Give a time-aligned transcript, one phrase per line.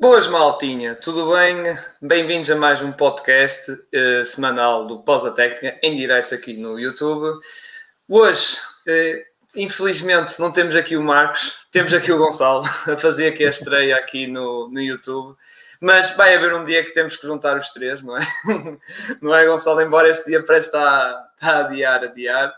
[0.00, 1.76] Boas, maltinha, tudo bem?
[2.00, 7.38] Bem-vindos a mais um podcast uh, semanal do Pós Técnica, em direto aqui no YouTube.
[8.08, 8.56] Hoje,
[8.88, 9.22] uh,
[9.54, 13.94] infelizmente, não temos aqui o Marcos, temos aqui o Gonçalo a fazer aqui a estreia
[13.94, 15.36] aqui no, no YouTube.
[15.78, 18.20] Mas vai haver um dia que temos que juntar os três, não é?
[19.20, 19.82] Não é, Gonçalo?
[19.82, 22.54] Embora esse dia parece estar, a adiar, a adiar.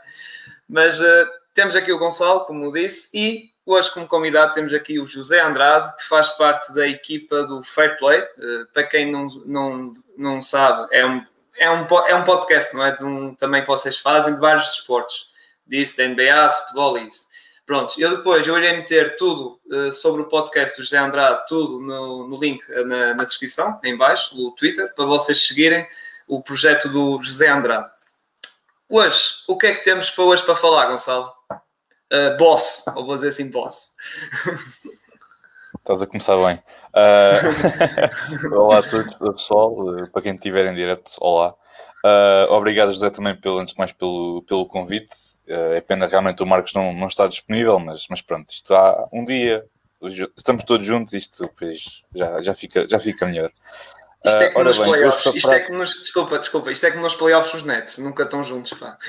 [0.68, 5.06] Mas uh, temos aqui o Gonçalo, como disse, e Hoje, como convidado, temos aqui o
[5.06, 8.20] José Andrade, que faz parte da equipa do Fair Play.
[8.20, 11.24] Uh, para quem não, não, não sabe, é um,
[11.56, 12.90] é, um, é um podcast, não é?
[12.90, 15.30] De um, também que vocês fazem de vários desportos,
[15.64, 17.28] disso, da NBA, futebol e isso.
[17.64, 21.78] Pronto, eu depois eu irei meter tudo uh, sobre o podcast do José Andrade, tudo
[21.78, 25.86] no, no link uh, na, na, descrição, em baixo, no Twitter, para vocês seguirem
[26.26, 27.88] o projeto do José Andrade.
[28.88, 31.32] Hoje, o que é que temos para hoje para falar, Gonçalo?
[32.12, 33.92] Uh, boss, ou vou dizer assim, boss.
[35.78, 36.62] Estás a começar bem.
[36.94, 39.74] Uh, olá a todos, pessoal,
[40.12, 41.54] para quem estiver em direto, olá.
[42.04, 45.14] Uh, obrigado, José, também, pelo, antes de mais, pelo, pelo convite.
[45.48, 49.08] Uh, é pena realmente o Marcos não, não está disponível, mas, mas pronto, isto há
[49.12, 49.64] um dia,
[50.36, 53.50] estamos todos juntos, isto depois já, já, fica, já fica melhor.
[54.24, 55.34] Isto é como nos bem, playoffs.
[55.34, 58.44] Isto é que nos, desculpa, desculpa, isto é como nos playoffs os Nets, nunca estão
[58.44, 58.96] juntos, pá.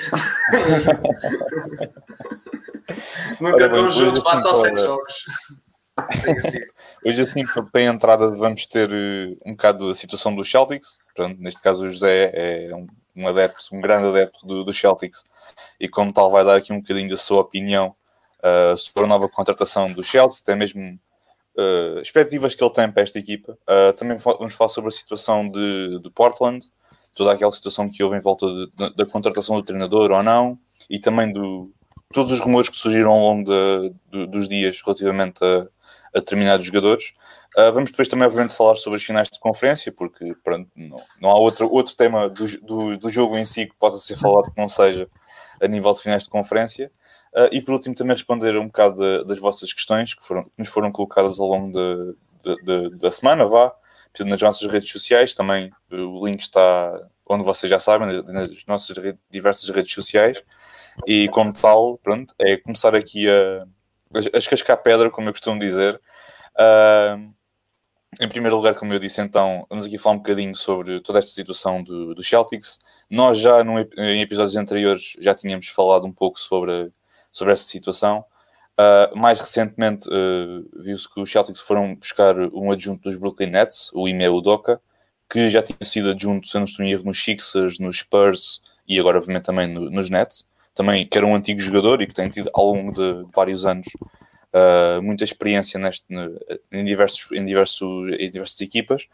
[3.40, 5.14] Nunca estão juntos, assim, passam sete jogos.
[7.04, 10.98] Hoje, assim, para a entrada, vamos ter uh, um bocado a situação dos Celtics.
[11.38, 15.24] Neste caso, o José é um, um adepto, um grande adepto do, do, Celtics,
[15.78, 17.94] e como tal, vai dar aqui um bocadinho da sua opinião
[18.40, 20.98] uh, sobre a nova contratação do Celtics, até mesmo
[21.56, 23.56] uh, expectativas que ele tem para esta equipa.
[23.62, 26.66] Uh, também vamos falar sobre a situação de, de Portland,
[27.14, 30.58] toda aquela situação que houve em volta de, de, da contratação do treinador ou não,
[30.90, 31.72] e também do,
[32.14, 35.66] todos os rumores que surgiram ao longo de, de, dos dias relativamente a,
[36.14, 37.12] a determinados jogadores.
[37.56, 41.30] Uh, vamos depois também, obviamente, falar sobre as finais de conferência, porque pronto, não, não
[41.30, 44.60] há outro, outro tema do, do, do, jogo em si que possa ser falado que
[44.60, 45.08] não seja
[45.60, 46.90] a nível de finais de conferência.
[47.34, 50.52] Uh, e por último, também responder um bocado de, das vossas questões que, foram, que
[50.58, 51.72] nos foram colocadas ao longo
[53.00, 53.74] da semana, vá,
[54.20, 55.34] nas nossas redes sociais.
[55.34, 56.92] Também o link está
[57.26, 58.96] onde vocês já sabem, nas nossas
[59.30, 60.42] diversas redes sociais.
[61.06, 63.66] E como tal, pronto, é começar aqui a,
[64.32, 66.00] a escascar pedra, como eu costumo dizer.
[66.54, 67.34] Uh,
[68.20, 71.32] em primeiro lugar, como eu disse, então, vamos aqui falar um bocadinho sobre toda esta
[71.32, 72.78] situação do, do Celtics.
[73.10, 76.92] Nós já no, em episódios anteriores já tínhamos falado um pouco sobre,
[77.32, 78.24] sobre essa situação.
[78.78, 83.90] Uh, mais recentemente, uh, viu-se que os Celtics foram buscar um adjunto dos Brooklyn Nets,
[83.92, 84.80] o Ime Udoka,
[85.28, 88.98] que já tinha sido adjunto, se não estou em erro, nos Sixers, nos Spurs e
[89.00, 92.28] agora, obviamente, também no, nos Nets também que era um antigo jogador e que tem
[92.28, 93.86] tido ao longo de, vários anos
[94.54, 96.06] uh, muita experiência neste,
[96.70, 99.08] em, diversos, em, diversos, em diversas equipas.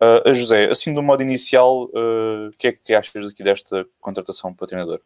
[0.00, 3.86] Uh, a José, assim do modo inicial, o uh, que é que achas aqui desta
[4.00, 5.00] contratação para treinador?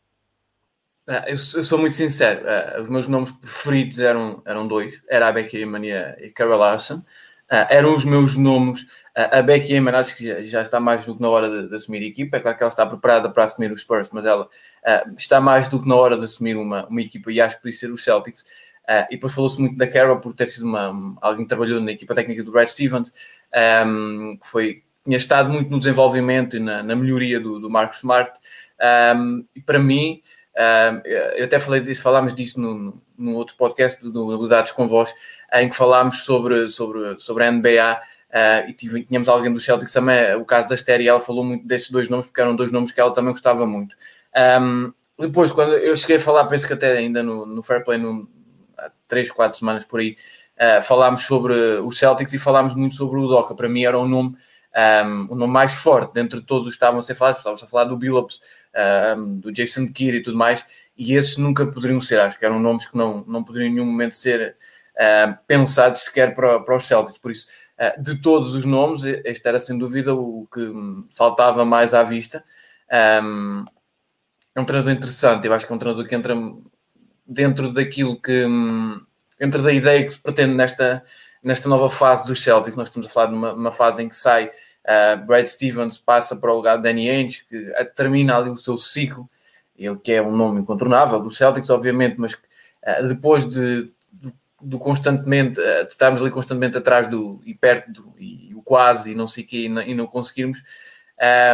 [1.08, 2.42] Ah, eu, sou muito sincero,
[2.82, 7.00] os meus nomes preferidos eram, eram dois, era a Becky Mania e Carol Larson.
[7.48, 8.84] Eram os meus nomes.
[9.16, 11.74] Uh, a Becky Eman acho que já, está mais do que na hora de, de,
[11.74, 12.36] assumir a equipa.
[12.36, 15.68] É claro que ela está preparada para assumir os Spurs, mas ela uh, está mais
[15.68, 18.04] do que na hora de assumir uma, uma equipa e acho que podia ser os
[18.04, 18.44] Celtics.
[19.10, 22.14] e depois falou-se muito da Carol por ter sido uma, alguém que trabalhou na equipa
[22.14, 23.12] técnica do Brad Stevens,
[23.86, 27.98] um, que foi, tinha estado muito no desenvolvimento e na, na melhoria do, do Marcos
[27.98, 28.38] Smart.
[29.16, 30.20] Um, e para mim,
[31.34, 35.12] eu até falei disso, falámos disso no, no outro podcast do, Dados com Voz,
[35.54, 38.00] em que falámos sobre, sobre, sobre a NBA
[38.36, 38.74] uh, e
[39.04, 42.08] tínhamos alguém do Celtics também, o caso da Esther, e ela falou muito desses dois
[42.08, 43.96] nomes, porque eram dois nomes que ela também gostava muito.
[44.60, 47.98] Um, depois, quando eu cheguei a falar, penso que até ainda no, no Fair Play,
[47.98, 48.28] no,
[48.76, 50.14] há três, quatro semanas por aí,
[50.58, 53.54] uh, falámos sobre os Celtics e falámos muito sobre o Doca.
[53.54, 54.36] Para mim era um nome
[54.76, 57.64] um, o nome mais forte dentro de todos os que estavam a ser falados, estava-se
[57.64, 58.40] a falar do Billups,
[59.16, 60.64] um, do Jason Kidd e tudo mais,
[60.96, 63.86] e esses nunca poderiam ser, acho que eram nomes que não, não poderiam em nenhum
[63.86, 64.56] momento ser
[64.96, 67.46] uh, pensados sequer para, para os Celtics, por isso,
[67.98, 70.60] de todos os nomes, este era sem dúvida o que
[71.10, 72.44] saltava mais à vista.
[73.22, 73.64] Um,
[74.54, 76.34] é um treinador interessante, eu acho que é um treinador que entra
[77.26, 78.46] dentro daquilo que
[79.38, 81.04] entra da ideia que se pretende nesta,
[81.44, 82.76] nesta nova fase dos Celtics.
[82.76, 84.50] Nós estamos a falar de uma, uma fase em que sai
[84.86, 88.78] Uh, Brad Stevens passa para o lugar de Danny Ainge, que termina ali o seu
[88.78, 89.28] ciclo,
[89.76, 93.90] ele que é um nome incontornável do Celtics, obviamente, mas uh, depois de,
[94.62, 99.12] de constantemente, uh, de estarmos ali constantemente atrás do e perto do e o quase
[99.12, 100.62] e não sei o quê, e não, e não conseguirmos,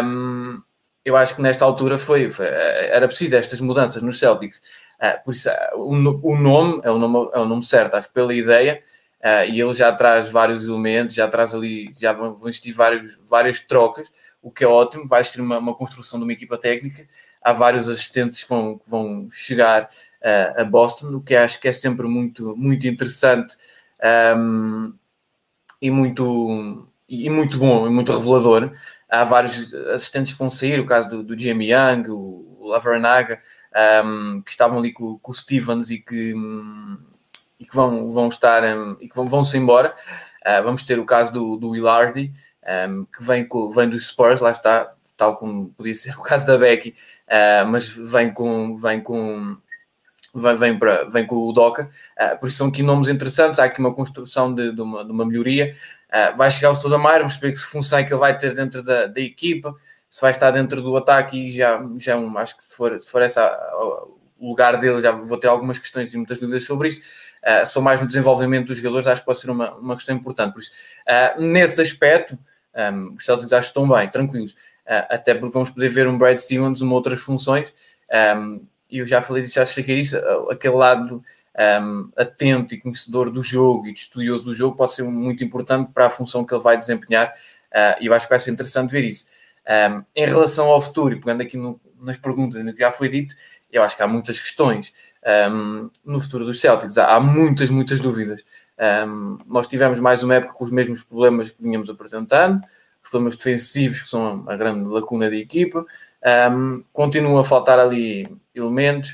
[0.05, 0.61] um,
[1.05, 4.63] eu acho que nesta altura foi, foi era preciso estas mudanças nos Celtics.
[5.25, 5.91] por isso, o,
[6.33, 8.83] o, nome é o nome, é o nome certo, acho que pela ideia
[9.23, 13.21] Uh, e ele já traz vários elementos, já traz ali, já vão, vão existir vários,
[13.23, 14.11] várias trocas,
[14.43, 17.07] o que é ótimo, vai existir uma, uma construção de uma equipa técnica,
[17.41, 19.89] há vários assistentes que vão, que vão chegar
[20.23, 23.57] uh, a Boston, o que acho que é sempre muito, muito interessante
[24.37, 24.95] um,
[25.81, 28.73] e, muito, e muito bom, e muito revelador.
[29.09, 33.41] Há vários assistentes que vão sair, o caso do, do Jamie Young, o, o Lavernaga,
[34.05, 36.35] um, que estavam ali com, com o Stevens e que...
[37.61, 38.65] E que vão, vão estar
[39.01, 39.95] e que vão, se embora.
[40.45, 42.33] Uh, vamos ter o caso do, do Willardi,
[43.17, 46.59] que vem, com, vem dos Spurs, lá está, tal como podia ser o caso da
[46.59, 46.93] Becky,
[47.29, 49.57] uh, mas vem com, vem com
[50.35, 51.89] vem, vem, para, vem com o Doca,
[52.19, 55.13] uh, por isso são aqui nomes interessantes, há aqui uma construção de, de, uma, de
[55.13, 55.75] uma, melhoria.
[56.09, 58.55] Uh, vai chegar o Stoudamire, vamos ver que se função é que ele vai ter
[58.55, 59.75] dentro da, da equipa,
[60.11, 63.23] se vai estar dentro do ataque e já, já acho que se for, se for
[63.23, 63.45] essa
[64.39, 67.01] o lugar dele, já vou ter algumas questões e muitas dúvidas sobre isso.
[67.43, 70.53] Uh, mais no desenvolvimento dos jogadores, acho que pode ser uma, uma questão importante.
[70.53, 70.71] Por isso,
[71.39, 72.37] nesse aspecto,
[72.93, 74.55] um, os Celtics acho que estão bem, tranquilos.
[74.85, 77.73] Até porque vamos poder ver um Brad Stevens uma outras funções.
[78.37, 80.19] Um, e eu já falei disso, já cheguei isso,
[80.51, 81.25] aquele lado
[81.83, 85.91] um, atento e conhecedor do jogo e de estudioso do jogo pode ser muito importante
[85.93, 87.33] para a função que ele vai desempenhar.
[88.01, 89.25] e eu acho que vai ser interessante ver isso.
[89.67, 93.35] Um, em relação ao futuro, pegando aqui no, nas perguntas no que já foi dito,
[93.71, 94.93] eu acho que há muitas questões
[95.51, 96.99] um, no futuro dos Celtics.
[96.99, 98.45] Há, há muitas, muitas dúvidas.
[99.47, 102.61] Nós tivemos mais uma época com os mesmos problemas que vinhamos apresentando,
[103.03, 105.85] problemas defensivos, que são a grande lacuna da equipa.
[106.53, 109.11] Um, continua a faltar ali elementos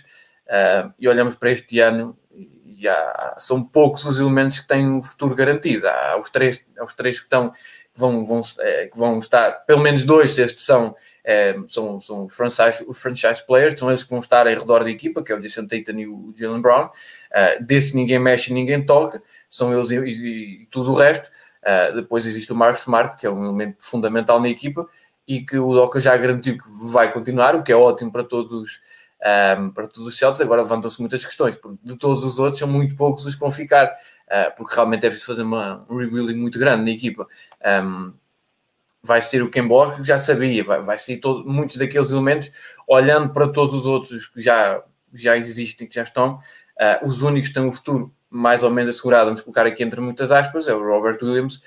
[0.46, 5.02] uh, e olhamos para este ano e há, são poucos os elementos que têm o
[5.02, 5.88] futuro garantido.
[5.88, 7.52] Há os três, há os três que estão
[7.98, 10.94] vão, vão, é, que vão estar, pelo menos dois destes são,
[11.24, 14.90] é, são, são franchise, os franchise players, são eles que vão estar em redor da
[14.90, 16.86] equipa, que é o Jason Tatum e o Jalen Brown.
[16.86, 19.20] Uh, desse ninguém mexe, ninguém toca,
[19.50, 21.28] são eles e, e, e tudo o resto.
[21.62, 24.86] Uh, depois existe o Mark Smart, que é um elemento fundamental na equipa
[25.26, 28.80] e que o Doca já garantiu que vai continuar, o que é ótimo para todos
[29.58, 30.40] um, para todos os Celtics.
[30.40, 33.50] Agora levantam-se muitas questões, porque de todos os outros são muito poucos os que vão
[33.50, 37.26] ficar, uh, porque realmente preciso fazer uma, um rebuilding muito grande na equipa.
[37.84, 38.12] Um,
[39.02, 42.50] vai ser o Kemba que já sabia, vai, vai ser todo, muitos daqueles elementos,
[42.86, 44.82] olhando para todos os outros que já,
[45.12, 48.90] já existem, que já estão, uh, os únicos que têm o futuro mais ou menos
[48.90, 51.60] assegurado, vamos colocar aqui entre muitas aspas, é o Robert Williams,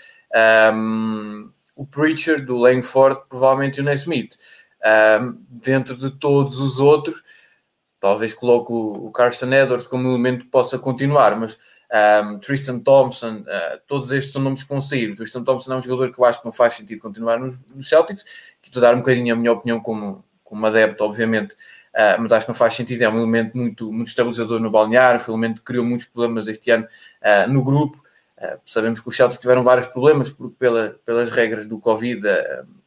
[0.74, 4.38] um, o Preacher do Langford, provavelmente o Naismith.
[4.84, 7.24] Um, dentro de todos os outros,
[8.00, 11.58] talvez coloque o, Carson Edwards como elemento que possa continuar, mas
[12.24, 15.12] um, Tristan Thompson, uh, todos estes são nomes que vão sair.
[15.12, 17.60] O Tristan Thompson é um jogador que eu acho que não faz sentido continuar nos,
[17.74, 18.24] nos Celtics,
[18.62, 21.56] que estou a dar um bocadinho a minha opinião como, como adepto, obviamente,
[21.94, 23.02] uh, mas acho que não faz sentido.
[23.02, 26.48] É um elemento muito, muito estabilizador no balneário, foi um elemento que criou muitos problemas
[26.48, 28.02] este ano uh, no grupo.
[28.38, 32.22] Uh, sabemos que os Celtics tiveram vários problemas porque pela, pelas regras do Covid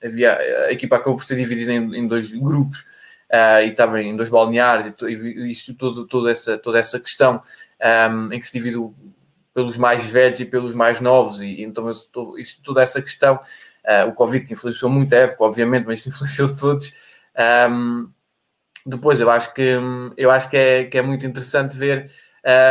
[0.04, 2.84] havia, a equipa acabou por ser dividida em, em dois grupos
[3.62, 7.40] e estava em dois balneares e, e isto, todo, toda, essa, toda essa questão
[8.10, 8.94] um, em que se dividiu
[9.52, 13.40] pelos mais velhos e pelos mais novos e, e então isso, isso, toda essa questão
[14.08, 16.92] o Covid que influenciou muito a época obviamente, mas influenciou todos
[17.70, 18.08] um,
[18.84, 19.78] depois eu acho que
[20.16, 22.10] eu acho que é, que é muito interessante ver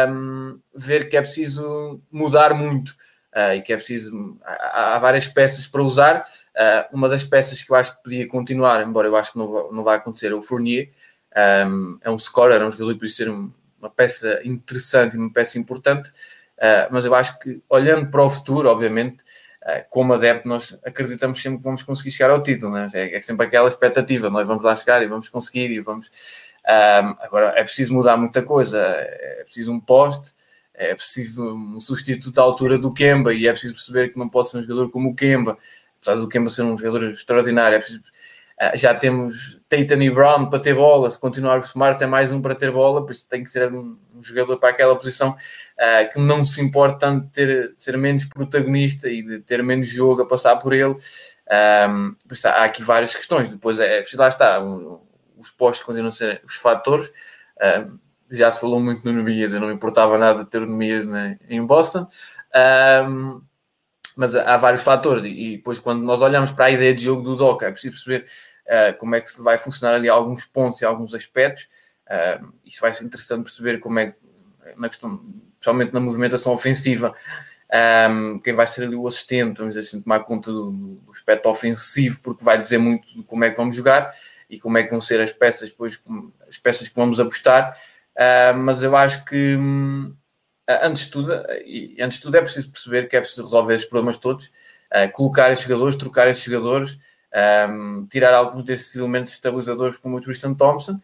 [0.09, 2.89] um, ver que é preciso mudar muito
[3.35, 6.23] uh, e que é preciso há, há várias peças para usar
[6.53, 9.71] Uh, uma das peças que eu acho que podia continuar, embora eu acho que não,
[9.71, 10.91] não vai acontecer, é o Fournier.
[11.67, 15.33] Um, é um scorer, é um jogador que pode ser uma peça interessante e uma
[15.33, 19.23] peça importante, uh, mas eu acho que olhando para o futuro, obviamente,
[19.89, 22.87] como adepto, nós acreditamos sempre que vamos conseguir chegar ao título, né?
[22.93, 26.09] é, é, sempre aquela expectativa, nós vamos lá chegar e vamos conseguir e vamos.
[26.65, 30.33] Um, agora é preciso mudar muita coisa, é preciso um poste,
[30.73, 34.49] é preciso um substituto à altura do Kemba e é preciso perceber que não pode
[34.49, 35.57] ser um jogador como o Kemba
[36.03, 37.79] apesar do Kemba ser um jogador extraordinário, é
[38.75, 42.41] já temos Tatum e Brown para ter bola, se continuar o Smart é mais um
[42.41, 46.19] para ter bola, por isso tem que ser um, jogador para aquela posição uh, que
[46.19, 50.27] não se importa tanto de ter, ser menos protagonista e de ter menos jogo a
[50.27, 50.95] passar por ele.
[51.89, 53.49] Um, por isso há aqui várias questões.
[53.49, 54.99] Depois é, é lá está, um,
[55.37, 57.11] os postos continuam a ser os fatores.
[58.29, 61.05] Já se falou muito no Nemias, eu não importava nada de ter o Nemias
[61.49, 62.07] em Boston.
[63.07, 63.41] Um,
[64.15, 67.35] mas há vários fatores e depois quando nós olhamos para a ideia de jogo do
[67.35, 68.25] Doca é preciso perceber
[68.67, 71.67] uh, como é que vai funcionar ali alguns pontos e alguns aspectos.
[72.07, 74.15] Uh, isso vai ser interessante perceber como é
[74.77, 77.13] na questão, especialmente na movimentação ofensiva
[77.71, 81.11] um, ehm, quem vai ser ali o assistente, vamos dizer assim, tomar conta do, do,
[81.11, 84.13] aspecto ofensivo porque vai dizer muito de como é que vamos jogar
[84.49, 85.99] e como é que vão ser as peças depois,
[86.47, 87.75] as peças que vamos apostar.
[88.15, 89.57] Uh, mas eu acho que
[90.67, 91.33] antes de tudo,
[91.65, 94.51] e antes de tudo é preciso perceber que é preciso resolver esses problemas todos,
[95.11, 96.97] colocar esses jogadores, trocar esses jogadores,
[97.33, 100.99] um, tirar alguns desses elementos estabilizadores como o Tristan Thompson,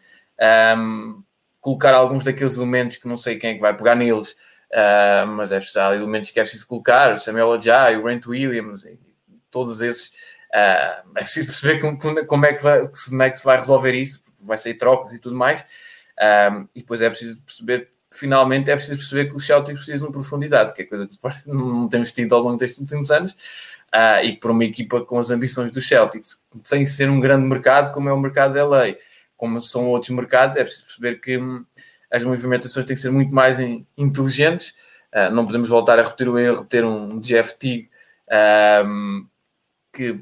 [0.78, 1.22] um,
[1.60, 4.30] colocar alguns daqueles elementos que não sei quem é que vai pegar neles,
[4.70, 8.86] uh, mas é preciso elementos que é preciso colocar, o Samuel Ajay, o Grant Williams,
[9.50, 10.08] todos esses.
[10.50, 13.94] Uh, é preciso perceber como, como, é que vai, como é que se vai resolver
[13.94, 15.64] isso, porque vai sair trocas e tudo mais.
[16.20, 20.12] Um, e depois é preciso perceber, finalmente, é preciso perceber que os Celtics precisam de
[20.12, 21.16] profundidade, que é coisa que
[21.48, 23.34] não temos tido ao longo destes últimos anos
[23.94, 27.92] uh, e por uma equipa com as ambições dos Celtics, sem ser um grande mercado
[27.92, 28.94] como é o mercado da LA,
[29.36, 31.64] como são outros mercados, é preciso perceber que hum,
[32.10, 33.58] as movimentações têm que ser muito mais
[33.96, 34.74] inteligentes.
[35.14, 37.88] Uh, não podemos voltar a repetir o erro de ter um GFT
[38.84, 39.26] um,
[39.92, 40.20] que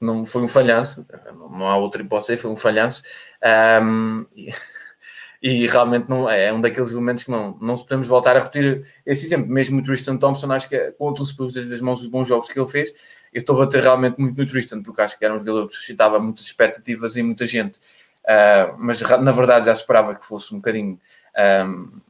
[0.00, 3.02] não foi um falhanço, não há outra hipótese, foi um falhanço.
[3.82, 4.50] Um, e
[5.42, 9.48] realmente não é, um daqueles elementos que não, não podemos voltar a repetir esse exemplo.
[9.48, 12.92] Mesmo o Tristan Thompson, acho que contam-se das mãos dos bons jogos que ele fez.
[13.32, 15.74] Eu estou a bater realmente muito no Tristan, porque acho que era um jogador que
[15.74, 20.58] suscitava muitas expectativas em muita gente, uh, mas na verdade já esperava que fosse um
[20.58, 20.98] bocadinho
[21.66, 22.00] um,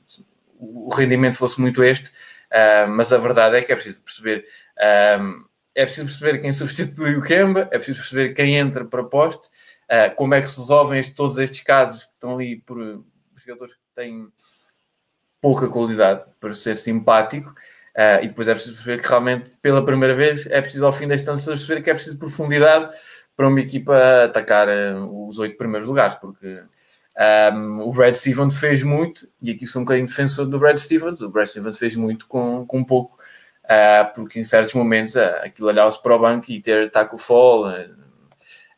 [0.58, 4.44] o rendimento fosse muito este, uh, mas a verdade é que é preciso perceber.
[5.18, 5.44] Um,
[5.74, 9.48] é preciso perceber quem substitui o Kemba, é preciso perceber quem entra para poste,
[9.88, 13.04] uh, como é que se resolvem este, todos estes casos que estão ali por,
[13.50, 14.28] jogadores que têm
[15.40, 17.54] pouca qualidade para ser simpático.
[17.90, 21.08] Uh, e depois é preciso perceber que realmente, pela primeira vez, é preciso ao fim
[21.08, 22.94] deste ano perceber que é preciso profundidade
[23.36, 28.58] para uma equipa atacar uh, os oito primeiros lugares, porque um, ehm, o Brad Stevens
[28.60, 31.96] fez muito, e aqui sou um bocadinho defensor do Brad Stevens, o Brad Stevens fez
[31.96, 33.18] muito com, com pouco,
[33.64, 37.64] uh, porque em certos momentos uh, aquilo olhava-se para o banco e ter Taco Fall,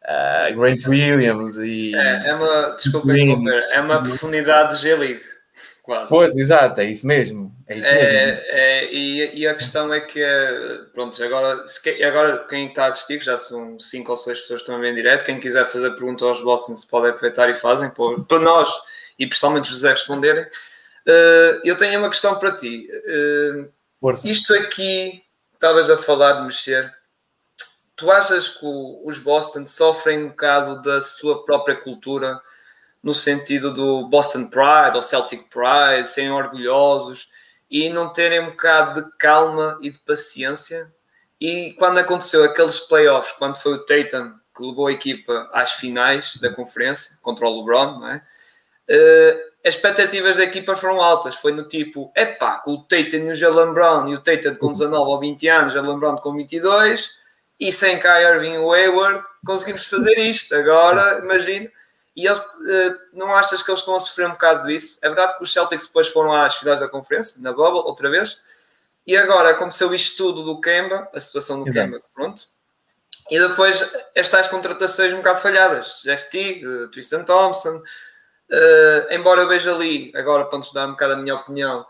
[0.05, 1.95] uh, Grant Williams e.
[1.95, 5.23] É, é uma, desculpa interromper, é uma profundidade de G-League.
[5.83, 6.09] Quase.
[6.09, 7.53] Pois, exato, é isso mesmo.
[7.67, 8.41] É isso é, mesmo.
[8.47, 10.23] É, e, e, a questão é que,
[10.95, 14.65] pronto, agora, se, agora quem está a assistir, já são cinco ou seis pessoas que
[14.65, 17.55] estão a ver em direto, quem quiser fazer pergunta aos Boston se pode aproveitar e
[17.55, 18.71] fazem, para nós
[19.19, 20.45] e principalmente José responderem.
[20.45, 22.89] Uh, eu tenho uma questão para ti.
[23.09, 24.29] Uh, Força.
[24.29, 25.23] Isto aqui,
[25.55, 26.93] estavas a falar de mexer,
[28.03, 28.67] tu achas que
[29.05, 32.41] os Boston sofrem um bocado da sua própria cultura,
[33.01, 37.29] no sentido do Boston Pride ou Celtic Pride, serem orgulhosos
[37.71, 40.93] e não terem um bocado de calma e de paciência?
[41.41, 46.37] E quando aconteceu aqueles playoffs, quando foi o Tatum que levou a equipa às finais
[46.39, 48.23] da conferência contra o LeBron, não é?
[48.91, 51.37] Uh, as expectativas da equipa foram altas.
[51.37, 54.97] Foi no tipo, epá, o Tatum e o Jalen Brown e o Tatum com 19
[54.97, 57.22] ou 20 anos, Jalen Brown com 22
[57.63, 60.53] e sem Kai Irving Wayward conseguimos fazer isto.
[60.53, 61.71] Agora, imagina.
[62.17, 64.99] E eles, uh, não achas que eles estão a sofrer um bocado disso?
[65.01, 68.37] É verdade que os Celtics depois foram às finais da conferência, na Bubble, outra vez.
[69.07, 71.87] E agora aconteceu isto tudo do Kemba, a situação do Exato.
[71.87, 72.43] Kemba, pronto.
[73.31, 76.01] E depois estas contratações um bocado falhadas.
[76.03, 77.77] Jeff Teague, uh, Tristan Thompson.
[77.77, 81.87] Uh, embora eu veja ali, agora para nos dar um bocado a minha opinião,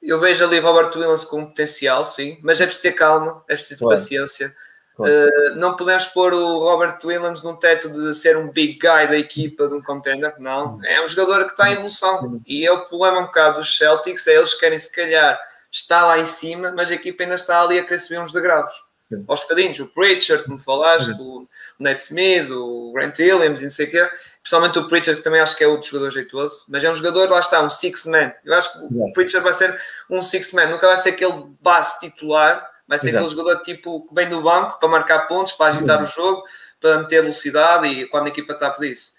[0.00, 3.80] eu vejo ali Robert Williams com potencial, sim, mas é preciso ter calma, é preciso
[3.80, 4.00] ter claro.
[4.00, 4.56] paciência
[4.98, 9.18] Uh, não podemos pôr o Robert Williams num teto de ser um big guy da
[9.18, 10.78] equipa de um contender, não.
[10.84, 12.40] É um jogador que está em evolução.
[12.46, 15.38] E é o problema um bocado dos Celtics, é eles querem se calhar
[15.70, 18.72] estar lá em cima, mas a equipa ainda está ali a querer subir uns degraus.
[19.12, 19.24] Sim.
[19.28, 21.46] Aos bocadinhos, o Pritchard, como falaste, o
[21.78, 24.10] Nate Smith, o Grant Williams e não sei o quê.
[24.42, 27.28] Principalmente o Pritchard, que também acho que é outro jogador jeitoso, mas é um jogador,
[27.28, 28.32] lá está, um six-man.
[28.44, 32.68] Eu acho que o Pritchard vai ser um six-man, nunca vai ser aquele base titular,
[32.86, 33.24] vai ser Exato.
[33.24, 36.04] aquele jogador tipo que vem do banco para marcar pontos, para agitar uhum.
[36.04, 36.44] o jogo,
[36.80, 39.12] para meter velocidade e quando a equipa está pedir isso.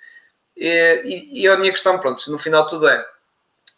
[0.55, 3.05] E, e, e, a minha questão, pronto, no final tudo é: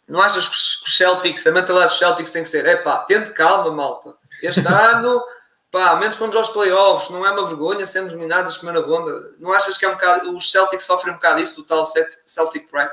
[0.08, 3.30] não achas que os Celtics, a mentalidade dos Celtics tem que ser, é pá, tente
[3.32, 4.14] calma, malta.
[4.42, 5.22] Este ano,
[5.70, 9.32] pá, menos fomos aos playoffs, não é uma vergonha sermos dominados na primeira ronda.
[9.38, 11.84] Não achas que é um bocado, os Celtics sofrem um bocado isso, total
[12.26, 12.92] Celtic Pride?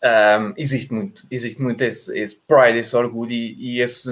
[0.00, 4.08] Um, existe muito, existe muito esse, esse pride, esse orgulho e, e, esse,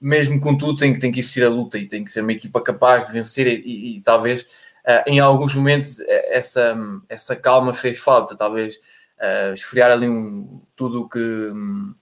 [0.00, 2.62] mesmo com tudo, tem, tem que existir a luta e tem que ser uma equipa
[2.62, 6.74] capaz de vencer e, e, e talvez uh, em alguns momentos eh, essa,
[7.10, 11.94] essa calma fez falta, talvez uh, esfriar ali um, tudo o que um,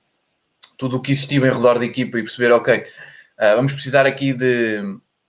[0.78, 4.33] tudo o que existiu em redor da equipa e perceber, ok, uh, vamos precisar aqui
[4.33, 4.83] de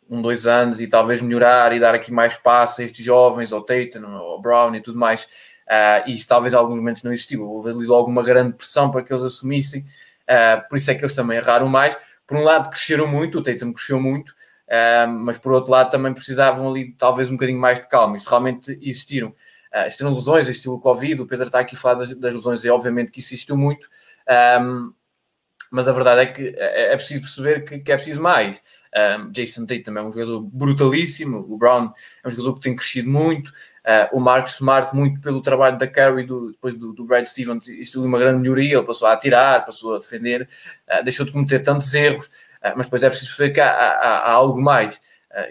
[0.07, 3.63] um, dois anos e talvez melhorar e dar aqui mais espaço a estes jovens, ao
[3.63, 7.43] Tatum, ao Brown e tudo mais Uh, e isso talvez em alguns momentos não existiu.
[7.43, 11.01] Houve ali logo uma grande pressão para que eles assumissem, uh, por isso é que
[11.01, 11.97] eles também erraram mais.
[12.25, 16.13] Por um lado, cresceram muito, o Tatum cresceu muito, uh, mas por outro lado também
[16.13, 18.15] precisavam ali talvez um bocadinho mais de calma.
[18.15, 19.29] Isto realmente existiram.
[19.29, 22.63] Uh, existiram lesões, existiu o Covid, o Pedro está aqui a falar das, das lesões,
[22.63, 23.89] e obviamente que isso existiu muito.
[24.61, 24.93] Um,
[25.69, 28.61] mas a verdade é que é, é preciso perceber que, que é preciso mais.
[29.19, 31.91] Um, Jason também é um jogador brutalíssimo, o Brown
[32.23, 33.51] é um jogador que tem crescido muito,
[33.87, 37.67] uh, o Marcus Smart, muito pelo trabalho da Curry, do, depois do, do Brad Stevens,
[37.69, 40.47] isto uma grande melhoria, ele passou a atirar, passou a defender,
[40.89, 44.17] uh, deixou de cometer tantos erros, uh, mas depois é preciso perceber que há, há,
[44.19, 44.99] há algo mais.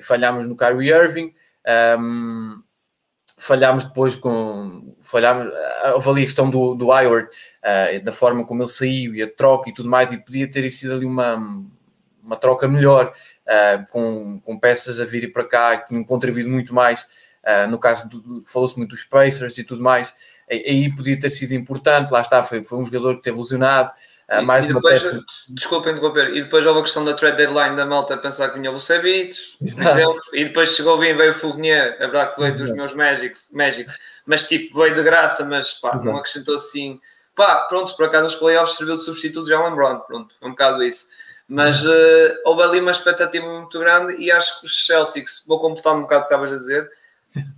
[0.02, 1.32] falhámos no Kyrie Irving,
[1.98, 2.62] um,
[3.38, 4.94] falhámos depois com.
[5.00, 5.52] Falhámos,
[5.94, 9.32] houve ali a questão do, do Hayward, uh, da forma como ele saiu e a
[9.32, 11.36] troca e tudo mais, e podia ter sido ali uma,
[12.22, 13.12] uma troca melhor,
[13.90, 17.06] com, com peças a vir para cá que tinham contribuído muito mais.
[17.46, 18.08] Uh, no caso,
[18.44, 20.12] falou-se muito dos Pacers e tudo mais,
[20.50, 22.10] aí podia ter sido importante.
[22.10, 23.90] Lá está, foi, foi um jogador que teve lesionado.
[24.28, 25.24] Uh, mais e depois, uma peça...
[25.48, 28.58] Desculpa interromper, e depois houve a questão da trade deadline da malta a pensar que
[28.58, 29.36] vinha o Vucevic,
[30.32, 33.96] e depois chegou bem, veio o Fournier, a verdade que veio dos meus Magics, Magics,
[34.26, 37.00] mas tipo, veio de graça, mas pá, não acrescentou assim.
[37.36, 40.50] Pá, pronto, por acaso nos playoffs serviu de substituto já o Brown, pronto, é um
[40.50, 41.06] bocado isso.
[41.48, 45.94] Mas uh, houve ali uma expectativa muito grande e acho que os Celtics, vou completar
[45.94, 46.90] um bocado o que estavas a dizer,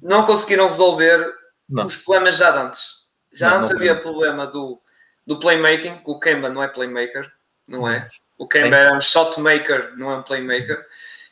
[0.03, 1.33] não conseguiram resolver
[1.69, 1.87] não.
[1.87, 2.93] os problemas já de antes.
[3.33, 4.81] Já não, antes havia o problema do,
[5.27, 7.31] do playmaking, que o Kemba não é playmaker,
[7.67, 8.01] não é?
[8.39, 10.85] O Kemba é um shot maker, não é um playmaker.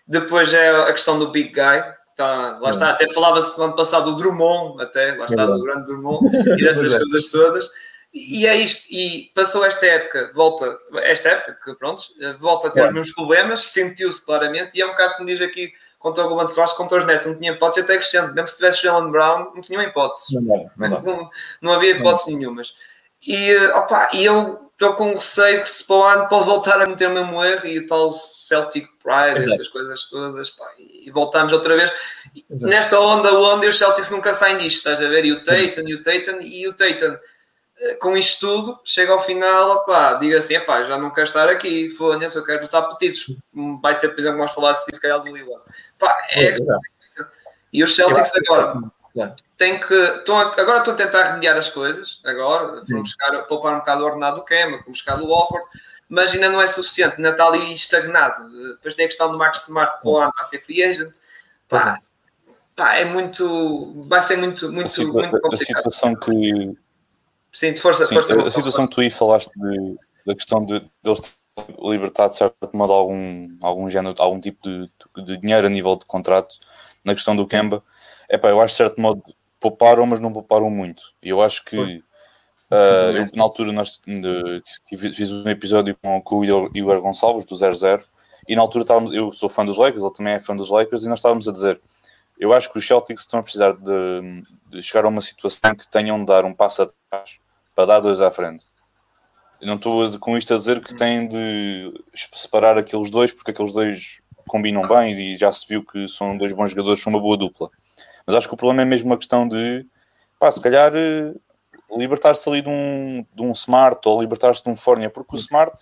[0.07, 1.83] Depois é a questão do big guy,
[2.17, 5.85] Está, lá está, até falava-se no ano passado do Drummond, até, lá está, do grande
[5.85, 6.25] Drummond,
[6.59, 7.71] e dessas coisas todas.
[8.11, 12.03] E é isto, e passou esta época, volta, esta época, que pronto,
[12.39, 15.75] volta a ter os mesmos problemas, sentiu-se claramente, e é um bocado como diz aqui
[15.99, 18.83] contra o Golden Frost, contra os Nets, não tinha hipótese até crescendo, mesmo se tivesse
[18.83, 22.75] Jalen Brown, não tinha uma hipótese, não, não, não, não havia hipótese nenhumas.
[23.27, 26.87] E, opa, e eu estou com receio que se para o ano posso voltar a
[26.87, 29.55] meter o mesmo erro e o tal Celtic Pride, Exato.
[29.55, 31.91] essas coisas todas, pá, e voltamos outra vez.
[32.51, 32.71] Exato.
[32.71, 35.25] Nesta onda, onde os Celtics nunca saem disto, estás a ver?
[35.25, 37.21] E o Tatum, e o Tatum, e o Tatum eh,
[38.01, 41.91] com isto tudo, chega ao final, opá, diga assim, epá, já não quero estar aqui,
[41.91, 43.37] foda-se, eu quero lutar petitos.
[43.83, 45.63] Vai ser, por exemplo, vamos falar assim, se calhar do Lila.
[46.33, 46.57] é...
[47.73, 48.81] E os Celtics agora
[49.57, 49.95] tem que.
[49.95, 54.03] Estão a, agora estão a tentar remediar as coisas, agora, foram buscar, poupar um bocado
[54.03, 55.67] o ordenado do Kema, com buscar o Wofford,
[56.09, 58.49] mas ainda não é suficiente, ainda está ali estagnado.
[58.77, 61.13] Depois tem a questão do Marcos Smart para o ano, para ser free agent.
[61.69, 62.53] Pá, é.
[62.77, 64.05] pá, é muito.
[64.07, 65.55] Vai ser muito, muito, a muito complicado.
[65.55, 66.77] A situação que
[67.57, 68.89] Sim, de força, Sim, força, a, a situação força.
[68.89, 71.39] que tu aí falaste de, da questão de, de eles
[71.81, 74.91] libertar de certo modo algum, algum género, algum tipo de,
[75.25, 76.55] de, dinheiro a nível de contrato
[77.03, 77.83] na questão do Kemba,
[78.29, 79.23] é pá, eu acho de certo modo
[79.59, 81.15] pouparam, mas não pouparam muito.
[81.23, 82.75] E eu acho que uh,
[83.15, 84.63] eu, na altura nós de,
[85.15, 88.05] fiz um episódio com, com o Igor Gonçalves do 00
[88.47, 91.05] e na altura estávamos, eu sou fã dos Lakers, ele também é fã dos Lakers,
[91.05, 91.81] e nós estávamos a dizer
[92.39, 95.89] eu acho que os Celtics estão a precisar de, de chegar a uma situação que
[95.89, 97.39] tenham de dar um passo atrás
[97.77, 98.65] para dar dois à frente.
[99.61, 103.73] Eu não estou com isto a dizer que têm de separar aqueles dois, porque aqueles
[103.73, 107.37] dois combinam bem e já se viu que são dois bons jogadores, são uma boa
[107.37, 107.71] dupla.
[108.27, 109.87] Mas acho que o problema é mesmo uma questão de,
[110.39, 111.35] pá, se calhar eh,
[111.97, 115.75] libertar-se ali de um, de um Smart ou libertar-se de um Fornia, porque o Smart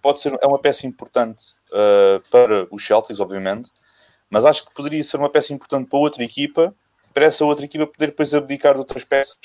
[0.00, 3.70] pode ser é uma peça importante uh, para os Celtics, obviamente,
[4.30, 6.74] mas acho que poderia ser uma peça importante para outra equipa
[7.18, 9.36] para essa outra equipa poder depois abdicar de outras peças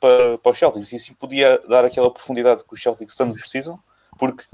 [0.00, 3.78] para, para os Celtics e assim podia dar aquela profundidade que os Celtics tanto precisam,
[4.18, 4.44] porque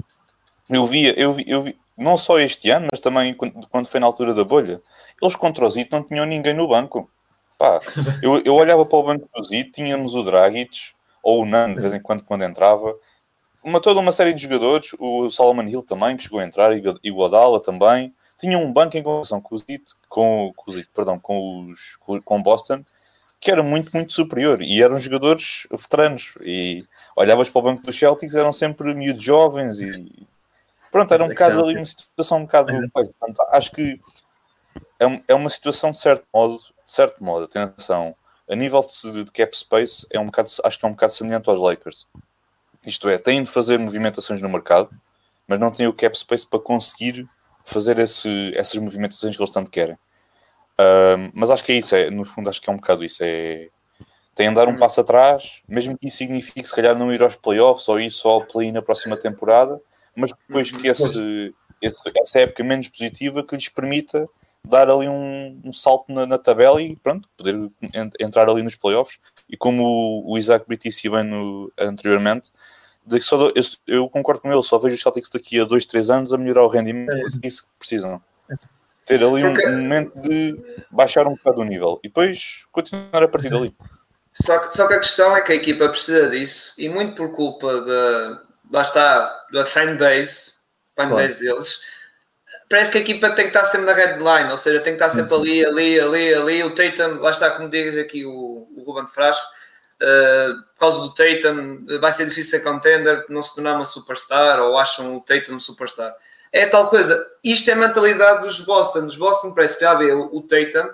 [0.69, 3.99] eu via, eu vi, eu vi não só este ano, mas também quando, quando foi
[3.99, 4.79] na altura da bolha,
[5.19, 7.09] eles contra o Zito não tinham ninguém no banco.
[7.57, 7.79] Pá,
[8.21, 10.91] eu, eu olhava para o banco do Zito, tínhamos o Dragic
[11.23, 12.95] ou o Nan de vez em quando quando entrava,
[13.67, 16.71] uma, toda uma série de jogadores, o Solomon Hill também, que chegou a entrar,
[17.03, 19.65] e o Guadala também, tinha um banco em comparação com os
[20.07, 22.85] com, com, perdão, com, os, com Boston,
[23.41, 24.61] que era muito, muito superior.
[24.61, 26.37] E eram jogadores veteranos.
[26.41, 30.27] E olhavas para o banco dos Celtics, eram sempre miúdos jovens e
[30.89, 32.71] pronto, era um bocado ali uma situação um bocado.
[32.93, 33.99] Portanto, acho que
[34.97, 38.15] é, é uma situação de certo modo, de certo modo, atenção,
[38.49, 41.49] a nível de, de, cap space, é um bocado, acho que é um bocado semelhante
[41.49, 42.07] aos Lakers.
[42.87, 44.89] Isto é, têm de fazer movimentações no mercado,
[45.45, 47.27] mas não têm o cap space para conseguir
[47.65, 49.97] fazer esse, essas movimentações que eles tanto querem.
[51.33, 53.21] mas acho que é isso, é, no fundo, acho que é um bocado isso.
[53.23, 53.67] É,
[54.33, 54.77] tem de dar um uhum.
[54.77, 58.29] passo atrás, mesmo que isso signifique se calhar não ir aos playoffs ou ir só
[58.29, 59.81] ao play na próxima temporada,
[60.15, 64.29] mas depois que esse, esse, essa época menos positiva que lhes permita
[64.67, 67.71] dar ali um, um salto na, na, tabela e pronto, poder
[68.19, 69.19] entrar ali nos playoffs.
[69.49, 72.51] E como o, o Isaac Britt disse bem no, anteriormente,
[73.05, 75.85] de que só, eu, eu, concordo com ele, só vejo os Celtics daqui a 2,
[75.85, 78.21] 3 anos a melhorar o rendimento, é, isso que precisam.
[78.51, 78.55] É.
[79.05, 80.57] Ter ali um, um, momento de
[80.91, 83.73] baixar um bocado o nível e depois continuar a partir dali.
[84.33, 87.31] Só que, só que a questão é que a equipa precisa disso e muito por
[87.31, 90.53] culpa da, lá está, da fanbase,
[90.95, 91.55] fanbase claro.
[91.55, 91.79] deles,
[92.69, 95.09] parece que a equipa tem que estar sempre na headline, ou seja, tem que estar
[95.09, 96.63] sempre ali, ali, ali, ali.
[96.63, 99.45] O Tatum, lá está, como diz aqui o, o Ruben Frasco,
[100.01, 104.59] uh, por causa do Tatum, vai ser difícil ser contender, não se tornar uma superstar,
[104.59, 106.13] ou acham o Tatum um superstar.
[106.51, 107.25] É tal coisa.
[107.43, 109.05] Isto é a mentalidade dos Boston.
[109.05, 110.89] Os Boston parece que já vê o, o Tatum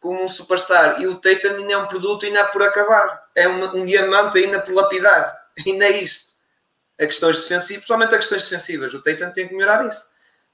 [0.00, 3.24] como um superstar e o Tatum ainda é um produto ainda por acabar.
[3.34, 5.44] É um, um diamante ainda por lapidar.
[5.66, 6.34] Ainda é isto.
[7.00, 8.92] A questões defensivas, principalmente a questões defensivas.
[8.92, 10.06] O Tatum tem que melhorar isso.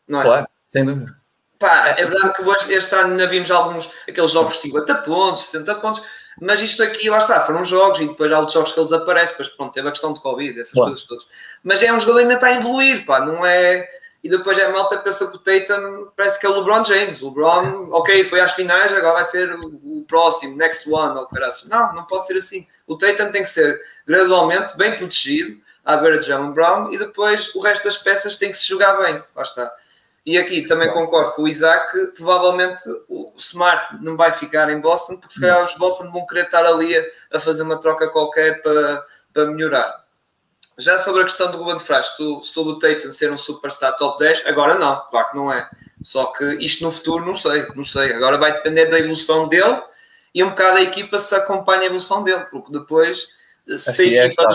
[0.07, 0.23] Não é?
[0.23, 1.15] Claro, sem dúvida.
[1.59, 5.75] Pá, é verdade que este ano ainda vimos alguns, aqueles jogos de 50 pontos, 60
[5.77, 6.03] pontos,
[6.41, 9.33] mas isto aqui, lá está, foram jogos e depois há outros jogos que eles aparecem,
[9.33, 10.91] depois pronto, teve a questão de Covid, essas claro.
[10.91, 11.27] coisas todas.
[11.63, 13.87] Mas é um jogador que ainda está a evoluir, pá, não é
[14.25, 17.21] e depois a malta pensa que o Tatum parece que é o LeBron James.
[17.23, 21.53] O LeBron, ok, foi às finais, agora vai ser o, próximo, next one, ou caralho.
[21.67, 22.67] Não, não pode ser assim.
[22.87, 27.53] O Tatum tem que ser gradualmente bem protegido à beira de Jalen Brown e depois
[27.55, 29.23] o resto das peças tem que se jogar bem.
[29.35, 29.73] Lá está.
[30.25, 35.17] E aqui também concordo com o Isaac, provavelmente o Smart não vai ficar em Boston,
[35.17, 38.63] porque se calhar os Boston vão querer estar ali a, a fazer uma troca qualquer
[38.63, 39.05] para,
[39.35, 40.03] para melhorar.
[40.79, 44.47] Já sobre a questão do Ruben Frasco, sobre o Tatum ser um superstar top 10,
[44.47, 45.69] agora não, claro que não é.
[46.03, 48.13] Só que isto no futuro não sei, não sei.
[48.13, 49.83] Agora vai depender da evolução dele
[50.35, 53.29] e um bocado a equipa se acompanha a evolução dele, porque depois
[53.67, 54.47] se, a é equipa,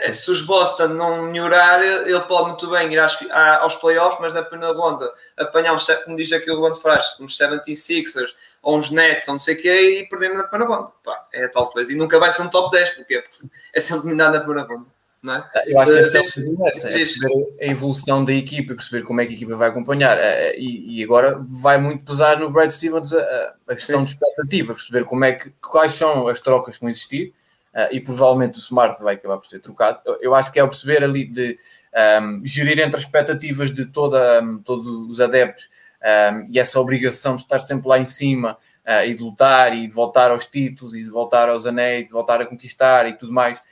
[0.00, 3.16] é, se os Boston não melhorar, ele pode muito bem ir às,
[3.60, 7.38] aos playoffs, mas na primeira ronda apanhar uns, como diz aqui o Ruben Frasco, uns
[7.38, 8.30] 76ers
[8.62, 10.92] ou uns Nets ou não sei o que e perder na primeira ronda.
[11.04, 11.92] Pá, é tal coisa.
[11.92, 13.24] E nunca vai ser um top 10, porque
[13.72, 14.86] é sempre eliminado na primeira ronda.
[15.24, 15.72] É?
[15.72, 16.22] Eu acho que a questão
[16.56, 20.18] uh, é perceber a evolução da equipa, perceber como é que a equipa vai acompanhar.
[20.18, 24.04] Eh, eh, e, e agora vai muito pesar no Brad Stevens a, a questão Sim.
[24.06, 27.32] de expectativa, perceber como é que, quais são as trocas que vão existir.
[27.74, 30.00] Uh, e provavelmente o Smart vai acabar por ser trocado.
[30.20, 31.56] Eu, acho que é o perceber ali de
[32.22, 35.70] um, gerir entre as expectativas de toda, um, todos os adeptos
[36.02, 39.86] um, e essa obrigação de estar sempre lá em cima uh, e de lutar e
[39.86, 43.32] de voltar aos títulos e de voltar aos anéis, de voltar a conquistar e tudo
[43.32, 43.62] mais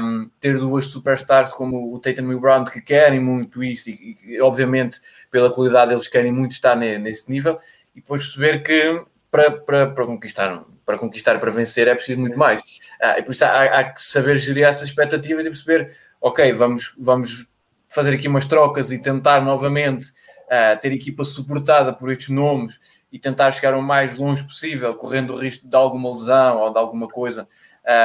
[0.00, 4.16] um, ter duas superstars como o Tatum e o Brown que querem muito isso e,
[4.26, 5.00] e, obviamente
[5.30, 7.58] pela qualidade eles querem muito estar ne, nesse nível
[7.94, 12.38] e depois perceber que para, para, para conquistar para conquistar para vencer é preciso muito
[12.38, 12.60] mais.
[12.60, 16.94] Uh, e por isso há, há, que saber gerir essas expectativas e perceber ok vamos
[16.98, 17.46] vamos
[17.88, 22.78] fazer aqui umas trocas e tentar novamente uh, ter equipa suportada por estes nomes
[23.12, 26.78] e tentar chegar o mais longe possível correndo o risco de alguma lesão ou de
[26.78, 27.46] alguma coisa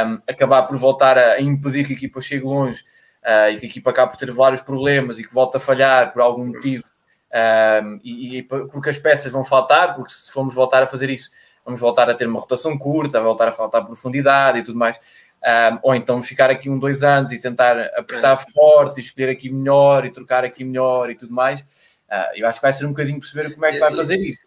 [0.08, 2.84] um, acabar por voltar a impedir que a equipa chegue longe
[3.24, 6.12] uh, e que a equipa acabe por ter vários problemas e que volte a falhar
[6.12, 6.84] por algum motivo,
[7.84, 11.30] um, e, e, porque as peças vão faltar, porque se formos voltar a fazer isso,
[11.68, 14.98] vamos voltar a ter uma rotação curta, voltar a faltar profundidade e tudo mais.
[15.44, 18.52] Um, ou então ficar aqui um, dois anos e tentar apostar é.
[18.54, 21.62] forte e escolher aqui melhor e trocar aqui melhor e tudo mais.
[22.10, 24.40] Uh, eu acho que vai ser um bocadinho perceber como é que vai fazer isso.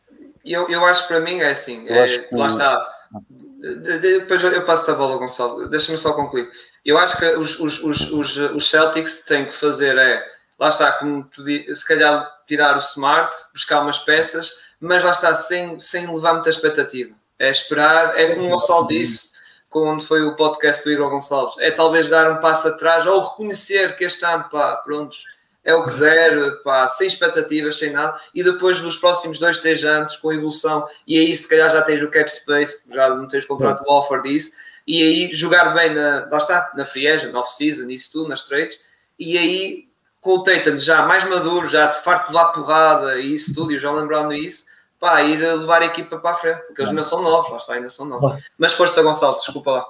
[0.45, 2.35] Eu, eu acho que para mim é assim, é, que...
[2.35, 3.01] lá está
[3.61, 5.69] depois eu passo a bola, Gonçalo.
[5.69, 6.51] Deixa-me só concluir.
[6.83, 10.25] Eu acho que os, os, os, os, os Celtics têm que fazer é,
[10.59, 14.51] lá está, como tu, se calhar tirar o Smart, buscar umas peças,
[14.81, 17.15] mas lá está, sem, sem levar muita expectativa.
[17.39, 19.31] É esperar, é como o Gonçalo disse,
[19.69, 23.95] quando foi o podcast do Igor Gonçalves, é talvez dar um passo atrás ou reconhecer
[23.95, 25.25] que este ano, pá, prontos,
[25.63, 29.85] é o que zero, pá, sem expectativas, sem nada, e depois dos próximos dois, três
[29.85, 33.45] anos, com evolução, e aí se calhar já tens o cap space, já não tens
[33.45, 34.53] contrato o offer disso,
[34.87, 38.79] e aí jogar bem na, lá está, na free agent, off-season, isso tudo, nas trades,
[39.19, 39.91] e aí
[40.21, 43.73] com o Tatum já mais maduro, já de farto de lá porrada e isso tudo,
[43.73, 44.67] e o João lembrando isso,
[45.01, 47.75] pá, ir levar a equipa para a frente, porque eles ainda são novos, lá está,
[47.75, 48.43] ainda são novos.
[48.59, 49.87] Mas força Gonçalo, desculpa lá.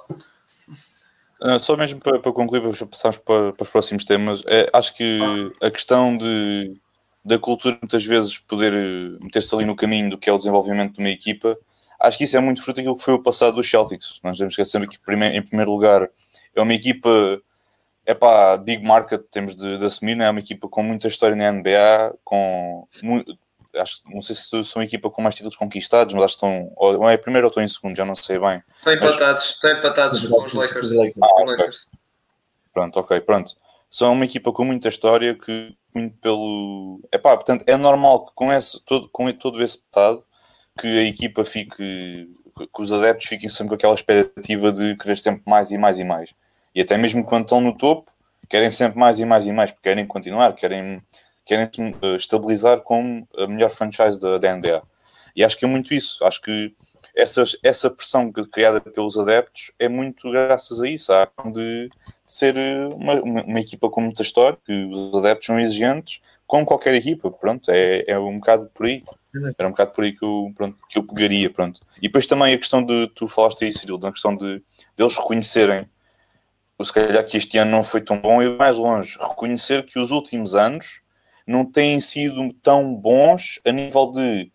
[1.43, 4.95] Uh, só mesmo para, para concluir, para passarmos para, para, os próximos temas, é, acho
[4.95, 5.19] que
[5.61, 6.79] a questão de,
[7.25, 8.71] da cultura muitas vezes poder
[9.21, 11.57] meter-se ali no caminho do que é o desenvolvimento de uma equipa,
[11.99, 14.19] acho que isso é muito fruto daquilo que foi o passado dos Celtics.
[14.23, 16.07] Nós devemos esquecer que, em primeiro lugar,
[16.55, 17.09] é uma equipa,
[18.05, 20.25] é pá, big market, temos de, de assumir, né?
[20.25, 22.87] é uma equipa com muita história na NBA, com
[23.75, 26.71] acho, não sei se são a equipa com mais títulos conquistados, mas acho que estão,
[26.75, 28.61] ou é primeiro ou estão em segundo, já não sei bem.
[28.77, 29.53] Estão empatados, mas...
[29.53, 30.91] estão empatados com os Lakers.
[31.21, 31.69] Ah, okay.
[32.73, 33.53] Pronto, ok, pronto.
[33.89, 37.01] São uma equipa com muita história que muito pelo.
[37.11, 40.23] É pá, portanto, é normal que com, esse, todo, com todo esse petado
[40.79, 45.43] que a equipa fique, que os adeptos fiquem sempre com aquela expectativa de querer sempre
[45.45, 46.33] mais e mais e mais.
[46.73, 48.11] E até mesmo quando estão no topo,
[48.49, 51.01] querem sempre mais e mais e mais, porque querem continuar, querem
[51.51, 54.81] querem eh, estabilizar como a melhor franchise da, da NBA.
[55.35, 56.23] E acho que é muito isso.
[56.23, 56.73] Acho que
[57.13, 61.91] essa, essa pressão criada pelos adeptos é muito graças a isso, a de, de
[62.25, 62.57] ser
[62.95, 67.29] uma, uma, uma, equipa com muita história, que os adeptos são exigentes, como qualquer equipa,
[67.29, 69.03] pronto, é, é um bocado por aí.
[69.57, 71.81] Era um bocado por aí que eu, pronto, que eu pegaria, pronto.
[71.97, 75.17] E depois também a questão de, tu falaste aí, Cirilo, a questão de, de eles
[75.17, 75.89] reconhecerem,
[76.81, 80.11] se calhar que este ano não foi tão bom, e mais longe, reconhecer que os
[80.11, 81.00] últimos anos
[81.45, 84.51] não têm sido tão bons a nível de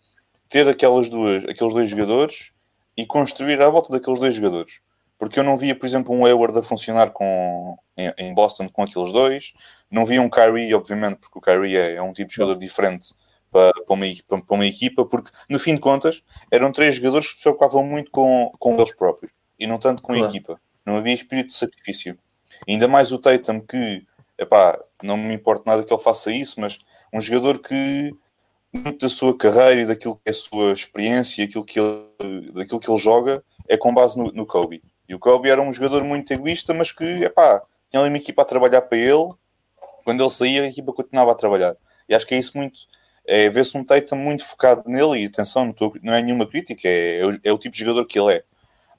[0.49, 2.51] ter aquelas duas, aqueles dois jogadores
[2.95, 4.79] e construir à volta daqueles dois jogadores.
[5.17, 8.83] Porque eu não via, por exemplo, um Hayward a funcionar com, em, em Boston com
[8.83, 9.53] aqueles dois,
[9.89, 13.13] não via um Kyrie, obviamente, porque o Kyrie é, é um tipo de jogador diferente
[13.51, 17.37] para, para, uma, para, uma equipa, porque no fim de contas eram três jogadores que
[17.37, 20.25] se preocupavam muito com, com eles próprios e não tanto com claro.
[20.25, 20.61] a equipa.
[20.85, 22.17] Não havia espírito de sacrifício.
[22.67, 24.05] ainda mais o Tatum, que
[24.37, 26.79] epá, não me importa nada que ele faça isso, mas
[27.13, 28.13] um jogador que
[28.73, 32.79] muito da sua carreira e daquilo que é a sua experiência, aquilo que ele, daquilo
[32.79, 34.81] que ele joga, é com base no, no Kobe.
[35.07, 38.41] E o Kobe era um jogador muito egoísta, mas que, epá, tinha ali uma equipa
[38.41, 39.33] a trabalhar para ele.
[40.03, 41.75] Quando ele saía, a equipa continuava a trabalhar.
[42.07, 42.81] E acho que é isso muito.
[43.25, 45.23] É ver-se um Tatum muito focado nele.
[45.23, 48.05] E atenção, não, não é nenhuma crítica, é, é, o, é, o, tipo de jogador
[48.05, 48.43] que ele é.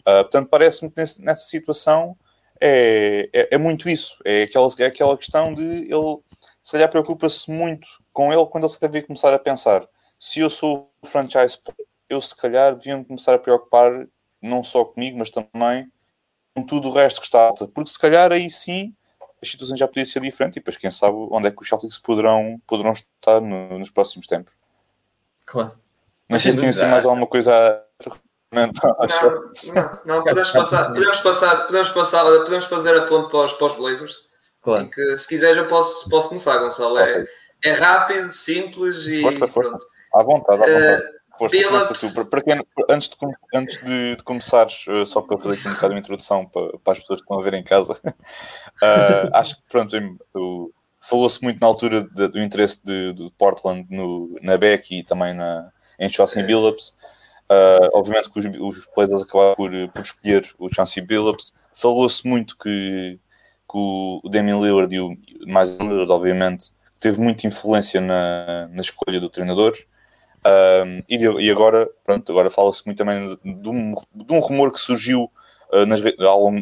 [0.00, 2.16] Uh, portanto, parece-me que nessa situação
[2.60, 4.18] é, é, é, muito isso.
[4.24, 6.18] É aquela, é aquela questão de ele,
[6.62, 9.86] se calhar, preocupa-se muito com ele quando ele se deve começar a pensar:
[10.18, 11.58] se eu sou o franchise,
[12.08, 14.06] eu se calhar devia começar a preocupar
[14.40, 15.90] não só comigo, mas também
[16.54, 17.68] com tudo o resto que está alta.
[17.68, 18.94] Porque se calhar aí sim
[19.40, 21.98] a situação já podia ser diferente e depois quem sabe onde é que os Celtics
[21.98, 24.52] poderão, poderão estar no, nos próximos tempos.
[25.46, 25.78] Claro.
[26.38, 28.10] Sei se tem assim mais alguma coisa a
[28.52, 28.66] não,
[29.74, 33.66] não, não, podemos passar, podemos passar, podemos passar, podemos fazer a ponto para os, para
[33.66, 34.16] os Blazers.
[34.62, 34.90] Claro.
[34.90, 36.98] Que, se quiseres eu posso, posso começar, Gonçalo.
[36.98, 37.26] É,
[37.62, 39.70] é, rápido, simples e força, força.
[39.70, 39.86] pronto.
[40.14, 41.02] À vontade, à vontade.
[41.14, 42.28] Uh, Força, tu.
[42.28, 43.16] Para quem, antes de,
[43.54, 46.94] antes de, de começares, uh, só para fazer aqui um bocado de introdução para, para
[46.94, 49.96] as pessoas que estão a ver em casa, uh, acho que pronto,
[51.00, 55.32] falou-se muito na altura de, do interesse de, de Portland no, na Beck e também
[55.32, 56.96] na, em Chauncey Billups.
[57.50, 61.54] Uh, obviamente que os, os Blazers acabaram por, por escolher o Chauncey Billups.
[61.72, 63.18] Falou-se muito que,
[63.70, 69.18] que o Damian Lillard e o mais Lillard, obviamente, teve muita influência na, na escolha
[69.18, 69.74] do treinador.
[70.46, 74.80] Um, e, e, agora, pronto, agora fala-se muito também de um, de um rumor que
[74.80, 75.30] surgiu
[75.72, 76.00] uh, nas,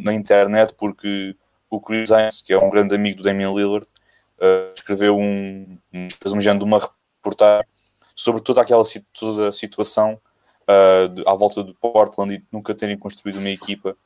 [0.03, 1.37] na internet porque
[1.69, 3.87] o Chris Hines, que é um grande amigo do Damian Lillard,
[4.39, 5.79] uh, escreveu um,
[6.21, 7.67] fez um género de uma reportagem
[8.15, 10.19] sobre toda aquela toda a situação
[10.69, 13.97] uh, à volta de Portland e de nunca terem construído uma equipa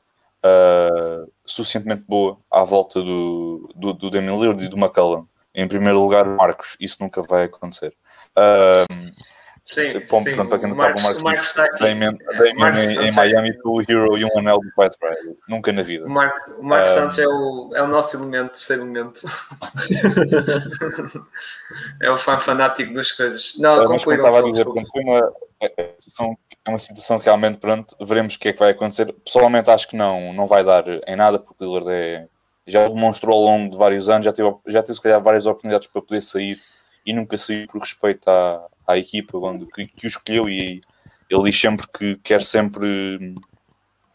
[0.45, 5.25] uh, suficientemente boa à volta do, do, do Damian Lillard e do McCallum.
[5.53, 7.93] Em primeiro lugar, Marcos, isso nunca vai acontecer.
[8.37, 9.11] Uh,
[9.71, 10.35] Sim, Pom, sim.
[10.35, 14.25] para quem não sabe, o Marcos, disse Damien, em, em Miami com o Hero e
[14.25, 15.37] um anel do Pat Riley.
[15.47, 16.05] Nunca na vida.
[16.05, 19.21] O Marco, o Marco um, Santos é o, é o nosso elemento, terceiro elemento.
[22.01, 23.53] é o fã fanático das coisas.
[23.57, 25.93] Não, mas como estava a dizer, foi uma, é,
[26.65, 29.11] é, uma situação que realmente, pronto, veremos o que é que vai acontecer.
[29.25, 32.27] Pessoalmente acho que não, não vai dar em nada, porque o Lillard é,
[32.65, 35.87] já demonstrou ao longo de vários anos, já teve, já teve se calhar várias oportunidades
[35.87, 36.59] para poder sair
[37.05, 40.81] e nunca saiu por respeito à, à equipa onde, que, que o escolheu e
[41.29, 43.35] ele diz sempre que quer sempre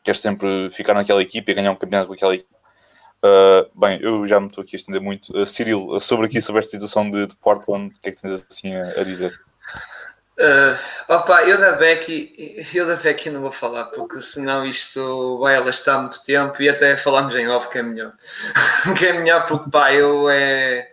[0.05, 2.55] quer sempre ficar naquela equipa e ganhar um campeonato com aquela equipa.
[3.25, 5.37] Uh, bem, eu já me estou aqui a estender muito.
[5.37, 8.47] Uh, Cyril, sobre aqui sobre esta situação de, de Portland, o que é que tens
[8.49, 9.41] assim a, a dizer?
[10.39, 10.77] Uh,
[11.09, 15.99] opa, eu da Becky, eu da Becky não vou falar, porque senão isto vai alastar
[15.99, 18.13] muito tempo e até falamos em off que é melhor.
[18.99, 20.91] que é melhor porque pá, eu é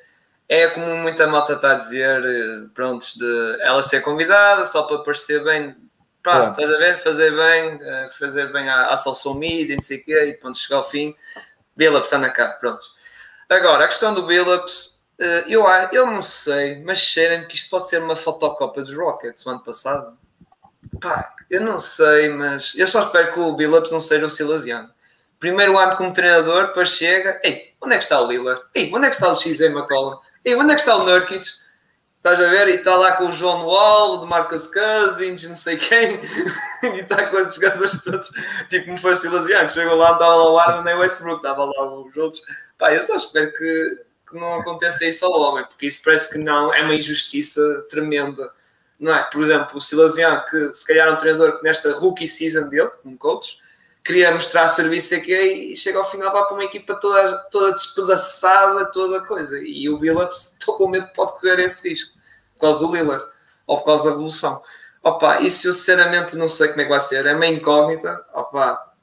[0.48, 2.22] é como muita malta está a dizer,
[2.74, 5.72] pronto, de ela ser convidada só para parecer bem,
[6.22, 6.52] pá, claro.
[6.52, 10.04] estás a ver, fazer bem, eh, fazer bem à, à social media, não sei o
[10.04, 11.16] quê, e pronto, chegar ao fim,
[11.76, 12.86] Billups anda cá, pronto.
[13.50, 17.88] Agora, a questão do Billups, eh, eu, eu não sei, mas cheirem que isto pode
[17.88, 20.18] ser uma fotocópia dos Rockets, o ano passado.
[21.00, 24.90] Pá, eu não sei, mas eu só espero que o Billups não seja o Silasiano.
[25.40, 28.64] Primeiro ano como treinador, depois chega, ei, onde é que está o Lillard?
[28.74, 30.18] Ei, onde é que está o XA McCollum?
[30.46, 31.46] E onde é que está o Nurkic?
[32.16, 32.70] Estás a ver?
[32.70, 36.18] E está lá com o João Wall, de Marcus Cousins, não sei quem,
[36.96, 38.32] e está com esses jogadores todos,
[38.70, 42.00] tipo me foi Silasiano, chegou lá, estava lá o Arden nem o Westbrook, estava lá
[42.00, 42.42] os outros.
[42.78, 46.38] Pá, eu só espero que, que não aconteça isso ao homem, porque isso parece que
[46.38, 48.52] não, é uma injustiça tremenda.
[49.00, 49.24] Não é?
[49.24, 52.90] Por exemplo, o Silasiano, que se calhar é um treinador que nesta rookie season dele,
[53.02, 53.58] como coach,
[54.04, 58.86] queria mostrar serviço aqui e chega ao final vai para uma equipa toda, toda despedaçada,
[58.92, 59.60] toda coisa.
[59.62, 62.14] E o Billups estou com medo que pode correr esse risco
[62.54, 63.26] por causa do Lillard
[63.66, 64.62] ou por causa da revolução.
[65.02, 67.26] Opa, isso eu sinceramente não sei como é que vai ser.
[67.26, 68.26] É uma incógnita.
[68.34, 68.94] Opa,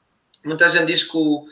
[0.43, 1.45] muita gente diz que o,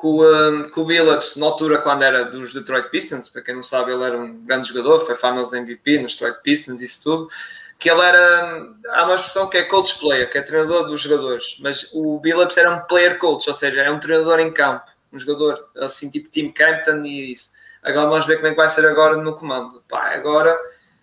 [0.00, 3.62] que o, que o Billups, na altura, quando era dos Detroit Pistons, para quem não
[3.62, 7.28] sabe, ele era um grande jogador, foi Finals MVP nos Detroit Pistons, isso tudo,
[7.78, 11.58] que ele era, há uma expressão que é coach player, que é treinador dos jogadores,
[11.60, 15.18] mas o Billups era um player coach, ou seja, era um treinador em campo, um
[15.18, 17.52] jogador assim tipo Tim Campton e isso.
[17.82, 19.82] Agora vamos ver como é que vai ser agora no comando.
[19.88, 20.56] Pá, agora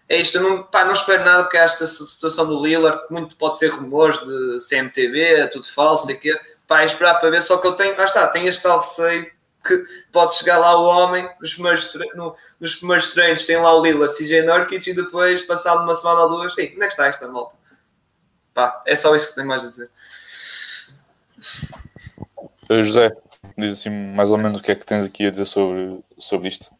[0.07, 3.69] é isto, não, pá, não espero nada porque esta situação do Lillard, muito pode ser
[3.69, 7.73] rumores de CMTV, é tudo falso, sei que é esperar para ver, só que eu
[7.73, 9.31] tenho, lá está, tenho este tal receio
[9.65, 13.81] que pode chegar lá o homem, nos primeiros, no, nos primeiros treinos tem lá o
[13.81, 17.07] Lillard, CJ Nurkic e depois, passado uma semana ou duas, ei, onde é que está
[17.07, 17.55] esta malta?
[18.53, 19.89] Pá, é só isso que tenho mais a dizer.
[22.69, 23.13] José,
[23.57, 26.47] diz assim mais ou menos o que é que tens aqui a dizer sobre, sobre
[26.47, 26.71] isto.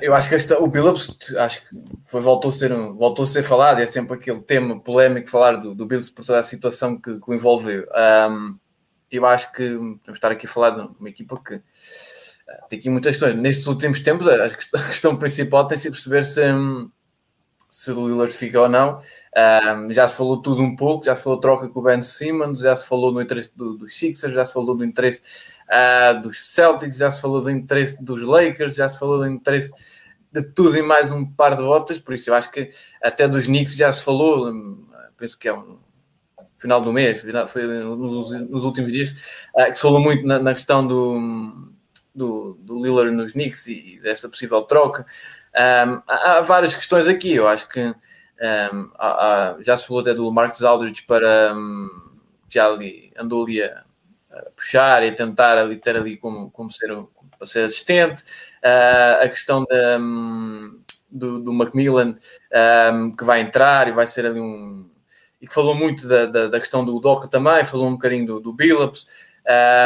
[0.00, 3.42] Eu acho que esta, o Billups acho que foi, voltou, a ser, voltou a ser
[3.42, 7.18] falado é sempre aquele tema polémico falar do, do Billups por toda a situação que,
[7.18, 7.86] que o envolveu.
[8.30, 8.58] Um,
[9.10, 11.62] eu acho que de estar aqui a falar de uma equipa que uh,
[12.68, 13.36] tem aqui muitas questões.
[13.36, 14.48] Nestes últimos tempos, a,
[14.86, 16.42] questão principal tem sido perceber se,
[17.70, 18.98] se o Lillard fica ou não.
[18.98, 22.58] Um, já se falou tudo um pouco, já se falou troca com o Ben Simmons,
[22.58, 25.22] já se falou no interesse dos do Sixers, já se falou do interesse
[25.68, 29.72] uh, dos Celtics, já se falou do interesse dos Lakers, já se falou do interesse
[30.32, 32.70] de tudo e mais um par de botas, por isso eu acho que
[33.02, 34.52] até dos Knicks já se falou,
[35.16, 35.78] penso que é um
[36.58, 39.10] final do mês, foi nos, nos últimos dias,
[39.54, 41.70] uh, que se falou muito na, na questão do,
[42.14, 45.06] do, do Lillard nos Knicks e, e dessa possível troca.
[45.56, 50.30] Um, há, várias questões aqui, eu acho que um, há, já se falou até do
[50.30, 51.88] Marcos Aldridge para um,
[52.48, 53.84] já ali andou ali a,
[54.30, 56.88] a, puxar e tentar ali ter ali como, como ser,
[57.36, 58.22] para ser assistente.
[58.62, 59.98] Uh, a questão da,
[61.10, 62.14] do, do Macmillan
[63.18, 64.88] que vai entrar e vai ser ali um
[65.40, 68.40] e que falou muito da, da, da questão do Doca também, falou um bocadinho do,
[68.40, 69.06] do Billups.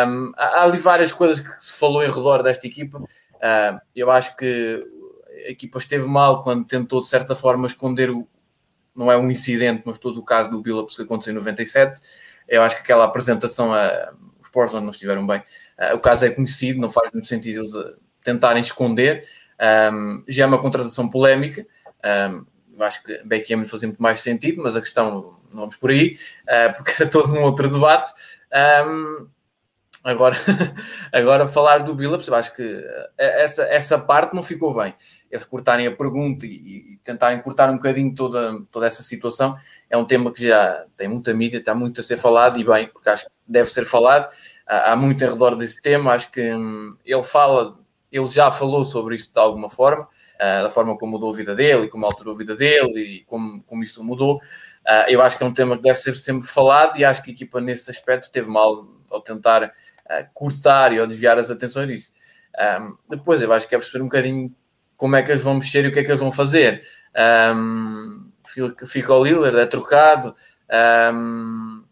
[0.06, 2.98] Um, há, há, ali várias coisas que se falou em redor desta equipa.
[2.98, 4.84] Uh, eu acho que
[5.44, 8.26] a equipa esteve mal quando tentou, de certa forma, esconder o.
[8.94, 12.00] Não é um incidente, mas todo o caso do Billups que aconteceu em 97.
[12.48, 15.40] Eu acho que aquela apresentação, uh, os Portland não estiveram bem.
[15.78, 19.26] Uh, o caso é conhecido, não faz muito sentido eles ah, tentarem esconder.
[20.28, 21.66] Já é uma contratação polémica.
[22.76, 26.16] Eu acho que Becky fazia muito mais sentido, mas a questão, não vamos por aí,
[26.42, 28.12] uh, porque era todo um outro debate.
[30.04, 30.36] Agora,
[31.10, 34.94] agora falar do Billups, eu acho que eh, essa, essa parte não ficou bem.
[35.30, 39.56] Eles cortarem a pergunta e, e, tentarem cortar um bocadinho toda, toda essa situação
[39.88, 42.86] é um tema que já tem muita mídia, está muito a ser falado e bem,
[42.88, 44.28] porque acho que deve ser falado.
[44.66, 47.78] Há, muito em redor desse tema, acho que hum, ele fala,
[48.12, 51.54] ele já falou sobre isso de alguma forma, uh, da forma como mudou a vida
[51.54, 54.36] dele como alterou a vida dele e como, como isto mudou.
[54.36, 57.30] Uh, eu acho que é um tema que deve ser sempre falado e acho que
[57.30, 59.72] a equipa nesse aspecto esteve mal ao tentar
[60.32, 62.12] cortar e ou desviar as atenções disso.
[62.80, 64.54] Um, depois eu acho que é perceber um bocadinho
[64.96, 66.80] como é que eles vão mexer e o que é que eles vão fazer.
[67.54, 68.30] Um,
[68.86, 70.32] fica o Lillard, é trocado.
[71.12, 71.84] Um,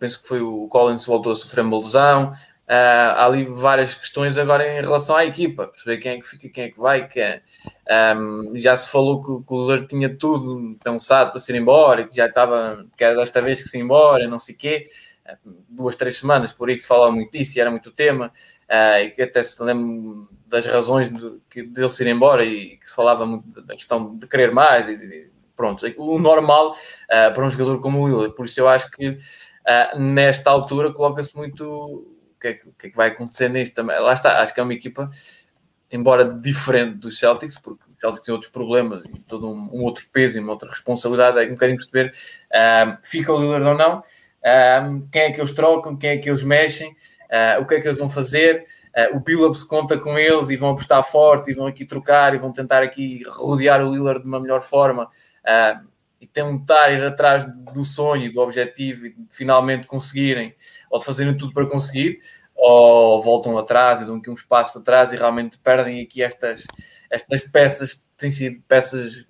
[0.00, 2.32] penso que foi o Collins voltou a sofrer uma lesão.
[2.68, 6.48] Uh, há ali várias questões agora em relação à equipa, perceber quem é que fica,
[6.50, 7.42] quem é que vai, quem é.
[8.14, 12.04] Um, já se falou que, que o Lillard tinha tudo pensado para se ir embora,
[12.04, 14.86] que já estava, que era desta vez que se embora, não sei o quê
[15.68, 18.32] duas, três semanas, por aí que se falava muito disso e era muito tema,
[18.68, 22.76] uh, e que até se lembro das razões de, de, dele se ir embora e
[22.76, 27.44] que se falava muito da questão de querer mais, e, pronto, o normal uh, para
[27.44, 31.64] um jogador como o Lillard, por isso eu acho que uh, nesta altura coloca-se muito
[31.64, 34.54] o que, é que, o que, é que, vai acontecer nisto também, lá está, acho
[34.54, 35.10] que é uma equipa
[35.90, 40.04] embora diferente dos Celtics, porque os Celtics têm outros problemas e todo um, um outro
[40.12, 42.12] peso e uma outra responsabilidade, é um bocadinho perceber
[43.02, 44.02] fica o Lillard ou não,
[44.44, 47.80] um, quem é que eles trocam, quem é que eles mexem, uh, o que é
[47.80, 48.64] que eles vão fazer.
[48.96, 52.38] Uh, o Billups conta com eles e vão apostar forte e vão aqui trocar e
[52.38, 55.88] vão tentar aqui rodear o Lillard de uma melhor forma uh,
[56.20, 60.54] e tentar ir atrás do sonho, do objetivo e de finalmente conseguirem
[60.90, 62.18] ou fazerem tudo para conseguir
[62.58, 66.66] ou voltam atrás e dão aqui um espaço atrás e realmente perdem aqui estas,
[67.08, 69.27] estas peças que têm sido peças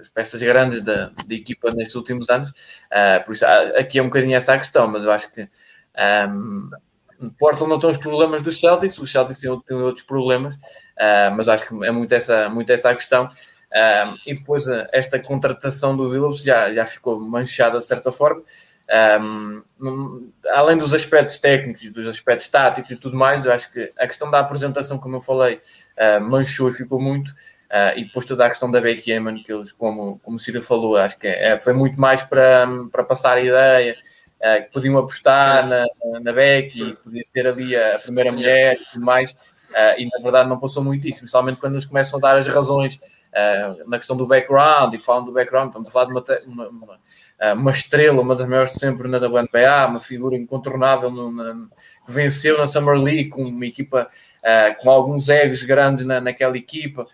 [0.00, 2.50] as peças grandes da, da, equipa nestes últimos anos.
[2.50, 3.44] Uh, por isso,
[3.76, 5.48] aqui é um bocadinho essa a questão, mas eu acho que
[6.28, 6.70] um,
[7.38, 11.48] Portland não tem os problemas dos Celtics, os Celtics têm, têm outros problemas, uh, mas
[11.48, 13.28] acho que é muito essa, muito essa a questão.
[13.74, 18.42] Um, e depois esta contratação do Willows já, já ficou manchada de certa forma.
[19.20, 19.62] Um,
[20.50, 24.30] além dos aspectos técnicos, dos aspectos táticos e tudo mais, eu acho que a questão
[24.30, 25.58] da apresentação, como eu falei,
[25.98, 27.32] uh, manchou e ficou muito.
[27.72, 30.60] Uh, e depois toda a questão da Becky Eman, que eles, como, como o Ciro
[30.60, 33.96] falou, acho que é, foi muito mais para, para passar a ideia
[34.36, 35.86] uh, que podiam apostar na,
[36.20, 39.32] na Becky, podia ser ali a primeira mulher e tudo mais,
[39.70, 42.46] uh, e na verdade não passou muito isso, principalmente quando nos começam a dar as
[42.46, 43.00] razões
[43.32, 46.24] uh, na questão do background, e que falam do background, estamos a falar de uma,
[46.46, 51.32] uma, uma, uma estrela, uma das maiores de sempre na WNBA, uma figura incontornável no,
[51.32, 51.66] na,
[52.06, 54.08] que venceu na Summer League com uma equipa
[54.80, 57.06] com alguns egos grandes na, naquela equipa,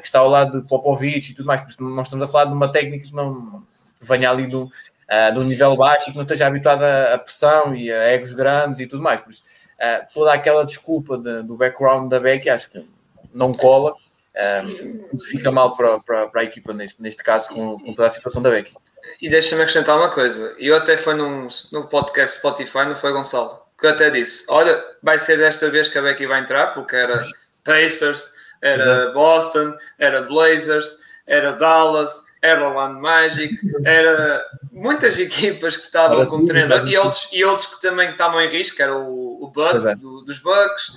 [0.00, 2.70] que está ao lado de Popovich e tudo mais, nós estamos a falar de uma
[2.70, 3.62] técnica que não
[4.00, 4.68] venha ali do,
[5.10, 8.80] uh, nível baixo e que não esteja habituado a, a, pressão e a egos grandes
[8.80, 9.20] e tudo mais.
[9.20, 9.42] Por isso,
[9.78, 12.84] uh, toda aquela desculpa de, do background da Becky acho que
[13.32, 13.94] não cola.
[14.36, 18.10] Um, fica mal para, para, para, a equipa neste, neste caso com, com toda a
[18.10, 18.74] situação da Becky.
[19.22, 20.54] E deixa-me acrescentar uma coisa.
[20.58, 24.82] Eu até foi num, no podcast Spotify, não foi Gonçalo, que eu até disse: olha,
[25.02, 27.18] vai ser desta vez que a Becky vai entrar, porque era
[27.62, 29.12] Pacers, era Exato.
[29.12, 33.54] Boston, era Blazers, era Dallas, era Orlando Magic,
[33.86, 38.48] era muitas equipas que estavam com treinador e outros, e outros que também estavam em
[38.48, 39.94] risco, era o, o Bud é.
[39.94, 40.92] do, dos Bucks,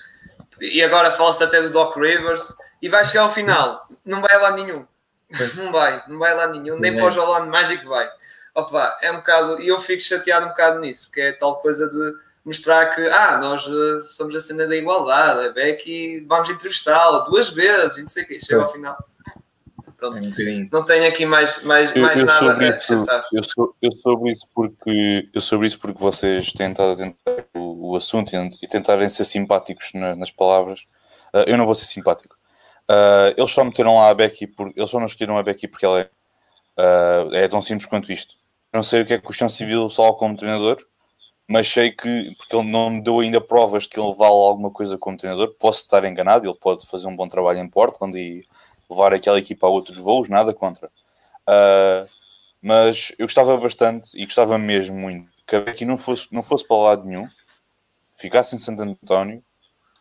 [0.60, 4.52] e agora fala-se até do Doc Rivers, e vai chegar ao final, não vai lá
[4.52, 4.86] nenhum,
[5.56, 8.10] não vai, não vai lá nenhum, nem para o Orlando Magic vai.
[8.56, 11.90] Opa, é um bocado, e eu fico chateado um bocado nisso, porque é tal coisa
[11.90, 12.14] de
[12.44, 17.50] mostrar que, ah, nós uh, somos a cena da igualdade, a Becky, vamos entrevistá-la duas
[17.50, 18.98] vezes, e não sei o quê, chega ao final.
[19.98, 20.18] Pronto.
[20.18, 23.76] É não tenho aqui mais, mais, eu, mais eu nada sobre a isso, eu, sou,
[23.82, 27.96] eu sobre isso porque eu sobre isso porque vocês têm estado a tentar o, o
[27.96, 30.82] assunto e, tentarem ser simpáticos na, nas palavras.
[31.34, 32.36] Uh, eu não vou ser simpático.
[32.90, 35.86] Uh, eles só meteram lá a Becky por, eles só não escolheram a Becky porque
[35.86, 36.10] ela é,
[36.80, 38.36] uh, é tão simples quanto isto.
[38.74, 40.78] não sei o que é que o Chão Civil só como treinador,
[41.48, 44.98] mas sei que, porque ele não me deu ainda provas que ele vale alguma coisa
[44.98, 48.46] como treinador, posso estar enganado, ele pode fazer um bom trabalho em Portland e
[48.90, 50.88] levar aquela equipa a outros voos, nada contra.
[51.48, 52.08] Uh,
[52.62, 56.68] mas eu gostava bastante e gostava mesmo muito que a Becky não fosse, não fosse
[56.68, 57.28] para lado nenhum,
[58.18, 59.42] ficasse em Santo António,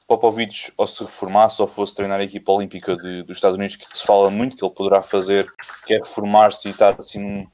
[0.06, 3.98] Popovich ou se reformasse ou fosse treinar a equipa olímpica de, dos Estados Unidos, que
[3.98, 5.52] se fala muito que ele poderá fazer,
[5.84, 7.46] que é reformar-se e estar assim num,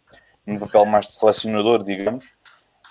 [0.47, 2.27] num, papel mais de selecionador, digamos.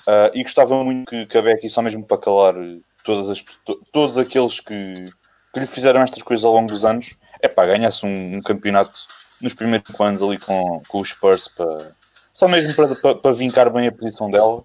[0.08, 2.56] Uh, e gostava muito que, que a Becky, só mesmo para calar
[3.04, 5.10] todas as, to, todos aqueles que,
[5.54, 9.00] que lhe fizeram estas coisas ao longo dos anos, é pá, ganha-se um, um, campeonato
[9.40, 11.92] nos primeiros anos ali com, com os Spurs para,
[12.34, 14.64] só mesmo para, para, para vincar bem a posição dela.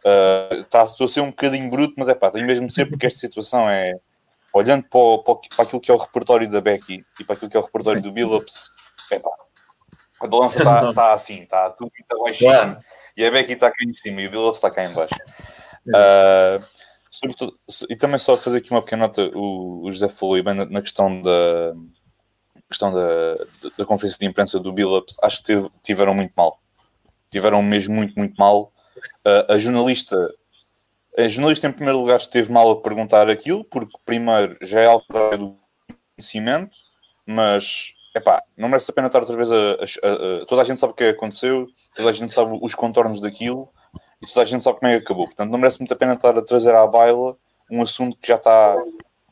[0.00, 2.86] Uh, tá, estou a ser um bocadinho bruto, mas é pá, tem mesmo de ser
[2.86, 3.98] porque esta situação é
[4.52, 7.56] olhando para, o, para, aquilo que é o repertório da Becky e para aquilo que
[7.56, 8.70] é o repertório do Billups,
[10.20, 12.78] a balança está tá assim, está tudo muito baixinho
[13.16, 15.14] e a Becky está cá em cima e o Billups está cá em baixo.
[15.86, 16.64] Uh,
[17.10, 20.66] sobretudo, e também só fazer aqui uma pequena nota, o, o José falou bem na,
[20.66, 21.74] na questão da
[22.68, 23.34] questão da,
[23.76, 26.60] da, conferência de imprensa do Billups, acho que teve, tiveram muito mal.
[27.28, 28.72] Tiveram mesmo muito, muito mal.
[29.26, 30.16] Uh, a jornalista,
[31.16, 35.04] a jornalista em primeiro lugar esteve mal a perguntar aquilo, porque primeiro já é algo
[35.36, 35.56] do
[36.16, 36.76] conhecimento,
[37.26, 40.80] mas epá, não merece a pena estar outra vez a, a, a, Toda a gente
[40.80, 43.68] sabe o que aconteceu, toda a gente sabe os contornos daquilo
[44.22, 45.26] e toda a gente sabe como é que acabou.
[45.26, 47.36] Portanto, não merece muito a pena estar a trazer à baila
[47.70, 48.74] um assunto que já está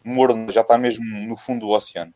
[0.04, 2.12] morno, já está mesmo no fundo do oceano.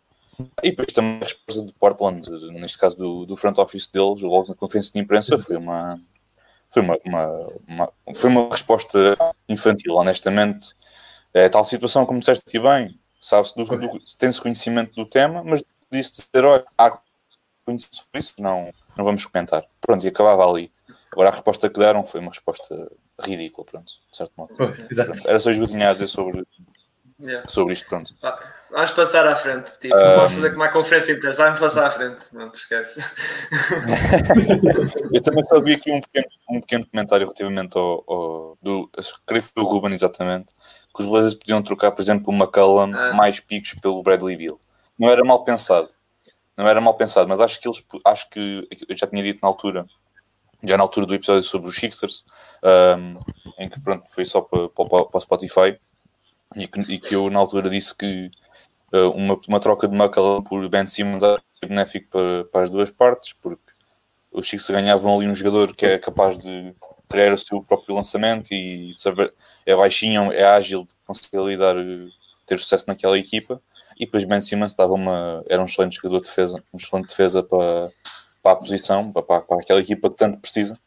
[0.63, 4.49] E depois também a resposta do Portland, neste caso do, do front office deles, logo
[4.49, 6.01] na conferência de imprensa, foi uma,
[6.73, 9.16] foi uma, uma, uma foi uma resposta
[9.49, 10.75] infantil, honestamente.
[11.35, 13.55] É tal situação, como disseste bem, sabe-se
[14.18, 16.91] tem-se conhecimento do tema, mas disse dizer, olha, há
[17.64, 19.64] conhecimento sobre isso, não, não vamos comentar.
[19.81, 20.73] Pronto, e acabava ali.
[21.12, 24.55] Agora a resposta que deram foi uma resposta ridícula, pronto, de certo modo.
[24.57, 26.45] Pois, pronto, era só tinha a dizer sobre,
[27.21, 27.47] yeah.
[27.49, 28.15] sobre isto, pronto.
[28.71, 31.91] Vamos passar à frente, tipo, não posso fazer como a conferência inteira, vai-me passar à
[31.91, 33.01] frente, não te esquece.
[35.13, 38.89] eu também só vi aqui um pequeno, um pequeno comentário relativamente ao, ao do,
[39.27, 40.55] creio que foi o Ruben exatamente,
[40.95, 43.13] que os Blazers podiam trocar, por exemplo, o McCallum ah.
[43.13, 44.59] mais picos pelo Bradley Bill.
[44.99, 45.91] Não era mal pensado,
[46.57, 49.49] não era mal pensado, mas acho que eles, acho que eu já tinha dito na
[49.49, 49.87] altura,
[50.63, 52.25] já na altura do episódio sobre os Sixers,
[52.99, 53.19] um,
[53.59, 55.79] em que pronto, foi só para, para, para o Spotify,
[56.57, 58.30] e que, e que eu na altura disse que
[58.92, 62.90] uh, uma, uma troca de McCallum por Ben Simmons era benéfico para, para as duas
[62.90, 63.72] partes, porque
[64.30, 66.74] os Chiefs ganhavam ali um jogador que é capaz de
[67.09, 69.34] criar o seu próprio lançamento e saber,
[69.66, 71.76] é baixinho, é ágil, consegue lidar,
[72.46, 73.61] ter sucesso naquela equipa.
[73.98, 77.42] E depois Ben Simmons dava uma, era um excelente jogador de defesa, um excelente defesa
[77.42, 77.90] para,
[78.42, 80.78] para a posição, para, para aquela equipa que tanto precisa.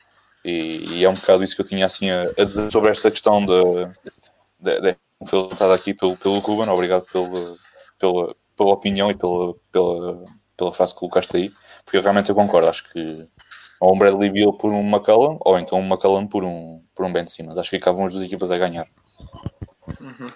[0.43, 3.09] E, e, é um bocado isso que eu tinha assim a, a dizer sobre esta
[3.11, 4.95] questão da
[5.27, 7.57] foi levantado aqui pelo, pelo Ruben, obrigado pelo,
[7.99, 10.25] pela, pela opinião e pela, pela,
[10.57, 11.53] pela frase que colocaste aí,
[11.83, 13.27] porque realmente eu concordo, acho que
[13.79, 17.11] ou um Bradley Beal por um McCallum, ou então um McCallum por um, por um
[17.11, 17.57] Ben Simmons.
[17.57, 18.87] Acho que ficavam as duas equipas a ganhar.
[19.99, 20.27] Uhum.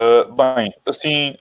[0.00, 1.36] Uh, bem, assim,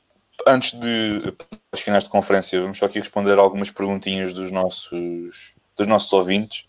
[0.47, 1.34] antes de
[1.72, 6.66] as finais de conferência, vamos só aqui responder algumas perguntinhas dos nossos, dos nossos ouvintes.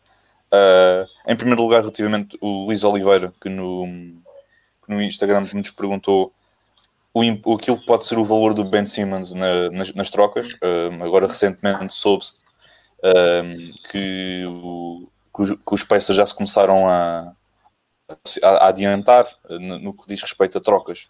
[0.53, 3.87] Uh, em primeiro lugar, relativamente o Luís Oliveira, que no,
[4.91, 6.33] no Instagram nos perguntou
[7.15, 7.23] o,
[7.55, 10.53] aquilo que pode ser o valor do Ben Simmons na, nas, nas, trocas.
[10.55, 12.43] Uh, agora, recentemente, soube-se
[13.91, 17.33] que, o, que, os, que os Pacers já se começaram a,
[18.43, 21.09] a, adiantar no, no, que diz respeito a trocas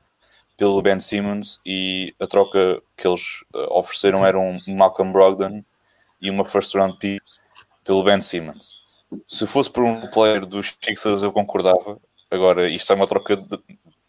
[0.57, 5.65] pelo Ben Simmons e a troca que eles uh, ofereceram era um Malcolm Brogdon
[6.21, 7.23] e uma first round pick
[7.83, 8.79] pelo Ben Simmons.
[9.27, 11.99] Se fosse por um player dos Sixers eu concordava.
[12.31, 13.37] Agora, isto é uma troca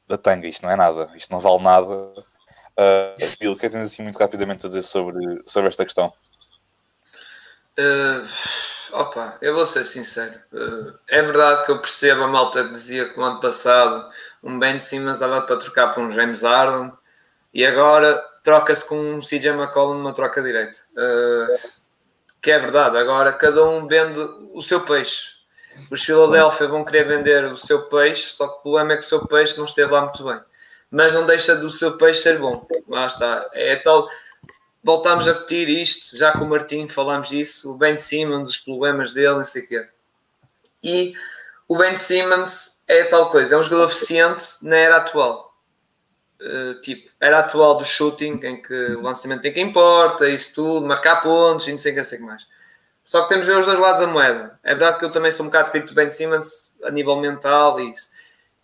[0.08, 1.88] da tanga, isto não é nada, isto não vale nada.
[1.88, 6.14] Uh, o que é que tens assim muito rapidamente a dizer sobre, sobre esta questão?
[7.80, 8.28] Uh,
[8.92, 10.40] opa, eu vou ser sincero.
[10.52, 14.10] Uh, é verdade que eu percebo a malta que dizia que no ano passado
[14.44, 16.92] um Ben Simmons dava para trocar por um James Harden
[17.54, 20.80] e agora troca-se com um CJ McCollum numa troca direta.
[20.92, 21.82] Uh,
[22.42, 25.41] que é verdade, agora cada um vende o seu peixe.
[25.92, 29.08] Os Philadelphia vão querer vender o seu peixe, só que o problema é que o
[29.08, 30.40] seu peixe não esteve lá muito bem.
[30.90, 32.68] Mas não deixa do seu peixe ser bom.
[32.88, 33.50] Lá está.
[33.54, 34.08] É tal.
[34.84, 39.14] Voltámos a repetir isto, já com o Martim falámos disso, o Ben Simmons, os problemas
[39.14, 39.88] dele, não sei o quê.
[40.84, 41.14] E
[41.68, 45.56] o Ben Simmons é tal coisa, é um jogador eficiente na era atual.
[46.42, 50.86] Uh, tipo, era atual do shooting, em que o lançamento tem que importa, isso tudo,
[50.86, 52.48] marcar pontos e não sei o que, sei que mais.
[53.12, 54.58] Só que temos de ver os dois lados da moeda.
[54.64, 57.78] É verdade que eu também sou um bocado pico do Ben Simmons a nível mental
[57.78, 58.10] e isso.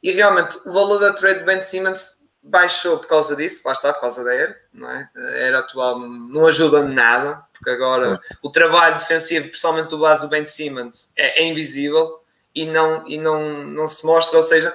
[0.02, 3.92] E realmente o valor da trade do Ben Simmons baixou por causa disso, lá está,
[3.92, 5.10] por causa da era, não é?
[5.14, 10.30] A era atual não ajuda nada, porque agora o trabalho defensivo, principalmente do base do
[10.30, 12.24] Ben Simmons, é, é invisível
[12.56, 14.72] e não, e não, não se mostra, ou seja,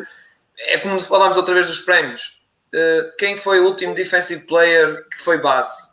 [0.59, 2.39] é como falámos outra vez dos prémios.
[2.75, 5.93] Uh, quem foi o último defensive player que foi base?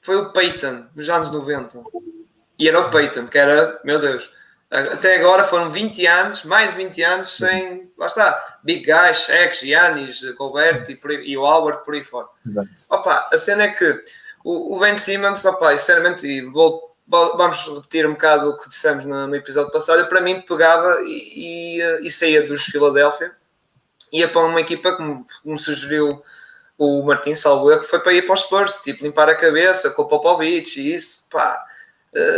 [0.00, 1.82] Foi o Peyton, nos anos 90.
[2.62, 4.30] E era o Peyton, que era, meu Deus,
[4.70, 9.66] até agora foram 20 anos, mais de 20 anos sem, lá está, Big Guys, Shaq,
[9.66, 12.28] Giannis, Colbert e, e o Howard por aí fora.
[12.88, 14.00] Opa, a cena é que
[14.44, 19.04] o, o Ben Simmons, opa, sinceramente, e vou vamos repetir um bocado o que dissemos
[19.04, 23.32] no, no episódio passado, para mim pegava e, e, e, saía dos Philadelphia,
[24.12, 26.22] ia para uma equipa como, como sugeriu
[26.78, 30.02] o Martin Salvo erro, foi para ir para os Spurs, tipo, limpar a cabeça com
[30.02, 31.66] o Popovich e isso, pá,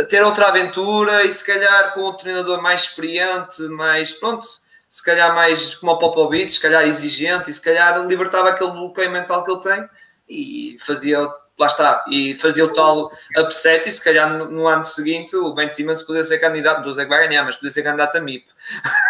[0.09, 4.47] ter outra aventura e se calhar com um treinador mais experiente, mais, pronto,
[4.89, 9.11] se calhar mais como o Popovich, se calhar exigente e se calhar libertava aquele bloqueio
[9.11, 9.89] mental que ele tem
[10.29, 14.83] e fazia lá está, e fazia o tal upset e se calhar no, no ano
[14.83, 17.83] seguinte o Ben Simmons podia ser candidato, não sei que vai ganhar, mas podia ser
[17.83, 18.45] candidato a MIP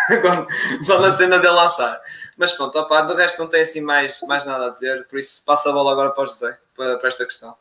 [0.85, 1.99] só na cena de lançar.
[2.37, 5.43] Mas pronto, opa, do resto não tem assim mais, mais nada a dizer, por isso
[5.43, 7.55] passa a bola agora para o José, para, para esta questão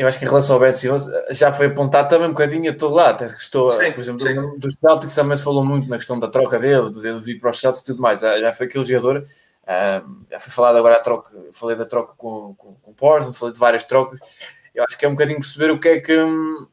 [0.00, 2.74] eu acho que em relação ao Ben Simmons já foi apontado também um bocadinho a
[2.74, 4.58] todo lado, até que estou, sim, por exemplo, sim.
[4.58, 7.60] dos Celtics também se falou muito na questão da troca dele, de vir para os
[7.60, 9.24] Celtics e tudo mais, já foi aquele jogador
[9.68, 13.36] Uh, já foi falado agora a troca, falei da troca com, com, com o Portland,
[13.36, 14.18] falei de várias trocas.
[14.74, 16.68] Eu acho que é um bocadinho perceber o que é que, o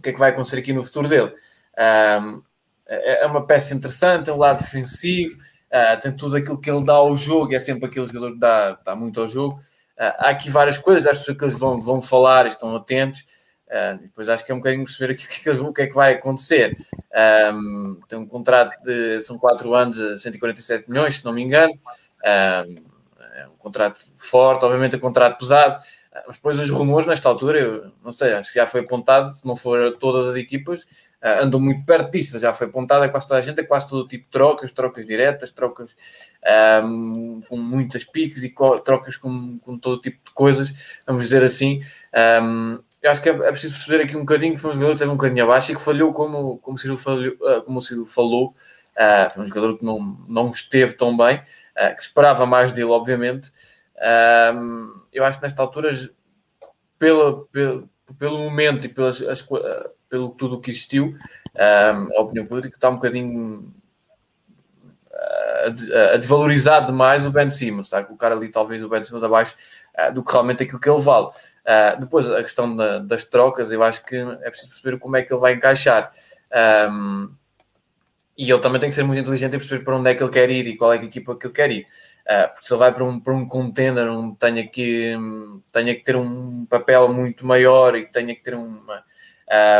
[0.00, 1.34] que, é que vai acontecer aqui no futuro dele.
[1.74, 2.40] Uh,
[2.86, 6.92] é uma peça interessante, é um lado defensivo, uh, tem tudo aquilo que ele dá
[6.92, 9.58] ao jogo, é sempre aquele jogador que dá, dá muito ao jogo.
[9.98, 13.24] Há aqui várias coisas, acho que eles vão, vão falar, estão atentos.
[13.66, 15.82] Uh, depois acho que é um bocadinho perceber aqui o que, é que, o que
[15.82, 16.76] é que vai acontecer.
[17.54, 21.72] Um, tem um contrato de são 4 anos a 147 milhões, se não me engano
[23.34, 25.82] é um contrato forte, obviamente é um contrato pesado,
[26.26, 29.46] mas depois os rumores nesta altura, eu não sei, acho que já foi apontado, se
[29.46, 30.86] não for todas as equipas,
[31.24, 33.88] ah, andam muito perto disso, já foi apontado a quase toda a gente, é quase
[33.88, 35.96] todo tipo de trocas, trocas diretas, trocas
[36.84, 38.54] um, com muitas piques e
[38.84, 41.80] trocas com, com todo tipo de coisas, vamos dizer assim.
[42.42, 44.92] Um, eu acho que é, é, preciso perceber aqui um bocadinho que foi um jogador
[44.92, 47.82] que teve um bocadinho abaixo e que falhou como, como Ciro falou, ah, como o
[47.82, 48.54] Ciro falou
[48.94, 49.98] uh, foi um jogador que não,
[50.28, 53.50] não esteve tão bem, uh, que esperava mais dele, obviamente.
[53.96, 55.90] Uh, eu acho que nesta altura,
[56.98, 59.44] pelo, pelo, pelo momento e pelas, as,
[60.08, 61.14] pelo tudo o que existiu,
[61.56, 63.72] a opinião pública está um bocadinho
[65.12, 69.54] a, desvalorizar demais o Ben Simmons, está a colocar ali talvez o Ben Simmons abaixo
[70.12, 71.28] do que realmente aquilo que ele vale.
[71.64, 75.22] Uh, depois, a questão da, das trocas, eu acho que é preciso perceber como é
[75.22, 76.10] que ele vai encaixar.
[76.90, 77.34] Um,
[78.36, 80.30] e ele também tem que ser muito inteligente em perceber para onde é que ele
[80.30, 81.86] quer ir e qual é a equipa que ele quer ir.
[82.26, 85.14] Uh, porque se ele vai para um, para um contender onde tenha que,
[85.72, 89.02] tenha que ter um papel muito maior e tenha que ter uma,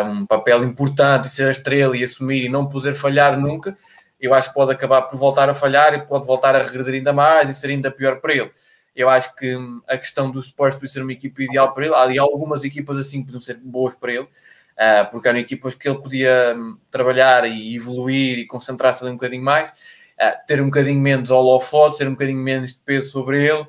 [0.05, 3.77] um papel importante e ser a estrela e assumir e não poder falhar nunca,
[4.21, 7.13] eu acho que pode acabar por voltar a falhar e pode voltar a regredir ainda
[7.13, 8.51] mais e ser ainda pior para ele.
[8.95, 12.19] Eu acho que hum, a questão do Spurs ser uma equipa ideal para ele.
[12.19, 15.89] Há algumas equipas assim que podiam ser boas para ele, uh, porque eram equipas que
[15.89, 20.67] ele podia um, trabalhar e evoluir e concentrar-se ali um bocadinho mais, uh, ter um
[20.67, 23.67] bocadinho menos holofote, ter um bocadinho menos de peso sobre ele,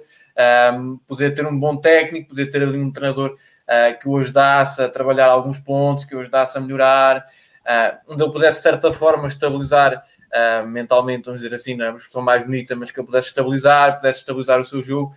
[0.73, 4.81] um, poder ter um bom técnico, poder ter ali um treinador uh, que o ajudasse
[4.81, 7.25] a trabalhar alguns pontos, que o ajudasse a melhorar,
[8.07, 9.99] onde ele pudesse, de certa forma, estabilizar
[10.35, 13.29] uh, mentalmente, vamos dizer assim, não é uma expressão mais bonita, mas que ele pudesse
[13.29, 15.13] estabilizar, pudesse estabilizar o seu jogo.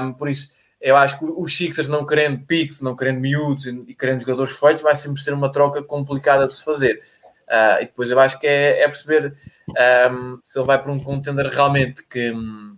[0.00, 3.94] Um, por isso, eu acho que os Sixers não querendo picks, não querendo miúdos e
[3.94, 7.00] querendo jogadores feitos, vai sempre ser uma troca complicada de se fazer.
[7.48, 9.34] Uh, e depois eu acho que é, é perceber
[10.10, 12.76] um, se ele vai para um contender realmente que um,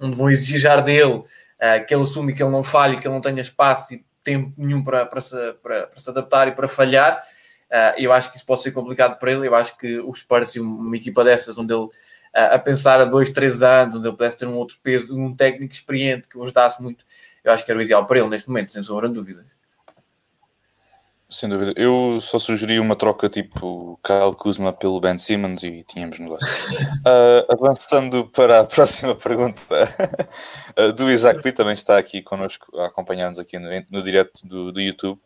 [0.00, 1.24] onde vão exigir dele uh,
[1.86, 4.82] que ele assume que ele não falhe, que ele não tenha espaço e tempo nenhum
[4.82, 7.20] para, para, se, para, para se adaptar e para falhar,
[7.70, 9.46] Uh, eu acho que isso pode ser complicado para ele.
[9.46, 11.90] Eu acho que o Spurs e uma equipa dessas, onde ele uh,
[12.32, 15.72] a pensar a dois, três anos, onde ele pudesse ter um outro peso, um técnico
[15.72, 17.04] experiente que o ajudasse muito,
[17.44, 19.44] eu acho que era o ideal para ele neste momento, sem sombra de dúvidas.
[21.30, 21.74] Sem dúvida.
[21.76, 26.48] Eu só sugeri uma troca tipo Kyle Kuzma pelo Ben Simmons e tínhamos negócio.
[26.78, 29.60] uh, avançando para a próxima pergunta
[30.78, 34.72] uh, do Isaac P, também está aqui connosco a acompanhar-nos aqui no, no direto do,
[34.72, 35.20] do YouTube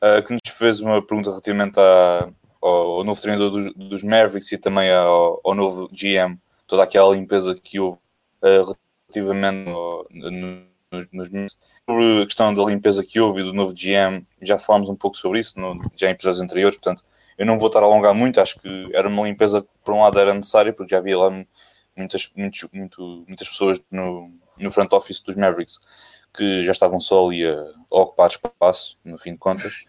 [0.00, 2.30] uh, que nos fez uma pergunta relativamente à,
[2.62, 6.38] ao, ao, novo treinador dos, dos, Mavericks e também ao, ao, novo GM,
[6.68, 7.98] toda aquela limpeza que houve
[8.40, 9.68] relativamente
[10.10, 14.58] no, nos, nos sobre a questão da limpeza que houve e do novo GM, já
[14.58, 17.04] falámos um pouco sobre isso no, já em episódios anteriores, portanto
[17.38, 20.02] eu não vou estar a alongar muito, acho que era uma limpeza que por um
[20.02, 21.30] lado era necessária, porque já havia lá
[21.96, 25.78] muitas, muitos, muito, muitas pessoas no, no front office dos Mavericks
[26.32, 29.84] que já estavam só ali a, ocupar espaço, no fim de contas.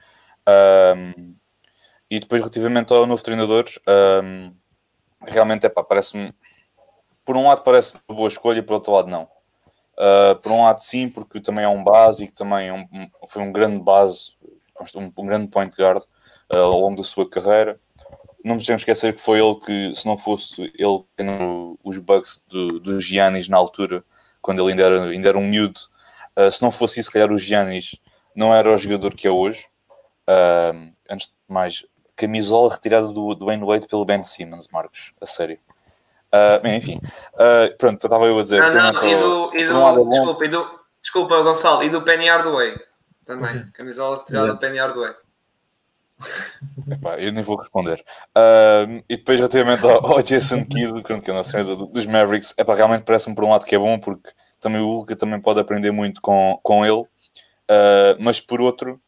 [0.48, 1.36] Um,
[2.10, 3.66] e depois, relativamente ao novo treinador,
[4.24, 4.54] um,
[5.22, 6.34] realmente, é pá, parece-me.
[7.24, 9.30] Por um lado, parece uma boa escolha, por outro lado, não.
[10.02, 12.88] Uh, por um lado, sim, porque também é um básico, também é um,
[13.28, 14.36] foi um grande base,
[14.96, 16.02] um, um grande point guard
[16.52, 17.80] uh, ao longo da sua carreira.
[18.44, 21.04] Não nos temos esquecer que foi ele que, se não fosse ele,
[21.84, 24.04] os bugs do, do Giannis na altura,
[24.42, 25.80] quando ele ainda era, ainda era um miúdo,
[26.34, 28.00] Uh, se não fosse isso, se calhar o Giannis
[28.34, 29.66] não era o jogador que é hoje.
[31.10, 31.86] Antes de mais,
[32.16, 35.60] camisola retirada do, do Wayne Wade pelo Ben Simmons, Marcos, a sério.
[36.34, 37.00] Uh, bem, enfim,
[37.34, 38.62] uh, pronto, estava eu a dizer.
[38.62, 42.80] Não, não, e do, e do, desculpa, e do, desculpa, Gonçalo, e do Penny Hardaway
[43.26, 43.50] também.
[43.50, 43.72] Sim.
[43.74, 44.60] Camisola retirada Exato.
[44.60, 45.14] do Penny Hardaway.
[46.90, 48.04] Epá, eu nem vou responder.
[48.38, 52.54] Uh, e depois, relativamente ao, ao Jason Kidd, que é o nosso treinador dos Mavericks,
[52.58, 54.30] epá, realmente parece-me por um lado que é bom, porque
[54.60, 59.02] também o Luca também pode aprender muito com, com ele, uh, mas por outro,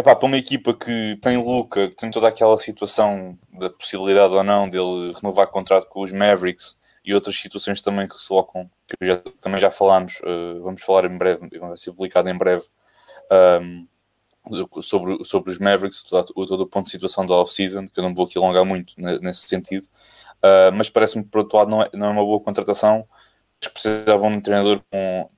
[0.00, 4.34] é pá, para uma equipa que tem Luca, que tem toda aquela situação da possibilidade
[4.34, 8.70] ou não dele renovar contrato com os Mavericks e outras situações também que se colocam,
[8.86, 12.66] que já, também já falámos, uh, vamos falar em breve, vai ser publicado em breve.
[13.62, 13.86] Um,
[14.82, 18.14] sobre, sobre os Mavericks, todo, todo o ponto de situação da off-season, que eu não
[18.14, 21.90] vou aqui alongar muito nesse sentido, uh, mas parece-me que por outro lado não é,
[21.92, 23.06] não é uma boa contratação,
[23.72, 25.30] precisavam de um treinador com,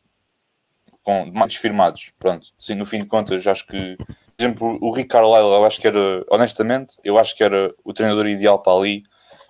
[1.02, 2.12] com mais firmados.
[2.18, 3.96] Pronto, sim, no fim de contas, acho que,
[4.36, 7.92] por exemplo, o Rick Carlisle, eu acho que era, honestamente, eu acho que era o
[7.92, 9.02] treinador ideal para ali,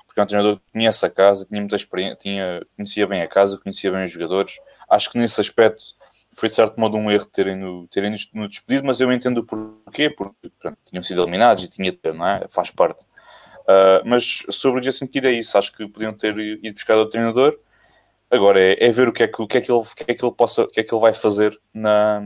[0.06, 3.26] porque é um treinador que conhece a casa, tinha muita experiência, tinha, conhecia bem a
[3.26, 4.58] casa, conhecia bem os jogadores.
[4.88, 5.94] Acho que nesse aspecto
[6.32, 9.44] foi de certo modo um erro terem no, terem no despedido, mas eu entendo o
[9.44, 12.46] porquê, porque pronto, tinham sido eliminados e tinha de ter, não é?
[12.48, 13.04] Faz parte.
[13.62, 17.06] Uh, mas sobre o Jason Kidd é isso, acho que podiam ter ido buscar o
[17.06, 17.58] treinador
[18.32, 20.10] Agora é, é, ver o que é que, o que, é que, ele, o que,
[20.10, 22.18] é que ele possa, o que é que ele vai fazer na,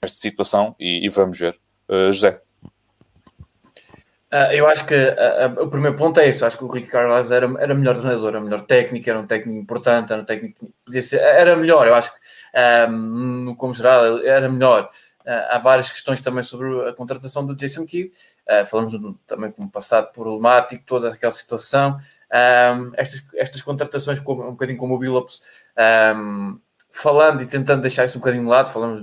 [0.00, 1.58] nesta situação e, e vamos ver.
[1.88, 2.40] Uh, José.
[4.32, 6.44] Uh, eu acho que uh, o primeiro ponto é isso.
[6.44, 9.58] Acho que o Rick Carlos era, era melhor treinador, era melhor técnico, era um técnico
[9.58, 11.86] importante, era um técnico podia ser, era melhor.
[11.86, 12.20] Eu acho que,
[12.90, 14.88] um, como geral, era melhor.
[15.24, 18.12] Há várias questões também sobre a contratação do Jason Kidd.
[18.66, 18.92] falamos
[19.26, 21.98] também como passado problemático, toda aquela situação
[22.32, 25.40] um, estas, estas contratações, um bocadinho como o Billups,
[26.16, 26.58] um,
[26.90, 29.02] falando e tentando deixar isso um bocadinho de lado, falamos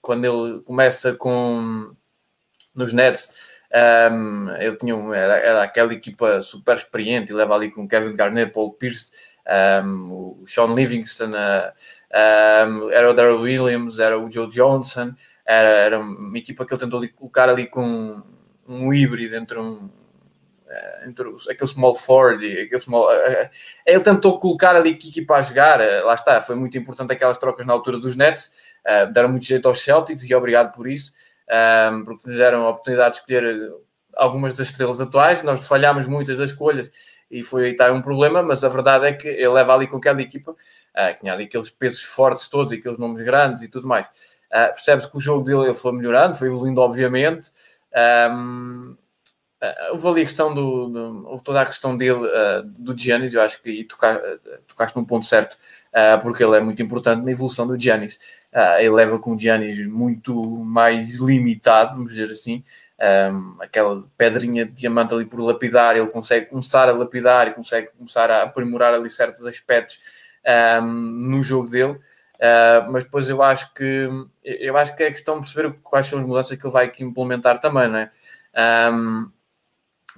[0.00, 1.94] quando ele começa com
[2.74, 7.86] nos Nets, um, ele tinha era, era aquela equipa super experiente e leva ali com
[7.86, 9.12] Kevin Garnett, Paul Pierce,
[9.84, 11.72] um, o Sean Livingston, uh,
[12.68, 15.14] um, era o Daryl Williams, era o Joe Johnson,
[15.46, 18.22] era, era uma equipa que ele tentou ali, colocar ali com
[18.66, 19.88] um híbrido entre um,
[20.68, 23.08] eh, entre os, aquele small forward aquele small.
[23.08, 23.48] Uh,
[23.84, 27.66] ele tentou colocar ali Kiki para jogar, uh, lá está, foi muito importante aquelas trocas
[27.66, 28.70] na altura dos Nets,
[29.12, 31.12] deram muito jeito aos Celtics e obrigado por isso.
[31.50, 33.72] Um, porque nos deram a oportunidade de escolher
[34.16, 35.42] algumas das estrelas atuais.
[35.42, 36.90] Nós falhámos muitas das escolhas
[37.30, 40.20] e foi está um problema, mas a verdade é que ele leva ali com aquela
[40.20, 44.06] equipa, uh, que tinha ali aqueles pesos fortes todos aqueles nomes grandes e tudo mais.
[44.06, 47.50] Uh, Percebe-se que o jogo dele ele foi melhorando, foi evoluindo, obviamente.
[48.30, 48.96] Um,
[49.62, 53.34] uh, houve ali a questão do, do, houve toda a questão dele, uh, do Giannis,
[53.34, 54.20] eu acho que tocar,
[54.66, 58.18] tocaste num ponto certo, uh, porque ele é muito importante na evolução do Giannis.
[58.78, 60.34] ele leva com o Giannis muito
[60.64, 62.62] mais limitado, vamos dizer assim,
[63.00, 67.88] um, aquela pedrinha de diamante ali por lapidar, ele consegue começar a lapidar e consegue
[67.96, 69.98] começar a aprimorar ali certos aspectos
[70.82, 71.92] um, no jogo dele.
[71.92, 74.08] Uh, mas depois eu acho que
[74.42, 77.60] eu acho que é questão de perceber quais são as mudanças que ele vai implementar
[77.60, 78.10] também, não é?
[78.92, 79.30] Um,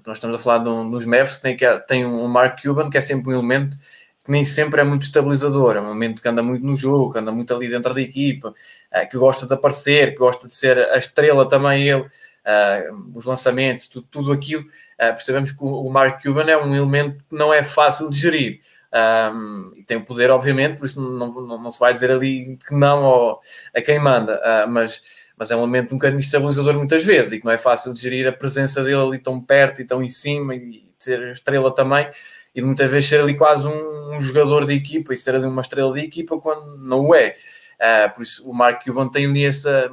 [0.06, 3.00] nós estamos a falar dos Mavs que tem, que tem um Mark Cuban que é
[3.00, 3.76] sempre um elemento
[4.24, 7.18] que nem sempre é muito estabilizador, é um momento que anda muito no jogo, que
[7.18, 10.78] anda muito ali dentro da equipa, uh, que gosta de aparecer, que gosta de ser
[10.78, 16.22] a estrela também ele uh, os lançamentos, tudo, tudo aquilo, uh, percebemos que o, Mark
[16.22, 18.60] Cuban é um elemento que não é fácil de gerir.
[18.94, 22.58] Um, e tem o poder, obviamente, por isso não, não, não, se vai dizer ali
[22.58, 23.40] que não
[23.74, 24.38] a quem manda,
[24.68, 25.00] mas,
[25.36, 28.00] mas é um elemento um bocadinho estabilizador muitas vezes e que não é fácil de
[28.00, 32.08] gerir a presença dele ali tão perto e tão em cima e ser estrela também
[32.54, 35.62] e muitas vezes ser ali quase um, um, jogador de equipa e ser ali uma
[35.62, 37.34] estrela de equipa quando não o é.
[37.80, 39.90] Uh, por isso o Mark Cuban tem ali essa,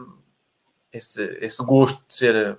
[0.91, 2.57] esse, esse gosto de ser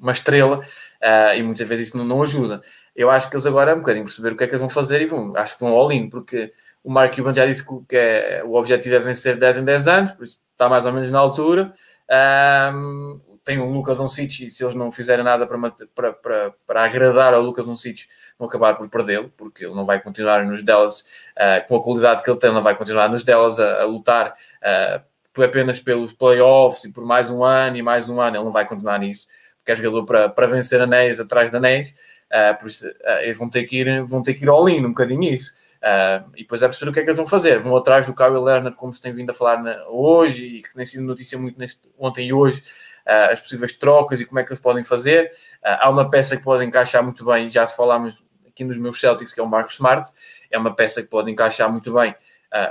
[0.00, 2.60] uma estrela uh, e muitas vezes isso não, não, ajuda.
[2.94, 4.68] Eu acho que eles agora é um bocadinho perceber o que é que eles vão
[4.68, 6.52] fazer e vão, acho que vão all-in, porque
[6.84, 10.12] o Mark Cuban já disse que, é, o objetivo é vencer 10 em 10 anos,
[10.12, 11.72] por isso está mais ou menos na altura.
[12.10, 13.14] Um,
[13.48, 15.58] tem o Lucas Doncic e se eles não fizerem nada para,
[15.94, 18.06] para, para, para agradar ao Lucas Doncic,
[18.38, 22.22] vão acabar por perdê-lo, porque ele não vai continuar nos delas uh, com a qualidade
[22.22, 26.84] que ele tem, não vai continuar nos delas a, a lutar uh, apenas pelos playoffs
[26.84, 29.26] e por mais um ano e mais um ano, ele não vai continuar nisso,
[29.58, 31.94] porque é jogador para, para vencer anéis atrás de anéis,
[32.30, 32.86] uh, por isso
[33.22, 35.52] eles vão ter que ir, vão ter que ir all-in um bocadinho isso.
[35.78, 37.58] Uh, e depois é perceber o que é que eles vão fazer.
[37.60, 40.74] Vão atrás do Kyle Leonard, como se tem vindo a falar na, hoje, e que
[40.74, 42.60] tem sido notícia muito neste, ontem e hoje,
[43.06, 45.30] uh, as possíveis trocas e como é que eles podem fazer.
[45.64, 49.32] Uh, há uma peça que pode encaixar muito bem, já falámos aqui nos meus Celtics,
[49.32, 50.10] que é o Marcos Smart,
[50.50, 52.14] é uma peça que pode encaixar muito bem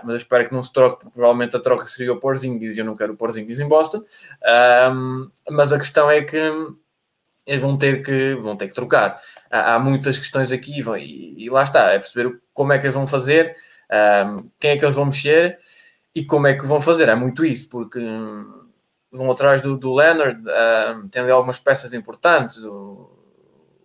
[0.04, 2.80] mas eu espero que não se troque, porque provavelmente a troca seria o Porzingis e
[2.80, 4.04] eu não quero o Porzingis em Boston.
[5.48, 6.40] Mas a questão é que
[7.56, 9.22] vão ter que, vão ter que trocar.
[9.50, 12.96] Há, há muitas questões aqui e, e, lá está, é perceber como é que eles
[12.96, 13.56] vão fazer,
[14.28, 15.58] um, quem é que eles vão mexer
[16.14, 17.08] e como é que vão fazer.
[17.08, 18.00] É muito isso, porque
[19.12, 23.10] vão atrás do, do Leonard, um, tem ali algumas peças importantes, o,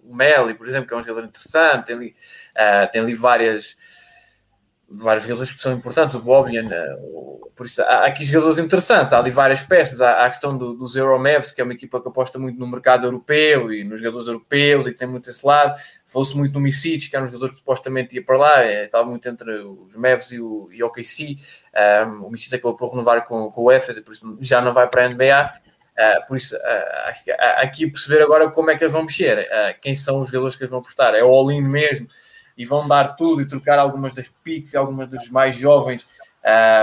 [0.02, 0.16] o
[0.58, 2.16] por exemplo, que é um jogador interessante, tem ali,
[2.56, 3.76] uh, tem ali várias
[4.92, 6.96] vários jogadores que são importantes, o Bobian, eh,
[7.56, 10.94] por isso há aqui jogadores interessantes, há ali várias peças, há, a questão do, dos
[10.96, 14.86] Euromavs, que é uma equipa que aposta muito no mercado europeu e nos jogadores europeus
[14.86, 17.58] e que tem muito esse lado, falou-se muito no Misic, que era um jogador que
[17.58, 21.36] supostamente ia para lá, é, estava muito entre os Mavs e o, e o OKC,
[22.06, 24.88] um, o Misic acabou por renovar com, com o EFES, por isso já não vai
[24.88, 25.52] para a NBA,
[25.92, 29.94] Uh, por isso, uh, aqui perceber agora como é que eles vão mexer, uh, quem
[29.94, 32.08] são os jogadores que eles vão apostar, é o all-in mesmo,
[32.56, 36.06] e vão dar tudo e trocar algumas das picks e algumas dos mais jovens,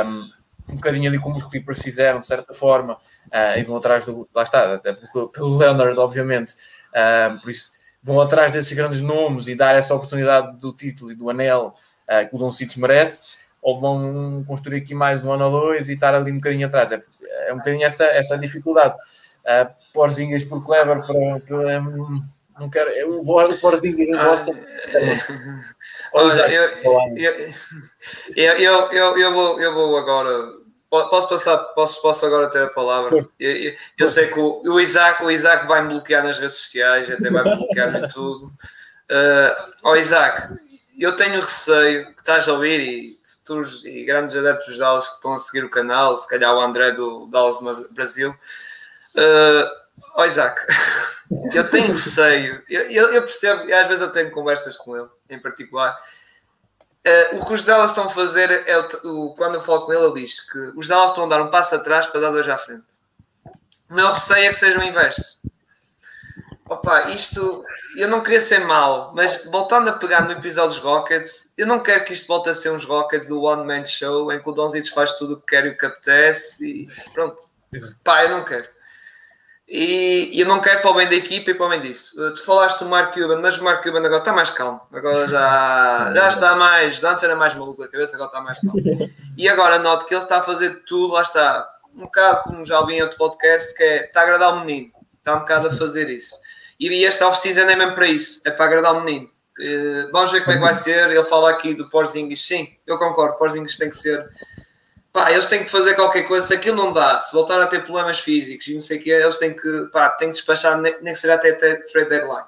[0.05, 0.29] um,
[0.73, 4.27] um bocadinho ali como os Clippers fizeram, de certa forma, uh, e vão atrás do.
[4.33, 6.53] Lá está, até pelo Leonard, obviamente.
[6.89, 11.15] Uh, por isso, vão atrás desses grandes nomes e dar essa oportunidade do título e
[11.15, 11.75] do anel
[12.07, 13.23] uh, que o Don Cites merece,
[13.61, 16.91] ou vão construir aqui mais um ano ou dois e estar ali um bocadinho atrás.
[16.91, 17.01] É,
[17.47, 18.95] é um bocadinho essa, essa dificuldade.
[19.39, 21.39] Uh, Porzinhas por Clever para.
[21.39, 22.19] para um,
[22.59, 22.89] não quero.
[22.91, 24.55] Eu vou o Porzingis em Boston.
[26.13, 26.63] Olha, eu,
[27.15, 30.29] eu, eu, eu, eu, vou, eu vou agora.
[30.89, 33.19] Posso passar, posso, posso agora ter a palavra?
[33.39, 36.55] Eu, eu, eu sei que o, o, Isaac, o Isaac vai me bloquear nas redes
[36.55, 38.45] sociais, até vai me bloquear em tudo.
[39.11, 40.55] Uh, oh Isaac,
[40.97, 45.15] eu tenho receio que estás a ouvir e futuros e grandes adeptos de Dallas que
[45.15, 47.59] estão a seguir o canal, se calhar o André do Dallas
[47.91, 48.35] Brasil.
[49.15, 49.69] Uh,
[50.15, 50.61] oh Isaac,
[51.53, 55.09] eu tenho receio, eu, eu, eu, percebo, e às vezes eu tenho conversas com ele
[55.29, 55.97] em particular.
[57.05, 59.93] Uh, o que os Dallas estão a fazer é o, o, quando eu falo com
[59.93, 62.47] ele, ele diz que os Dallas estão a dar um passo atrás para dar dois
[62.49, 62.99] à frente.
[63.89, 65.39] O meu receio é que seja o inverso.
[66.69, 67.65] Opa, isto
[67.97, 71.79] eu não queria ser mau, mas voltando a pegar no episódio dos Rockets, eu não
[71.79, 74.51] quero que isto volte a ser uns Rockets do One Man Show em que o
[74.51, 77.41] Donzitos faz tudo o que quer e o que apetece e pronto.
[78.03, 78.67] Pá, eu não quero.
[79.71, 82.19] E, e eu não quero para o bem da equipa e para o bem disso.
[82.19, 84.81] Uh, tu falaste do Mark Cuban, mas o Mark Cuban agora está mais calmo.
[84.91, 87.03] Agora já, já está mais.
[87.03, 89.09] Antes era mais maluco da cabeça, agora está mais calmo.
[89.37, 91.69] E agora noto que ele está a fazer tudo, lá está.
[91.95, 94.91] um bocado, como já ouvi em outro podcast, que é, está a agradar o menino,
[95.19, 96.35] está um bocado a fazer isso.
[96.79, 99.29] E este off-season é mesmo para isso, é para agradar o menino.
[99.59, 101.09] Uh, vamos ver como é que vai ser.
[101.11, 102.47] Ele fala aqui do Porzingis.
[102.47, 103.37] Sim, eu concordo.
[103.37, 104.27] Porzingis tem que ser.
[105.11, 106.45] Pá, eles têm que fazer qualquer coisa.
[106.45, 109.09] Se aquilo não dá, se voltar a ter problemas físicos e não sei o que,
[109.09, 112.45] eles têm que, pá, têm que despachar, nem, que seja até, até trade deadline.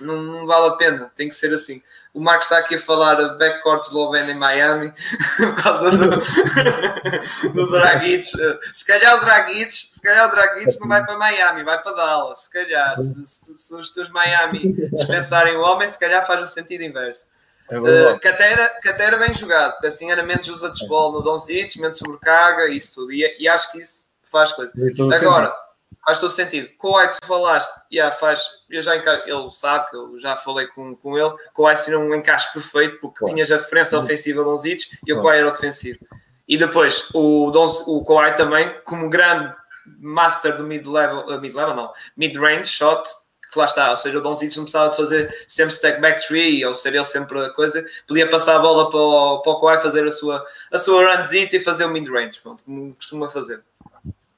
[0.00, 1.80] Não, não, vale a pena, tem que ser assim.
[2.12, 4.92] O Marcos está aqui a falar backcourt esloveno em Miami
[5.36, 6.10] por causa do,
[7.54, 8.24] do Dragic.
[8.72, 12.40] Se calhar o Dragic, se calhar o Dragic não vai para Miami, vai para Dallas.
[12.40, 16.52] Se calhar, se, se, se os teus Miami dispensarem o homem, se calhar faz o
[16.52, 17.28] sentido inverso.
[17.70, 21.76] É uh, Catera, Catera bem jogado, porque assim era menos usa de bola no Doncic,
[21.78, 23.12] menos sobrecarga, isso tudo.
[23.12, 24.72] E, e acho que isso faz coisa.
[24.72, 25.64] Agora, sentido
[26.04, 26.68] faz todo sentido.
[26.82, 31.16] O White falaste, yeah, faz, eu já ele sabe que eu já falei com, com
[31.16, 31.34] ele,
[31.66, 33.34] White seria um encaixe perfeito, porque claro.
[33.34, 35.98] tinhas a referência ofensiva de Donzic e o Kawhi era o defensivo.
[36.46, 39.54] E depois o, Donz, o Kawhi também, como grande
[39.98, 43.08] master do mid-level, uh, mid-level não, mid-range shot,
[43.54, 46.64] que lá está, ou seja, o Donzic não precisava de fazer sempre stack back tree,
[46.66, 49.80] ou ser ele sempre a coisa, podia passar a bola para o, para o Kawhi,
[49.80, 53.62] fazer a sua, a sua runzita e fazer o mid-range, como costuma fazer.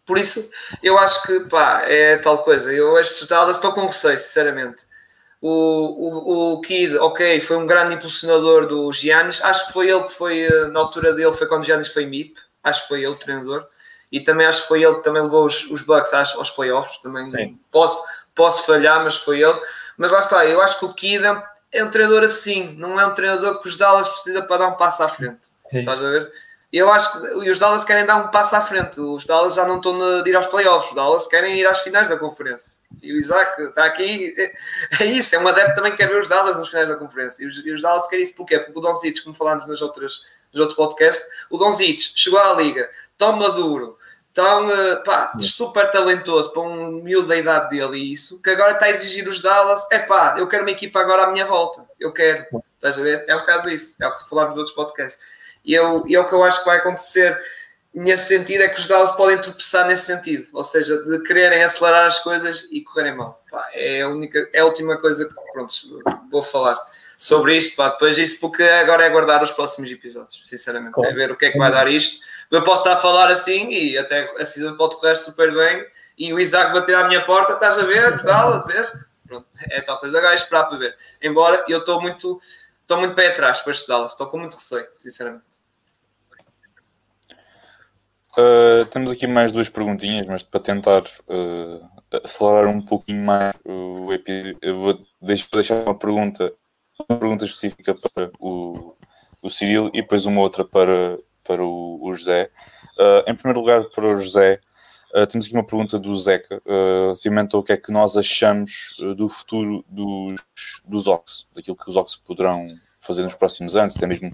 [0.06, 0.48] Por isso,
[0.82, 2.72] eu acho que pá, é tal coisa.
[2.72, 4.84] Eu estes Dallas estou com receio, sinceramente.
[5.40, 9.42] O, o, o Kid, ok, foi um grande impulsionador do Giannis.
[9.42, 12.06] Acho que foi ele que foi, eh, na altura dele, foi quando o Giannis foi
[12.06, 12.36] MIP.
[12.62, 13.66] Acho que foi ele o treinador.
[14.10, 16.98] E também acho que foi ele que também levou os, os Bucks acho, aos playoffs.
[16.98, 17.58] Também Sim.
[17.72, 18.00] posso,
[18.36, 19.60] posso falhar, mas foi ele.
[19.96, 21.24] Mas lá está, eu acho que o Kid
[21.72, 24.74] é um treinador assim, não é um treinador que os Dallas precisa para dar um
[24.74, 25.50] passo à frente.
[25.72, 26.32] É Estás a ver?
[26.72, 29.00] eu acho que os Dallas querem dar um passo à frente.
[29.00, 30.90] Os Dallas já não estão de ir aos playoffs.
[30.90, 32.74] Os Dallas querem ir às finais da conferência.
[33.02, 34.34] E o Isaac está aqui.
[35.00, 37.42] É, isso, é um adepto também que quer ver os Dallas nos finais da conferência.
[37.42, 38.58] E os, e os Dallas querem isso porquê?
[38.58, 40.22] Porque o Don Zites, como falámos nas outras,
[40.52, 43.98] nos outros podcasts, o Don Zites chegou à liga tão maduro,
[44.36, 44.68] tão
[45.02, 48.90] pá, super talentoso para um miúdo da idade dele e isso, que agora está a
[48.90, 49.86] exigir os Dallas.
[49.90, 51.86] É pá, eu quero uma equipa agora à minha volta.
[51.98, 52.44] Eu quero.
[52.74, 53.24] Estás a ver?
[53.26, 53.96] É um bocado isso.
[53.98, 55.18] É o que falámos nos outros podcasts.
[55.64, 57.40] E, eu, e é o que eu acho que vai acontecer
[57.94, 62.04] nesse sentido é que os Dallas podem tropeçar nesse sentido, ou seja, de quererem acelerar
[62.04, 63.42] as coisas e correrem mal.
[63.50, 65.74] Pá, é, a única, é a última coisa que pronto,
[66.30, 66.76] vou falar
[67.16, 67.74] sobre isto.
[67.74, 71.46] Pá, depois disso, porque agora é aguardar os próximos episódios, sinceramente, é ver o que
[71.46, 72.20] é que vai dar isto.
[72.50, 75.86] Eu posso estar a falar assim e até a season pode correr super bem
[76.16, 78.92] e o Isaac bater à minha porta, estás a ver, Dallas, vês?
[79.26, 80.96] Pronto, é tal coisa, é esperar para ver.
[81.22, 82.40] Embora eu estou muito,
[82.80, 85.44] estou muito pé atrás para este Dallas, estou com muito receio, sinceramente.
[88.38, 91.90] Uh, temos aqui mais duas perguntinhas, mas para tentar uh,
[92.22, 94.98] acelerar um pouquinho mais o episódio, eu vou
[95.52, 96.52] deixar uma pergunta,
[97.08, 98.94] uma pergunta específica para o,
[99.42, 102.50] o Cirilo e depois uma outra para, para o, o José.
[102.98, 104.60] Uh, em primeiro lugar, para o José,
[105.30, 109.28] temos aqui uma pergunta do Zeca, uh, relativamente ao que é que nós achamos do
[109.28, 112.66] futuro dos, dos Ox, daquilo que os Ox poderão
[112.98, 114.30] fazer nos próximos anos, até mesmo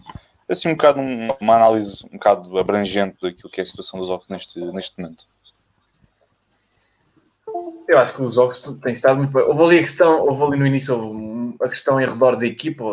[0.49, 4.29] assim um bocado uma análise um bocado abrangente daquilo que é a situação dos Ox
[4.29, 5.27] neste, neste momento.
[7.89, 9.43] Eu acho que os Ox têm estado muito bem.
[9.43, 12.85] Houve ali a questão, houve ali no início houve a questão em redor da equipa,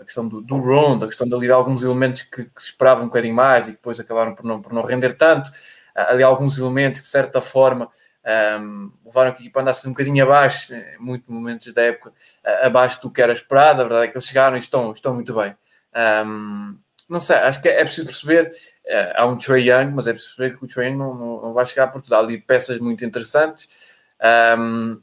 [0.00, 3.04] a questão do, do round, a questão de ali de alguns elementos que, que esperavam
[3.04, 5.50] um bocadinho mais e que depois acabaram por não, por não render tanto.
[5.94, 7.88] Ali alguns elementos que, de certa forma,
[8.60, 12.12] um, levaram a equipa a andar um bocadinho abaixo, em muitos momentos da época,
[12.62, 13.80] abaixo do que era esperado.
[13.80, 15.54] A verdade é que eles chegaram e estão, estão muito bem.
[16.26, 16.76] Um,
[17.08, 18.50] não sei, acho que é preciso perceber.
[18.84, 21.42] Uh, há um Trey Young, mas é preciso perceber que o Trey Young não, não,
[21.42, 22.22] não vai chegar a Portugal.
[22.22, 23.93] Ali peças muito interessantes.
[24.58, 25.00] Um,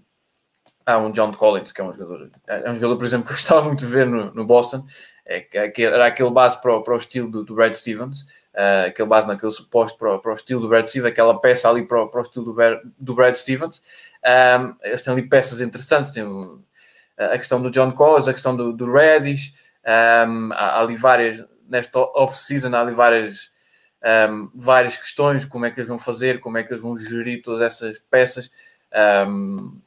[0.86, 3.38] há um John Collins, que é um jogador, é um jogador, por exemplo, que eu
[3.38, 4.86] gostava muito de ver no, no Boston.
[5.26, 8.22] É, é, era aquele base para o, para o estilo do, do Brad Stevens,
[8.54, 11.86] uh, aquele base naquele suposto para, para o estilo do Brad Stevens, aquela peça ali
[11.86, 13.82] para, o, para o estilo do, Brad, do Brad Stevens.
[14.26, 16.12] Um, eles têm ali peças interessantes.
[16.12, 16.24] Tem
[17.18, 19.54] a questão do John Collins, a questão do, do Reddish.
[19.86, 23.50] Um, há, há ali várias nesta off-season há ali várias,
[24.54, 27.62] várias questões, como é que eles vão fazer, como é que eles vão gerir todas
[27.62, 28.52] essas peças,
[29.28, 29.82] um,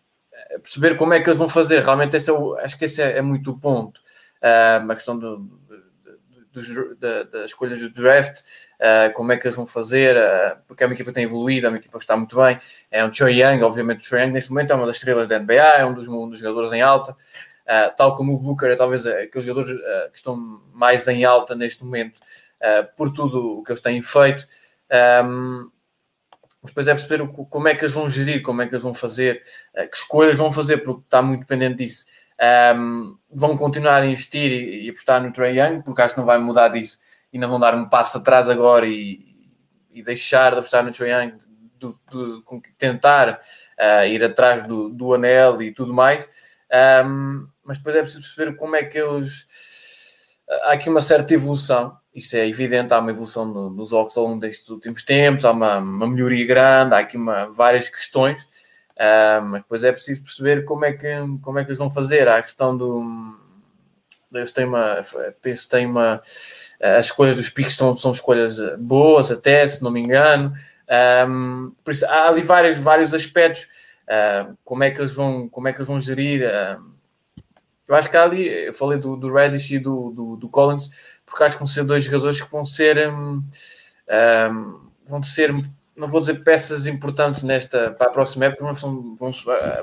[0.60, 3.18] perceber como é que eles vão fazer, realmente esse é o, acho que esse é,
[3.18, 4.00] é muito o ponto,
[4.42, 8.40] um, a questão do, do, das escolhas do draft,
[8.80, 11.66] uh, como é que eles vão fazer, uh, porque é uma equipa que tem evoluído,
[11.66, 12.58] é uma equipa que está muito bem,
[12.90, 15.38] é um Choi Young, obviamente o Choi Young neste momento é uma das estrelas da
[15.38, 17.16] NBA, é um dos, um dos jogadores em alta,
[17.64, 19.80] Uh, tal como o Booker é talvez aqueles jogadores
[20.10, 20.36] que estão
[20.74, 22.20] mais em alta neste momento
[22.94, 24.46] por tudo o que eles têm feito.
[25.24, 25.70] Um,
[26.66, 28.94] depois é perceber o, como é que eles vão gerir, como é que eles vão
[28.94, 29.40] fazer,
[29.74, 32.06] que escolhas vão fazer, porque está muito dependente disso.
[32.76, 36.26] Um, vão continuar a investir e, e, apostar no Trey Young, porque acho que não
[36.26, 36.98] vai mudar disso
[37.32, 39.34] e não vão dar um passo atrás agora e,
[39.92, 41.36] e deixar de apostar no Trae Young,
[41.78, 43.38] de, de, de tentar
[43.78, 46.28] uh, ir atrás do, do anel e tudo mais.
[47.06, 49.46] Um, mas depois é preciso perceber como é que eles.
[50.64, 52.92] Há aqui uma certa evolução, isso é evidente.
[52.94, 56.46] Há uma evolução no, nos Ox ao longo destes últimos tempos, há uma, uma melhoria
[56.46, 58.42] grande, há aqui uma, várias questões,
[58.92, 61.06] uh, mas depois é preciso perceber como é, que,
[61.42, 62.28] como é que eles vão fazer.
[62.28, 63.04] Há a questão do.
[64.32, 65.00] Eles têm uma.
[65.42, 66.20] Penso têm uma.
[66.80, 70.52] As escolhas dos picos são, são escolhas boas, até, se não me engano.
[71.28, 73.66] Um, por isso, há ali vários, vários aspectos.
[74.04, 76.42] Uh, como é que eles vão, como é que eles vão gerir?
[76.42, 76.94] Uh,
[77.86, 81.42] eu acho que ali, eu falei do, do Reddish e do, do, do, Collins, porque
[81.42, 85.52] acho que vão ser dois jogadores que vão ser, um, um, vão ser,
[85.96, 89.32] não vou dizer peças importantes nesta para a próxima época, mas vão, vão,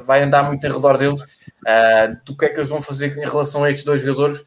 [0.02, 3.26] vai andar muito em redor deles uh, do que é que eles vão fazer em
[3.26, 4.46] relação a estes dois jogadores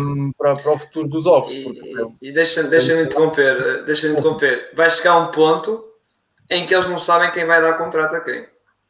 [0.00, 1.52] um, para, para o futuro dos Ox.
[1.52, 1.68] E,
[2.20, 4.72] e deixa-me deixa interromper, deixa interromper.
[4.74, 5.84] Vai chegar um ponto
[6.50, 8.48] em que eles não sabem quem vai dar contrato a quem.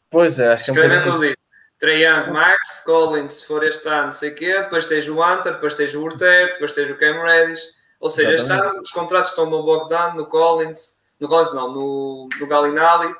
[0.08, 1.36] Pois é, acho que é um Trae
[1.84, 5.54] Young, Max, Collins, se for este ano, não sei o quê, depois tens o Hunter,
[5.54, 7.62] depois tens o Urter, depois tens o Cam Reddish.
[8.00, 8.62] Ou seja, Exatamente.
[8.62, 13.14] este ano os contratos estão no Bogdan, no Collins, no Collins não, no, no Galinali,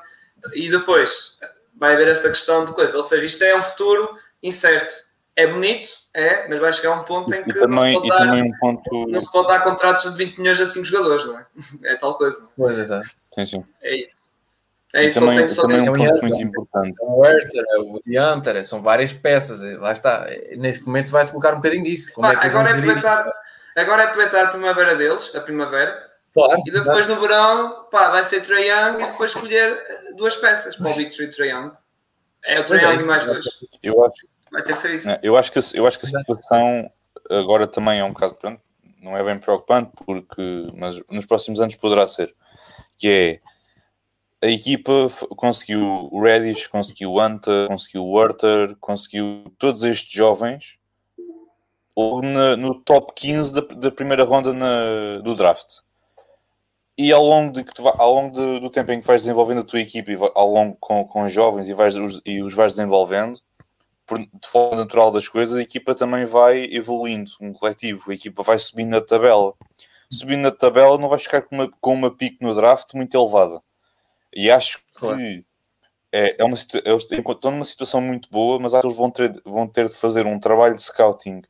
[0.53, 1.37] e depois
[1.75, 2.97] vai haver essa questão de coisa.
[2.97, 4.93] Ou seja, isto é um futuro incerto.
[5.35, 8.33] É bonito, é, mas vai chegar um ponto em que também, não, se pode dar,
[8.33, 9.07] um ponto...
[9.07, 11.45] não se pode dar contratos de 20 milhões a 5 jogadores, não é?
[11.83, 12.49] É tal coisa.
[12.57, 13.07] Pois, exato.
[13.31, 13.65] Sim, sim.
[13.83, 14.26] É isso.
[14.93, 16.95] É isso, também, tem, também tem um ponto muito importante.
[17.01, 19.61] O Werther, o Dianter, são várias peças.
[19.79, 20.27] Lá está.
[20.55, 22.13] Neste momento vai-se colocar um bocadinho disso.
[22.13, 23.33] Como ah, é que agora, é aproveitar,
[23.75, 26.07] agora é aproveitar a primavera deles, a primavera.
[26.33, 29.77] Claro, e depois no verão pá, vai ser Trae Young e depois escolher
[30.15, 31.71] duas peças para o Victory Trae Young.
[32.45, 33.45] É o Trae Young é mais dois.
[33.83, 35.07] Eu acho, vai ter que ser isso.
[35.21, 36.91] Eu acho que, eu acho que a situação
[37.29, 38.61] agora também é um bocado, pronto,
[39.01, 42.33] não é bem preocupante, porque, mas nos próximos anos poderá ser.
[42.97, 43.56] Que é
[44.47, 50.77] a equipa conseguiu o Reddish, conseguiu o Anta, conseguiu o Werther, conseguiu todos estes jovens
[52.23, 55.81] na, no top 15 da, da primeira ronda na, do draft.
[56.97, 57.65] E ao longo, de,
[57.97, 61.03] ao longo de, do tempo em que vais desenvolvendo a tua equipa, ao longo com,
[61.05, 63.41] com os jovens e, vais, os, e os vais desenvolvendo,
[64.05, 68.43] por, de forma natural das coisas, a equipa também vai evoluindo, um coletivo, a equipa
[68.43, 69.53] vai subindo na tabela.
[70.09, 73.61] Subindo na tabela, não vais ficar com uma, com uma pique no draft muito elevada
[74.33, 75.17] e acho claro.
[75.17, 75.45] que
[76.11, 76.55] é, é uma,
[76.85, 79.95] eles estão numa situação muito boa, mas acho que eles vão ter, vão ter de
[79.95, 81.41] fazer um trabalho de scouting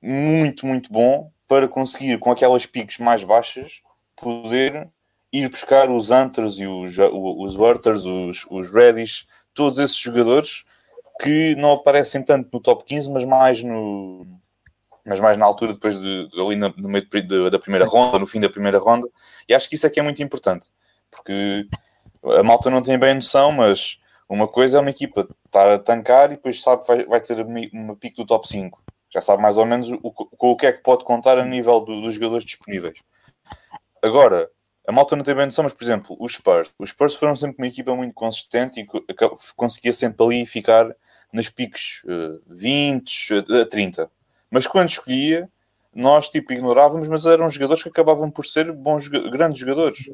[0.00, 3.80] muito, muito bom para conseguir, com aquelas piques mais baixas,
[4.14, 4.88] poder
[5.32, 10.64] ir buscar os Hunters e os, os Werthers, os, os Reddish, todos esses jogadores
[11.20, 14.26] que não aparecem tanto no top 15, mas mais no
[15.04, 18.40] mas mais na altura, depois de, ali no, meio de, da primeira ronda, no fim
[18.40, 19.08] da primeira ronda,
[19.48, 20.68] e acho que isso é que é muito importante,
[21.10, 21.66] porque
[22.32, 23.98] a malta não tem bem noção, mas
[24.28, 27.40] uma coisa é uma equipa estar a tancar e depois sabe que vai, vai ter
[27.72, 28.82] uma pique do top 5.
[29.10, 31.80] Já sabe mais ou menos o, com o que é que pode contar a nível
[31.80, 32.98] do, dos jogadores disponíveis.
[34.02, 34.50] Agora,
[34.86, 36.70] a malta não tem bem noção, mas por exemplo, os Spurs.
[36.78, 38.86] Os Spurs foram sempre uma equipa muito consistente e
[39.56, 40.94] conseguia sempre ali ficar
[41.32, 44.10] nas piques uh, 20 a 30.
[44.50, 45.50] Mas quando escolhia,
[45.94, 50.10] nós tipo ignorávamos, mas eram jogadores que acabavam por ser bons, grandes jogadores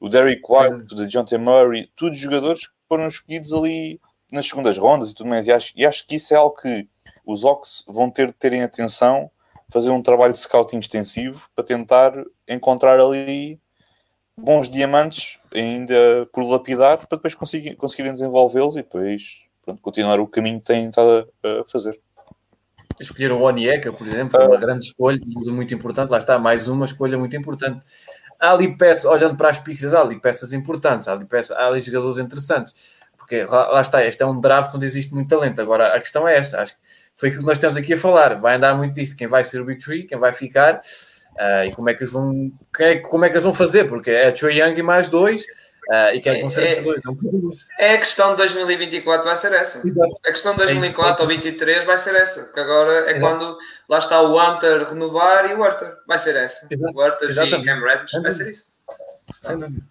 [0.00, 1.38] o Derrick White, o John T.
[1.38, 5.46] Murray, todos jogadores que foram escolhidos ali nas segundas rondas e tudo mais.
[5.46, 6.88] E acho, e acho que isso é algo que
[7.26, 9.30] os Ox vão ter de terem atenção,
[9.70, 12.12] fazer um trabalho de scouting extensivo para tentar
[12.46, 13.60] encontrar ali
[14.36, 20.28] bons diamantes ainda por lapidar para depois conseguir, conseguirem desenvolvê-los e depois pronto, continuar o
[20.28, 21.98] caminho que têm estado a, fazer.
[23.00, 26.10] Escolheram o Onieka, por exemplo, foi uma uh, grande escolha, muito importante.
[26.10, 27.80] Lá está, mais uma escolha muito importante
[28.38, 31.66] há ali peças, olhando para as pizzas, há ali peças importantes, há ali, peças, há
[31.66, 35.60] ali jogadores interessantes, porque lá, lá, está, este é um draft onde existe muito talento.
[35.60, 36.78] Agora a questão é essa, acho que
[37.16, 39.60] foi aquilo que nós estamos aqui a falar, vai andar muito disso, quem vai ser
[39.60, 43.24] o Big Tree, quem vai ficar, uh, e como é que eles vão, é, como
[43.24, 45.44] é que eles vão fazer, porque é Trey Young e mais dois,
[45.88, 47.02] Uh, e quem é que vão ser esses dois?
[47.78, 49.78] É, é a questão de 2024 vai ser essa.
[49.78, 50.12] Exato.
[50.26, 52.44] A questão de 2024 é ou 2023 vai ser essa.
[52.44, 53.20] Porque agora é Exato.
[53.20, 53.58] quando
[53.88, 55.96] lá está o Hunter renovar e o Werther.
[56.06, 56.66] Vai ser essa.
[56.70, 56.92] Exato.
[56.94, 58.22] O Werther e Cam Reddish.
[58.22, 58.70] Vai ser isso.
[59.40, 59.82] Sem dúvida.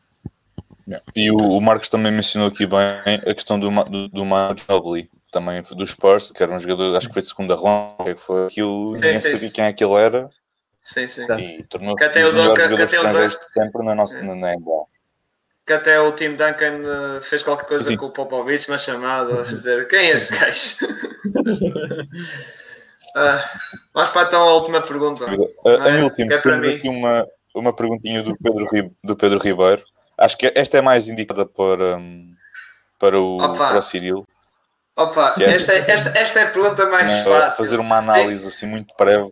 [1.15, 5.09] E o, o, Marcos também mencionou aqui bem a questão do, do, do Manu Ginobili,
[5.31, 8.13] também do Spurs, que era um jogador, acho que foi de segunda ronda, que, é
[8.13, 9.53] que foi aquilo, sim, nem sim, sabia sim.
[9.53, 10.29] quem é que ele era.
[10.83, 11.23] Sim, sim.
[11.23, 14.87] E tornou-se um dos melhores jogadores estrangeiros de sempre na nossa na NBA
[15.67, 17.97] que até o Tim Duncan uh, fez qualquer coisa sim, sim.
[17.97, 20.85] com o Popovich, mas chamado a dizer quem é esse gajo?
[23.15, 23.43] uh,
[23.93, 25.25] vamos para então a última pergunta.
[25.25, 29.83] Uh, em último, é temos aqui uma, uma perguntinha do Pedro, do Pedro Ribeiro.
[30.17, 32.33] Acho que esta é mais indicada para, um,
[32.97, 34.25] para, o, para o Cyril.
[34.95, 37.57] Opa, é, esta, esta, esta é a pergunta mais não, fácil.
[37.57, 39.29] Fazer uma análise assim muito breve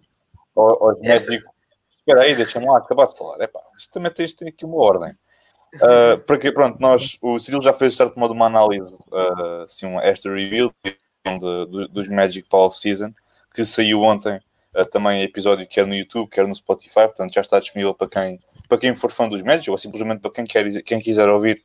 [0.54, 1.50] aos médicos.
[2.00, 3.42] Espera aí, deixa-me lá acabar de falar.
[3.42, 5.18] Epá, isto também tem, tem aqui uma ordem.
[5.76, 9.86] Uh, porque, pronto, nós, o Cyril já fez, de certo modo, uma análise, uh, assim,
[9.86, 10.96] uma esta review de,
[11.66, 13.14] de, dos Magic Power of Season,
[13.54, 14.40] que saiu ontem,
[14.76, 18.40] uh, também episódio quer no YouTube, quer no Spotify, portanto já está disponível para quem,
[18.70, 21.62] para quem for fã dos Magic, ou simplesmente para quem, quer, quem quiser ouvir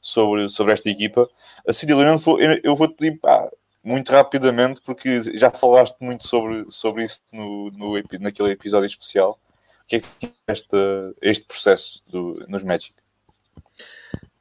[0.00, 1.28] sobre, sobre esta equipa.
[1.66, 3.50] A Cyril, eu, vou, eu vou-te pedir, pá,
[3.82, 9.38] muito rapidamente, porque já falaste muito sobre, sobre isso no, no, naquele episódio especial.
[9.82, 10.76] O que é que este,
[11.20, 12.94] este processo do, nos Magic?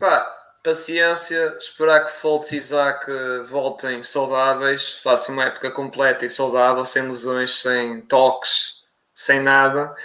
[0.03, 3.09] Pá, paciência, esperar que Fultz e Isaac
[3.47, 8.83] voltem saudáveis, façam uma época completa e saudável, sem lesões, sem toques,
[9.15, 9.95] sem nada.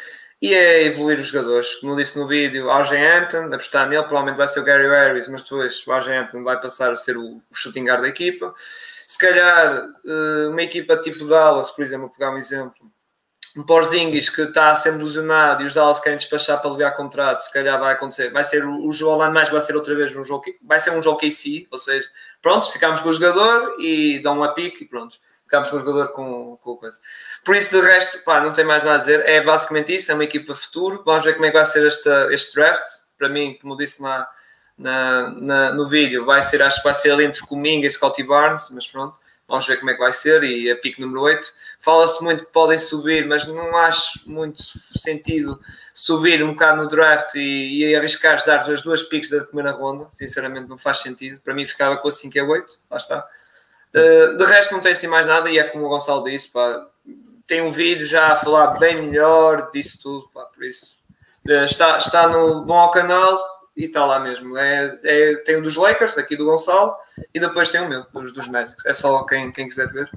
[0.40, 1.74] E é evoluir os jogadores.
[1.80, 5.26] Como eu disse no vídeo, Arjen Hampton, apostar nele, provavelmente vai ser o Gary Harris,
[5.26, 8.54] mas depois o Arjen Hampton vai passar a ser o, o shooting guard da equipa
[9.08, 12.92] se calhar eh, uma equipa tipo Dallas, por exemplo, vou pegar um exemplo,
[13.58, 17.40] um Porzingis que está a ser ilusionado e os Dallas querem despachar para aliviar contrato,
[17.40, 20.24] se calhar vai acontecer, vai ser o jogo online mais, vai ser outra vez um
[20.24, 22.08] jogo, vai ser um jogo KC, ou seja,
[22.40, 26.12] pronto, ficamos com o jogador e dão uma pique e pronto, ficamos com o jogador
[26.12, 27.00] com, com coisa.
[27.44, 30.14] Por isso, de resto, pá, não tem mais nada a dizer, é basicamente isso, é
[30.14, 32.86] uma equipa futuro, vamos ver como é que vai ser esta, este draft,
[33.18, 34.30] para mim, como disse lá,
[34.78, 36.24] na, na, no vídeo.
[36.24, 39.18] Vai ser, acho que vai ser ali entre Cominga e Scotty Barnes, mas pronto,
[39.48, 40.44] vamos ver como é que vai ser.
[40.44, 41.48] E a pique número 8.
[41.78, 45.58] Fala-se muito que podem subir, mas não acho muito sentido
[45.94, 50.06] subir um bocado no draft e, e arriscar dar as duas piques da primeira ronda.
[50.12, 51.40] Sinceramente, não faz sentido.
[51.40, 52.80] Para mim, ficava com a 5 e a 8.
[52.90, 53.26] Lá está.
[53.92, 55.50] De, de, resto, não tem assim mais nada.
[55.50, 56.86] E é como o Gonçalo disse, pá,
[57.46, 60.28] tem um vídeo já a falar bem melhor disso tudo.
[60.28, 60.98] Pá, por isso,
[61.48, 64.58] eh, está, está no bom ao canal e está lá mesmo.
[64.58, 66.96] É, é, tem o dos Lakers, aqui do Gonçalo,
[67.32, 68.46] e depois tem o meu, dos, dos.
[68.84, 70.10] É só quem, quem quiser ver.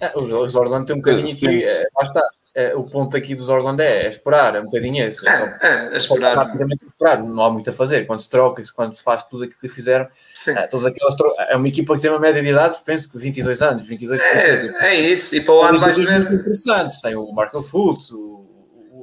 [0.00, 2.28] É, os Orlando tem um bocadinho aqui, é, lá está.
[2.56, 5.26] É, o ponto aqui dos Orlando é, é, esperar, é um bocadinho esse.
[5.26, 6.36] É, só, é, é esperar.
[6.36, 8.06] Rapidamente esperar, não há muito a fazer.
[8.06, 10.08] Quando se troca, quando se faz tudo aquilo que fizeram,
[10.48, 11.14] é, todos aquelas
[11.50, 14.86] é uma equipa que tem uma média de idade, penso que 22 anos, 22 É,
[14.86, 16.32] é isso, e para o ano vais ver.
[16.32, 18.43] interessantes, tem o Marco Fuchs, o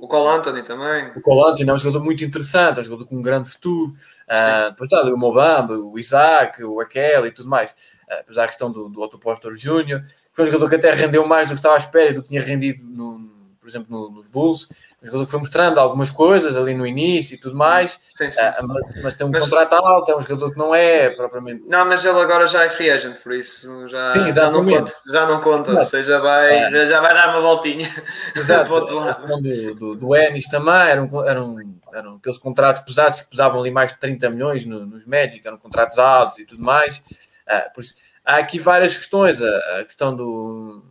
[0.01, 1.11] o Cole Anthony também.
[1.15, 3.93] O Cole Anthony é um jogador muito interessante, é um jogador com um grande futuro.
[4.27, 7.69] Uh, depois há o Mobamba, o Isaac, o Akel e tudo mais.
[8.09, 10.75] Uh, depois há a questão do, do Otto Porter Jr., que foi um jogador que
[10.75, 13.19] até rendeu mais do que estava à espera e do que tinha rendido, no,
[13.61, 14.67] por exemplo, no, nos Bulls
[15.27, 18.41] foi mostrando algumas coisas ali no início e tudo mais, sim, sim.
[18.41, 21.63] Uh, mas, mas, tem um mas, contrato alto, é um jogador que não é propriamente.
[21.67, 24.93] Não, mas ele agora já é free agent, por isso já, sim, já não conta,
[25.05, 26.85] já não conta, ou seja, vai, é.
[26.87, 27.87] já vai dar uma voltinha.
[28.35, 31.55] Exato, a questão do, do, do Ennis também, eram, eram,
[31.93, 35.57] eram aqueles contratos pesados que pesavam ali mais de 30 milhões no, nos Magic, eram
[35.59, 36.97] contratos altos e tudo mais.
[36.97, 37.93] Uh, por isso,
[38.25, 40.83] há aqui várias questões, a questão do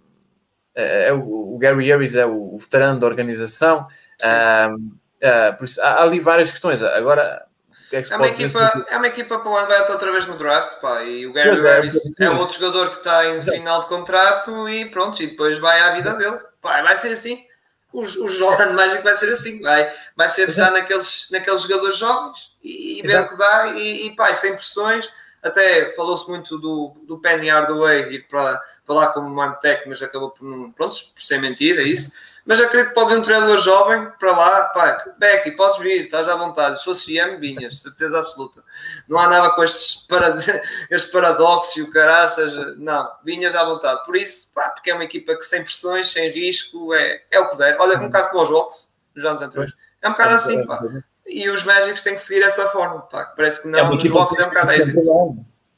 [0.75, 3.87] é, é o, o, Gary Harris é o, o veterano da organização,
[4.23, 6.83] uh, por isso há, ali várias questões.
[6.83, 7.45] Agora,
[7.93, 11.03] é, é, uma equipa, é uma equipa para o vai outra vez no draft, pá,
[11.03, 14.69] e o Gary é, Harris é, é outro jogador que está em final de contrato
[14.69, 16.39] e pronto, e depois vai à vida dele.
[16.63, 17.45] Pá, vai ser assim.
[17.93, 22.53] Os, os Orlando Magic vai ser assim, vai, vai ser estar naqueles, naqueles jogadores jovens
[22.63, 25.11] e, e ver o que dá e, e pá, sem pressões
[25.43, 30.31] até falou-se muito do, do Penny Hardaway ir para, para lá como Mantec, mas acabou
[30.31, 32.19] por, pronto, por ser mentira, é isso.
[32.45, 36.29] Mas acredito que pode vir um treinador jovem para lá, pá, Becky, podes vir, estás
[36.29, 36.79] à vontade.
[36.79, 38.63] Se fosse GM, vinhas, certeza absoluta.
[39.09, 40.41] Não há nada com estes parad
[40.91, 44.05] este paradoxo e o caraças, não, vinhas à vontade.
[44.05, 47.49] Por isso, pá, porque é uma equipa que sem pressões, sem risco, é, é o
[47.49, 47.77] que der.
[47.79, 49.75] Olha, um bocado como os já nos anteriores.
[50.03, 50.81] É um bocado assim, pá
[51.27, 53.03] e os Magics têm que seguir essa forma.
[53.03, 53.25] Pá.
[53.25, 55.01] Parece que não, é nos blocos é um bocado êxito.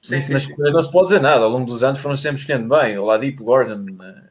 [0.02, 1.44] Sim, sim, nas coisas não se pode dizer nada.
[1.44, 2.98] Ao longo dos anos foram sempre escolhendo bem.
[2.98, 3.85] O Ladipo, Gordon,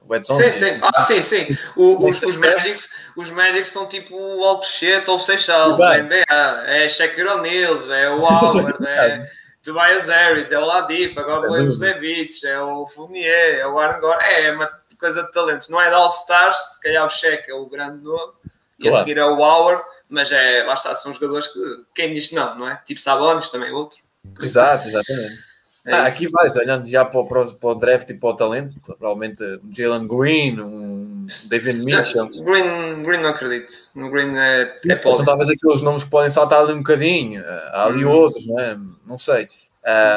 [0.06, 0.34] o Edson.
[0.34, 0.80] Sim, sim.
[0.82, 1.58] Ah, sim, sim.
[1.78, 6.26] O, os, os, Magics, os Magics estão tipo o Alcochete ou o Seixal, NBA.
[6.66, 9.24] É Shaquille O'Neal, é o Howard, é
[9.64, 14.22] Tobias Harris, é o Ladipo, agora o Evzevich, é o Fournier, é o Aaron Gordon.
[14.24, 14.70] É uma
[15.00, 15.70] coisa de talentos.
[15.70, 18.34] Não é de All-Stars, se calhar o Shaq é o grande nome.
[18.78, 18.98] E claro.
[18.98, 19.82] a seguir é o Howard
[20.12, 21.60] mas é, lá está, são jogadores que
[21.96, 22.80] quem diz não, não é?
[22.86, 24.00] Tipo Sabonis também outro.
[24.42, 25.52] Exato, exatamente.
[25.84, 28.80] É ah, aqui vais, olhando já para o, para o, draft e para o talento,
[28.82, 32.30] provavelmente um Jalen Green, um David Mitchell.
[32.30, 33.90] Green, Green não acredito.
[33.96, 37.86] No Green é, é então, talvez aqueles nomes que podem saltar ali um bocadinho, há
[37.86, 38.12] ali uhum.
[38.12, 38.78] outros, não é?
[39.08, 39.48] Não sei.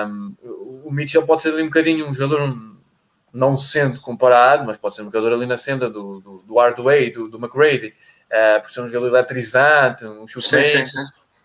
[0.07, 0.35] Um,
[0.85, 2.55] o Mitchell pode ser ali um bocadinho um jogador
[3.33, 7.11] não sendo comparado, mas pode ser um jogador ali na senda do, do, do Hardway,
[7.11, 7.93] do, do McGrady,
[8.35, 10.49] uh, por ser um jogador eletrizante, um chute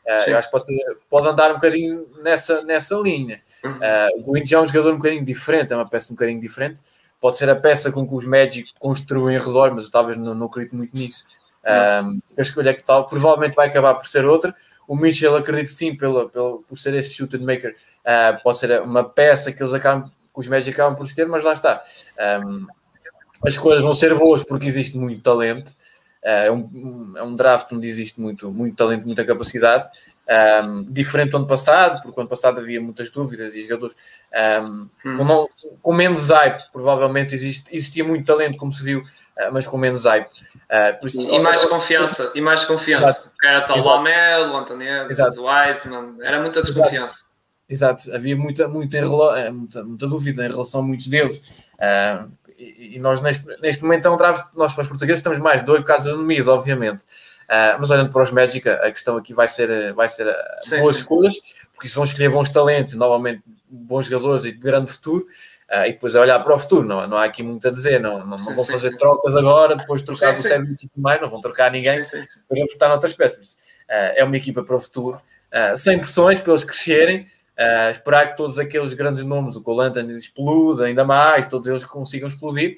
[0.09, 3.39] Uh, eu acho que pode, ser, pode, andar um bocadinho nessa, nessa linha.
[3.63, 6.41] Uh, o Green já é um jogador um bocadinho diferente, é uma peça um bocadinho
[6.41, 6.79] diferente.
[7.21, 10.33] Pode ser a peça com que os Magic construem em redor, mas eu talvez não,
[10.33, 11.25] não acredito muito nisso.
[11.63, 14.55] Um, a escolha é que tal, provavelmente vai acabar por ser outra.
[14.87, 19.03] O Mitchell, acredito sim, pelo, pelo, por ser esse shooter maker, uh, pode ser uma
[19.03, 21.81] peça que eles acabam, que os Magic acabam por escolher, mas lá está.
[22.43, 22.65] Um,
[23.45, 25.73] as coisas vão ser boas porque existe muito talento.
[26.23, 29.87] Uh, é, um, é um draft onde existe muito, muito talento, muita capacidade.
[30.63, 33.95] Um, diferente do ano passado, porque ano passado havia muitas dúvidas e jogadores
[34.61, 35.17] um, hum.
[35.17, 35.49] com, não,
[35.81, 40.05] com, menos hype, provavelmente existe, existia muito talento, como se viu, uh, mas com menos
[40.05, 40.27] hype.
[40.27, 43.33] Uh, isso, e, mais confiança, e mais confiança.
[43.43, 47.29] Era tal Lamelo, o Wiseman, era muita desconfiança.
[47.69, 51.69] Exato, havia muita, muita, eh, muita, muita, dúvida em relação a muitos deles.
[51.75, 55.39] Uh, e, e, nós, neste, neste momento, é um draft, nós para os portugueses estamos
[55.39, 57.03] mais de olho por causa do Mies, obviamente.
[57.45, 60.27] Uh, mas olhando para os Magic, a questão aqui vai ser, vai ser
[60.61, 61.01] sim, boas sim.
[61.01, 61.35] escolhas,
[61.73, 65.25] porque se vão escolher bons talentos, novamente bons jogadores e de grande futuro,
[65.71, 67.99] uh, e depois é olhar para o futuro, não, não há aqui muito a dizer,
[67.99, 71.29] não, não, não vão fazer trocas agora, depois de trocar do serviço e mais, não
[71.29, 72.03] vão trocar ninguém,
[72.47, 73.53] para estar noutras peças.
[73.89, 75.19] Uh, é uma equipa para o futuro,
[75.75, 77.25] sem pressões para eles crescerem,
[77.59, 82.27] Uh, esperar que todos aqueles grandes nomes, o Colantan exploda ainda mais, todos eles consigam
[82.27, 82.77] explodir.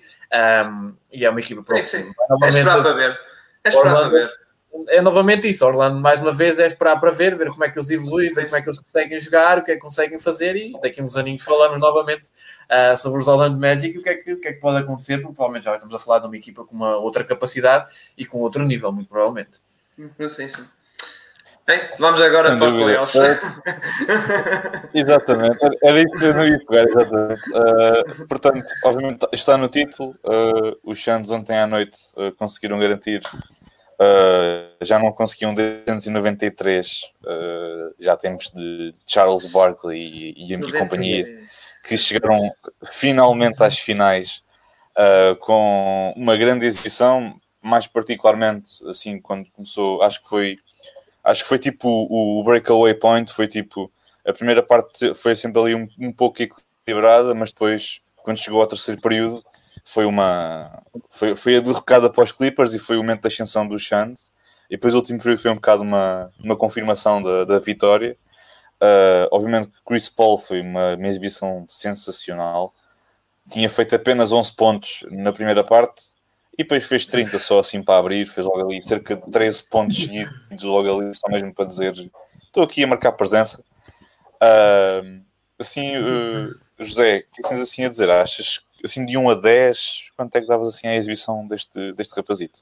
[0.68, 1.78] Um, e é uma equipa o futuro.
[1.78, 3.20] É esperar para ver.
[3.64, 4.42] É esperar para ver
[4.88, 5.66] é novamente isso.
[5.66, 8.46] Orlando, mais uma vez, é esperar para ver, ver como é que eles evoluem, ver
[8.46, 11.04] como é que eles conseguem jogar, o que é que conseguem fazer e daqui a
[11.04, 14.40] uns aninhos falamos novamente uh, sobre os Orlando Magic e o que, é que, o
[14.40, 16.76] que é que pode acontecer, porque provavelmente já estamos a falar de uma equipa com
[16.76, 19.60] uma outra capacidade e com outro nível, muito provavelmente.
[20.30, 20.66] Sim, sim.
[21.68, 23.22] Bem, vamos agora Sem para os playoffs.
[24.94, 27.50] exatamente, era isso que eu não ia pegar, exatamente.
[27.52, 30.16] Uh, portanto, obviamente está no título.
[30.24, 33.22] Uh, os Santos ontem à noite uh, conseguiram garantir
[34.82, 41.24] já não conseguiam 293, uh, já temos de Charles Barkley e, e, e companhia,
[41.84, 42.52] que chegaram
[42.92, 44.44] finalmente às finais
[45.42, 50.58] com uma grande exibição, mais particularmente assim quando começou, acho que foi
[51.24, 53.92] acho que foi tipo o, o breakaway point, foi tipo
[54.26, 58.68] a primeira parte foi sempre ali um, um pouco equilibrada, mas depois quando chegou ao
[58.68, 59.42] terceiro período
[59.84, 63.68] foi uma foi, foi a derrocada para os Clippers e foi o momento da ascensão
[63.68, 64.32] dos Suns.
[64.70, 68.16] E depois o último período foi um bocado uma, uma confirmação da, da vitória.
[68.82, 72.74] Uh, obviamente que Chris Paul foi uma, uma exibição sensacional.
[73.50, 76.14] Tinha feito apenas 11 pontos na primeira parte
[76.62, 79.98] e depois fez 30 só assim para abrir, fez logo ali cerca de 13 pontos
[79.98, 81.94] seguidos logo ali, só mesmo para dizer
[82.46, 83.64] estou aqui a marcar presença
[84.42, 85.22] uh,
[85.60, 88.10] assim uh, José, o que tens assim a dizer?
[88.10, 92.16] Achas assim de 1 a 10, quanto é que davas assim à exibição deste, deste
[92.16, 92.62] rapazito?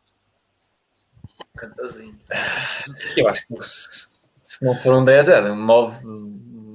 [3.16, 6.06] Eu acho que se não foram 10 era 9,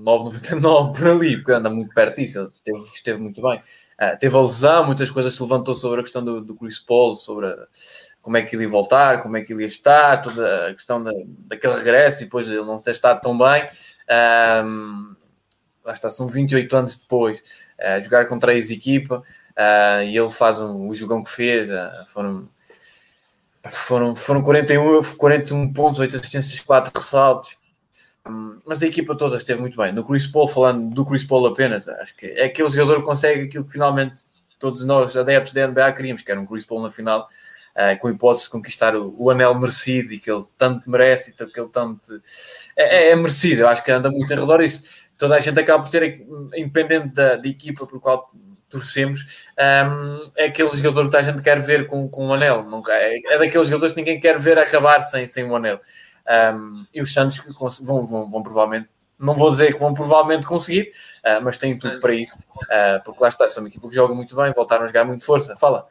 [0.05, 3.59] 9,99 por ali, porque anda muito perto disso, ele esteve, esteve muito bem.
[3.59, 7.17] Uh, teve a lesão, muitas coisas se levantou sobre a questão do, do Chris Paul,
[7.17, 7.57] sobre a,
[8.21, 11.03] como é que ele ia voltar, como é que ele ia estar, toda a questão
[11.03, 11.13] da,
[11.49, 13.69] daquele regresso e depois ele não ter estado tão bem.
[15.85, 17.43] Lá está, são 28 anos depois,
[17.79, 22.07] uh, jogar contra a ex-equipa, uh, e ele faz um, o jogão que fez, uh,
[22.07, 22.49] foram,
[23.69, 27.57] foram, foram 41, 41 pontos, 8 assistências, 4 ressaltos,
[28.65, 29.93] mas a equipa toda esteve muito bem.
[29.93, 33.43] No Chris Paul, falando do Chris Paul apenas, acho que é aquele jogador que consegue
[33.43, 34.23] aquilo que finalmente
[34.59, 37.29] todos nós, adeptos da NBA, queríamos, que era um Chris Paul na final,
[37.77, 41.35] Uh, com hipótese de conquistar o, o, anel merecido e que ele tanto merece e
[41.35, 42.23] que ele tanto
[42.77, 43.63] é, é, é merecido.
[43.63, 47.15] Eu acho que anda muito em redor disso toda a gente acaba por ter, independente
[47.15, 48.29] da, da equipa por qual
[48.69, 52.65] torcemos, um, é aquele jogador que a gente quer ver com, com um anel.
[52.65, 55.81] Não, é, é daqueles jogadores que ninguém quer ver acabar sem, sem um anel.
[56.29, 57.39] Um, e os Santos
[57.83, 58.89] vão, vão, vão, provavelmente,
[59.19, 60.91] não vou dizer que vão provavelmente conseguir,
[61.25, 64.15] uh, mas têm tudo para isso, uh, porque lá está, são uma equipa que joga
[64.15, 65.57] muito bem, voltaram a jogar muito força.
[65.57, 65.87] Fala.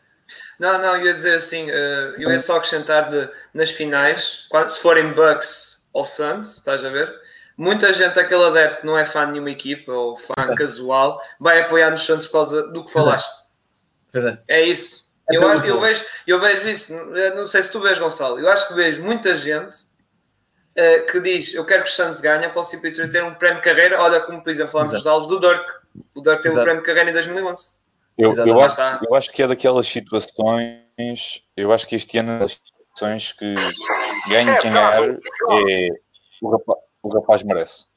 [0.60, 4.80] Não, não, eu ia dizer assim, uh, eu ia só acrescentar de, nas finais, se
[4.80, 7.24] forem Bucks ou Suns, estás a ver?
[7.58, 10.58] muita gente, aquele adepto, não é fã de nenhuma equipa ou fã Exato.
[10.58, 13.32] casual, vai apoiar nos Santos por causa do que falaste.
[14.14, 14.60] É.
[14.60, 14.66] é.
[14.66, 15.04] isso.
[15.30, 16.94] É eu, acho, eu, vejo, eu vejo isso,
[17.36, 19.78] não sei se tu vês, Gonçalo, eu acho que vejo muita gente
[20.78, 23.58] uh, que diz eu quero que os Santos ganhem para o CP3 ter um prémio
[23.58, 24.02] de carreira.
[24.02, 25.66] Olha, como por exemplo falámos dos dados do Dirk.
[26.16, 27.84] O Dirk teve um prémio de carreira em 2011.
[28.18, 32.40] Eu, eu, acho, eu acho que é daquelas situações, eu acho que este ano é
[32.40, 33.56] das situações que
[34.30, 35.90] ganhe quem ganhar é
[36.40, 37.88] o rapaz, o rapaz merece.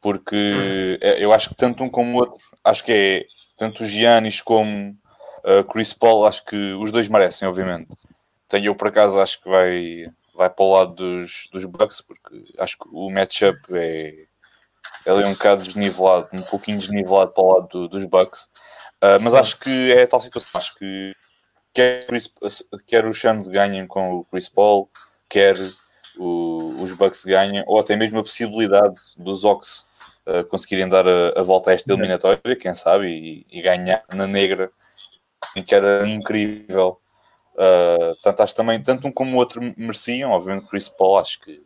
[0.00, 3.24] Porque é, eu acho que tanto um como o outro, acho que é
[3.56, 7.88] tanto o Giannis como uh, Chris Paul, acho que os dois merecem, obviamente.
[8.46, 10.06] Então eu por acaso acho que vai,
[10.38, 14.26] vai para o lado dos, dos Bucks, porque acho que o matchup é,
[15.04, 18.48] é um bocado desnivelado, um pouquinho desnivelado para o lado do, dos Bucks.
[19.02, 20.48] Uh, mas acho que é a tal situação.
[20.54, 21.12] Acho que
[21.74, 22.06] quer,
[22.86, 24.88] quer os Suns ganhem com o Chris Paul,
[25.28, 25.56] quer
[26.16, 29.88] o, os Bucks ganhem, ou até mesmo a possibilidade dos Ox
[30.24, 34.28] uh, conseguirem dar a, a, volta a esta eliminatória, quem sabe, e, e ganhar na
[34.28, 34.70] negra,
[35.66, 37.00] que era incrível.
[37.58, 41.60] Uh, portanto, acho também, tanto um como o outro mereciam, obviamente, Chris Paul, acho que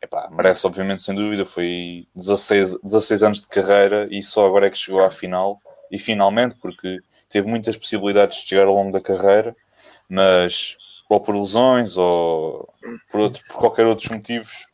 [0.00, 1.44] epá, merece, obviamente, sem dúvida.
[1.44, 5.60] Foi 16, 16 anos de carreira e só agora é que chegou à final
[5.90, 9.54] e finalmente, porque teve muitas possibilidades de chegar ao longo da carreira,
[10.08, 10.76] mas
[11.08, 12.72] ou por lesões ou
[13.10, 14.68] por, outro, por qualquer outros motivos,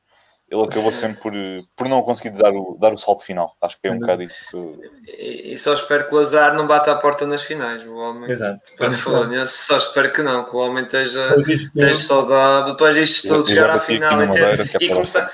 [0.49, 1.33] ele acabou sempre por,
[1.77, 3.57] por não conseguir dar o, dar o salto final.
[3.61, 4.79] Acho que é um bocado isso.
[5.19, 7.85] E, e só espero que o azar não bata à porta nas finais.
[7.85, 8.61] O homem, Exato.
[8.95, 13.71] Falar, só espero que não, que o homem esteja, esteja saudável, depois isto tudo chegar
[13.71, 15.33] à final e, ter, é e começar.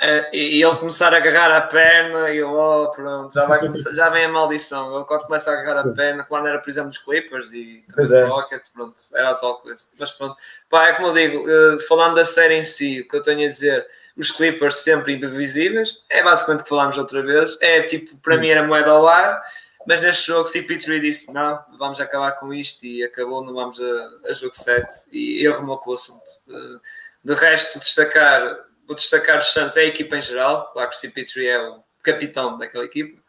[0.00, 3.94] Uh, e, ele começar a agarrar a perna e eu, oh, pronto, já, vai começar,
[3.94, 4.96] já vem a maldição.
[4.96, 8.24] Ele quando começa a agarrar a perna, quando era, por exemplo, os Clippers e é.
[8.24, 9.86] Rocket, pronto, era a tal coisa.
[9.98, 10.36] Mas pronto,
[10.70, 13.44] pá, é como eu digo, uh, falando da série em si, o que eu tenho
[13.44, 18.16] a dizer, os Clippers sempre imprevisíveis, é basicamente o que falámos outra vez, é tipo,
[18.18, 19.42] para mim era moeda ao ar,
[19.86, 24.30] mas neste jogo CP3 disse, não, vamos acabar com isto e acabou, não vamos a,
[24.30, 26.22] a jogo 7 e eu com o assunto.
[26.48, 26.80] Uh,
[27.24, 31.00] de resto, destacar vou destacar os Suns, é a equipa em geral, claro que o
[31.00, 33.22] CP3 é o capitão daquela equipa.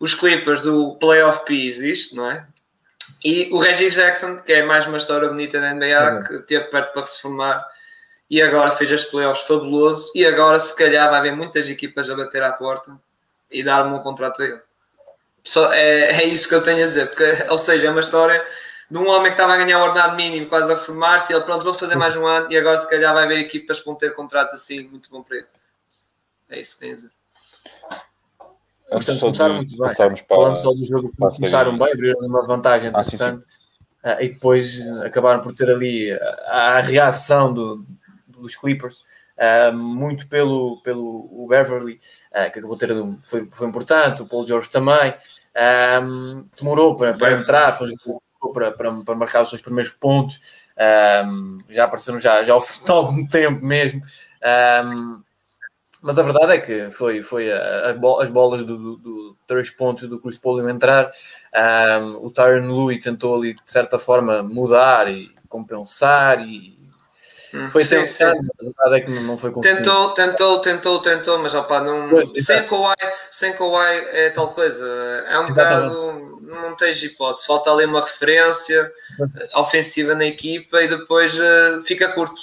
[0.00, 2.44] Os Clippers, o Playoff P existe, não é?
[3.24, 6.24] E o Reggie Jackson, que é mais uma história bonita da NBA, uhum.
[6.24, 7.64] que teve perto para se formar
[8.28, 10.10] e agora fez as playoffs fabuloso.
[10.14, 12.98] E agora, se calhar, vai haver muitas equipas a bater à porta
[13.50, 14.60] e dar-me um contrato a ele.
[15.44, 18.44] Só, é, é isso que eu tenho a dizer, porque, ou seja, é uma história
[18.90, 21.44] de um homem que estava a ganhar o ordenado mínimo, quase a formar-se, e ele,
[21.44, 23.94] pronto, vou fazer mais um ano, e agora se calhar vai haver equipas que vão
[23.94, 25.46] ter contrato assim muito comprido.
[26.48, 27.10] É isso que tenho a dizer.
[28.88, 29.96] Portanto, começaram muito bem.
[29.96, 33.44] Para, Falando só dos jogos que começaram bem, abriram uma vantagem interessante.
[34.02, 34.22] Ah, sim, sim.
[34.22, 36.12] Uh, e depois acabaram por ter ali
[36.46, 37.84] a, a reação do,
[38.44, 39.02] dos Clippers,
[39.38, 41.98] uh, muito pelo, pelo o Beverly,
[42.30, 45.14] uh, que acabou de ter foi, foi importante, o Paul George também.
[46.02, 47.88] Um, demorou para, para entrar, foi
[48.52, 50.68] para, para, para marcar os seus primeiros pontos,
[51.26, 54.00] um, já apareceram já, já de algum tempo mesmo.
[54.84, 55.22] Um,
[56.04, 59.70] mas a verdade é que foi, foi a, a, as bolas do, do, do, três
[59.70, 61.10] pontos do Chris Paul entrar.
[61.54, 66.73] Um, o Tyron Louis tentou ali, de certa forma, mudar e compensar e
[67.54, 68.48] hum, foi sim, tentando, sim.
[68.60, 69.82] verdade é que não foi conseguido.
[69.82, 72.94] Tentou, tentou, tentou, tentou, mas opa, não, pois, sem, Kawhi,
[73.30, 74.86] sem Kawhi é tal coisa.
[75.28, 76.24] É um bocado
[76.64, 77.46] não tens hipótese.
[77.46, 78.92] Falta ali uma referência
[79.54, 82.40] ofensiva na equipa e depois uh, fica curto.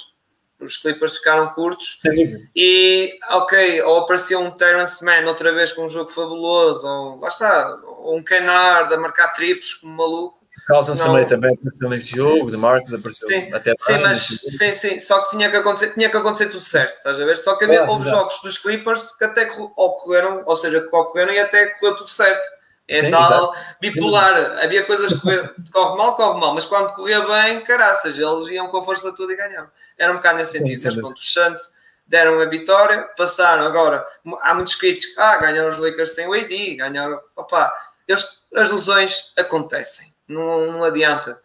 [0.60, 1.98] Os Clippers ficaram curtos.
[2.00, 2.48] Sim.
[2.54, 7.28] E, ok, ou apareceu um Terence Mann outra vez com um jogo fabuloso, ou lá
[7.28, 10.41] está, ou um Kennard a marcar triplos como maluco.
[10.66, 15.00] Carlson também, também apareceu neste jogo, de Martins apareceu sim, até sim, mas, sim, sim,
[15.00, 17.36] só que tinha que acontecer, tinha que acontecer tudo certo, estás a ver?
[17.38, 21.40] Só que havia, houve jogos dos Clippers que até ocorreram, ou seja, que ocorreram e
[21.40, 22.48] até correu tudo certo.
[22.88, 23.52] É Sim, tal exato.
[23.80, 24.58] bipolar.
[24.62, 28.78] Havia coisas que corre mal, corre mal, mas quando corria bem, caraças, eles iam com
[28.78, 29.70] a força toda e ganhavam.
[29.96, 30.80] Era um bocado nesse sentido.
[30.84, 31.72] Mas pronto, os Santos
[32.06, 33.64] deram a vitória, passaram.
[33.64, 34.06] Agora,
[34.42, 37.20] há muitos críticos, ah, ganharam os Lakers sem o AD, ganharam.
[37.36, 37.72] Opa,
[38.06, 41.40] eles, as lesões acontecem, não, não adianta.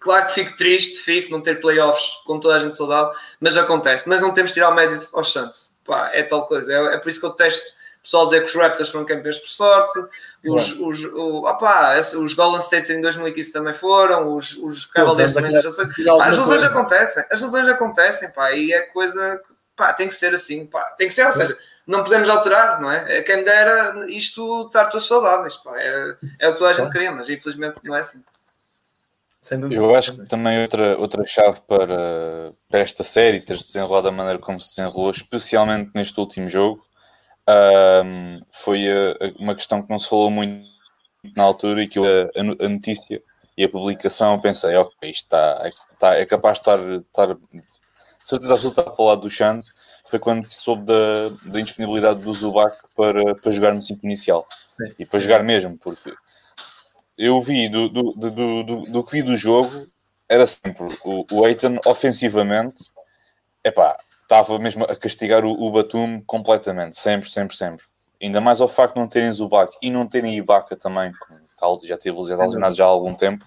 [0.00, 4.08] Claro que fico triste, fico, não ter playoffs com toda a gente saudável, mas acontece.
[4.08, 5.72] Mas não temos de tirar o mérito aos Santos.
[5.84, 6.72] Pá, é tal coisa.
[6.72, 7.72] É, é por isso que eu testo
[8.02, 9.98] pessoal dizer que os Raptors foram campeões por sorte,
[10.44, 15.56] os, os, o, opa, os Golden States em 2015 também foram, os, os Cavaliers também
[15.56, 20.34] as lesões acontecem, as lesões acontecem, pá, e é coisa que pá, tem que ser
[20.34, 21.56] assim, pá, tem que ser, ou seja,
[21.86, 23.18] não podemos alterar, não é?
[23.18, 26.90] é quem dera isto estar todos saudáveis, pá, é, é o que toda a gente
[26.90, 28.22] queria, mas infelizmente não é assim.
[29.70, 34.12] Eu acho que também outra, outra chave para, para esta série ter se desenrolado da
[34.12, 36.86] maneira como se desenrolou, especialmente neste último jogo,
[38.04, 38.84] um, foi
[39.40, 40.64] uma questão que não se falou muito
[41.36, 43.20] na altura e que eu, a, a, notícia
[43.58, 47.36] e a publicação pensei, ok, isto está, está, é capaz de estar, estar
[48.22, 49.72] certeza absoluta para o lado do Chance
[50.12, 54.46] foi quando se soube da, da indisponibilidade do Zubac para, para jogar no 5 inicial
[54.68, 54.92] Sim.
[54.98, 56.12] e para jogar mesmo, porque
[57.16, 59.90] eu vi do, do, do, do, do que vi do jogo
[60.28, 62.92] era sempre o, o Eitan ofensivamente,
[63.64, 67.86] é pá, estava mesmo a castigar o, o Batum completamente, sempre, sempre, sempre.
[68.20, 71.10] Ainda mais ao facto de não terem Zubac e não terem Ibaka também,
[71.58, 73.46] tal, já teve lesionado já há algum tempo,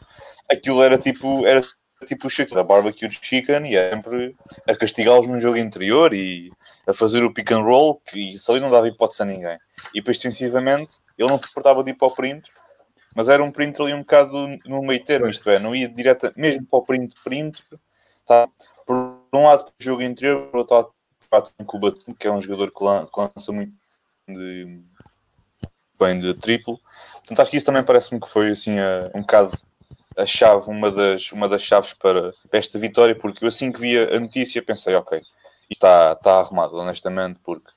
[0.52, 1.62] aquilo era tipo, era
[2.06, 4.36] tipo o Shaquille, a barbecue chicken e é sempre
[4.68, 6.52] a castigá-los no jogo interior e
[6.88, 9.58] a fazer o pick and roll, que isso ali não dava hipótese a ninguém.
[9.94, 12.52] E depois, defensivamente, ele não te portava de ir para o perímetro,
[13.16, 16.32] mas era um perímetro ali um bocado no meio termo, isto é, não ia direto,
[16.36, 17.80] mesmo para o perímetro, perímetro
[18.26, 18.50] tá?
[18.86, 18.96] por
[19.34, 20.92] um lado o jogo interior, por outro lado
[21.68, 23.74] o Batum, que é um jogador que lança muito
[24.28, 24.82] de,
[26.00, 26.80] bem de triplo.
[27.14, 28.76] Portanto, acho que isso também parece-me que foi assim
[29.14, 29.52] um bocado
[30.18, 33.80] a chave, uma das, uma das chaves para, para esta vitória, porque eu assim que
[33.80, 35.32] vi a notícia pensei, ok, isto
[35.70, 37.70] está, está arrumado, honestamente, porque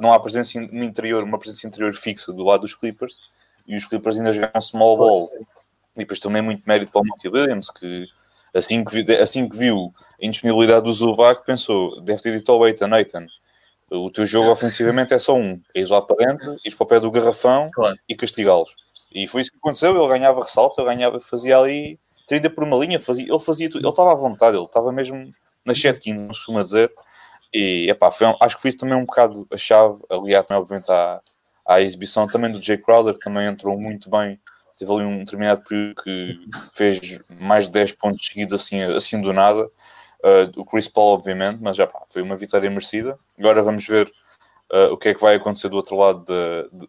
[0.00, 3.20] não há presença no interior, uma presença interior fixa do lado dos Clippers,
[3.66, 5.32] e os Clippers ainda jogam small ball.
[5.96, 8.06] E depois também muito mérito para o Monty Williams, que
[8.52, 12.66] assim que, viu, assim que viu a indisponibilidade do Zubac, pensou, deve ter dito ao
[12.66, 13.26] Eitan, Nathan,
[13.90, 16.86] o teu jogo ofensivamente é só um, é ir lá para dentro, ir para o
[16.86, 17.96] pé do garrafão claro.
[18.08, 18.74] e castigá-los.
[19.14, 19.96] E foi isso que aconteceu.
[19.96, 23.82] Ele ganhava ressalto, ele ganhava, fazia ali 30 por uma linha, fazia, ele fazia tudo.
[23.82, 25.32] Ele estava à vontade, ele estava mesmo
[25.64, 26.92] na chat que não se costuma dizer.
[27.52, 30.90] E epá, foi, acho que foi isso também um bocado a chave, aliado também, obviamente,
[30.90, 31.20] à,
[31.64, 34.40] à exibição também do Jay Crowder, que também entrou muito bem.
[34.76, 36.40] Teve ali um determinado período que
[36.72, 39.64] fez mais de 10 pontos seguidos assim, assim do nada.
[40.24, 43.16] Uh, o Chris Paul, obviamente, mas já pá, foi uma vitória merecida.
[43.38, 44.10] Agora vamos ver
[44.72, 46.24] uh, o que é que vai acontecer do outro lado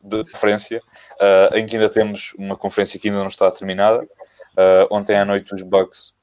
[0.04, 0.82] da conferência,
[1.16, 4.04] uh, em que ainda temos uma conferência que ainda não está terminada.
[4.04, 6.16] Uh, ontem à noite os Bucks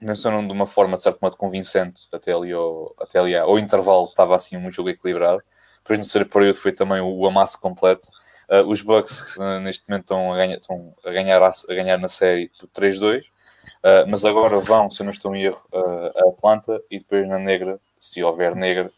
[0.00, 4.06] mencionam de uma forma, de certo modo, convincente, até ali ao, até ali ao intervalo
[4.06, 5.42] estava assim um jogo equilibrado.
[5.78, 8.08] Depois no terceiro período foi também o, amasso completo.
[8.48, 11.98] Uh, os Bucks uh, neste momento estão a ganhar, estão a ganhar, a, a ganhar
[11.98, 16.28] na série por 3-2, uh, mas agora vão, se eu não estou em erro, a
[16.28, 18.90] Atlanta e depois na negra, se houver negra,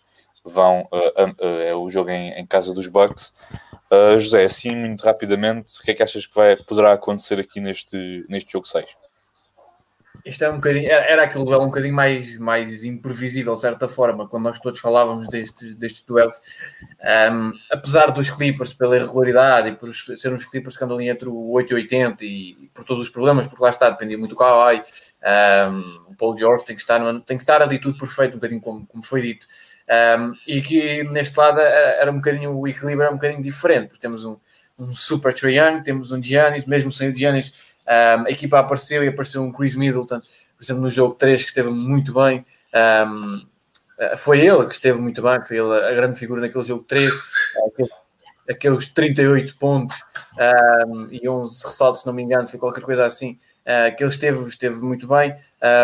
[0.45, 3.33] vão uh, é o jogo em, em, casa dos Bucks.
[3.91, 7.61] Uh, José, assim muito rapidamente, o que é que achas que vai, poderá acontecer aqui
[7.61, 8.97] neste, neste jogo 6?
[10.25, 14.29] Isto é um bocadinho, era aquele duelo um bocadinho mais, mais imprevisível, de certa forma,
[14.29, 16.37] quando nós todos falávamos destes, destes duelos.
[17.33, 21.29] Um, apesar dos Clippers, pela irregularidade e por serem os Clippers que andam ali entre
[21.29, 24.31] o 8 e 80 e, e, por todos os problemas, porque lá está, dependia muito
[24.31, 24.83] do Kawhi,
[25.73, 28.61] um, o Paul George tem que, estar, tem que estar ali tudo perfeito, um bocadinho
[28.61, 29.49] como, como foi dito.
[29.89, 34.01] Um, e que neste lado era um bocadinho, o equilíbrio era um bocadinho diferente, porque
[34.01, 34.37] temos um,
[34.79, 39.05] um super Trae Young, temos um Giannis, mesmo sem o Giannis, um, a equipa apareceu
[39.05, 42.47] e apareceu um Chris Middleton, por exemplo, no jogo 3, que esteve muito bem.
[42.75, 43.47] Um,
[44.17, 47.13] foi ele que esteve muito bem, foi ele a grande figura naquele jogo 3,
[48.49, 49.97] aqueles 38 pontos
[50.87, 54.11] um, e 11 ressaltos, se não me engano, foi qualquer coisa assim, uh, que ele
[54.11, 55.35] esteve, esteve muito bem.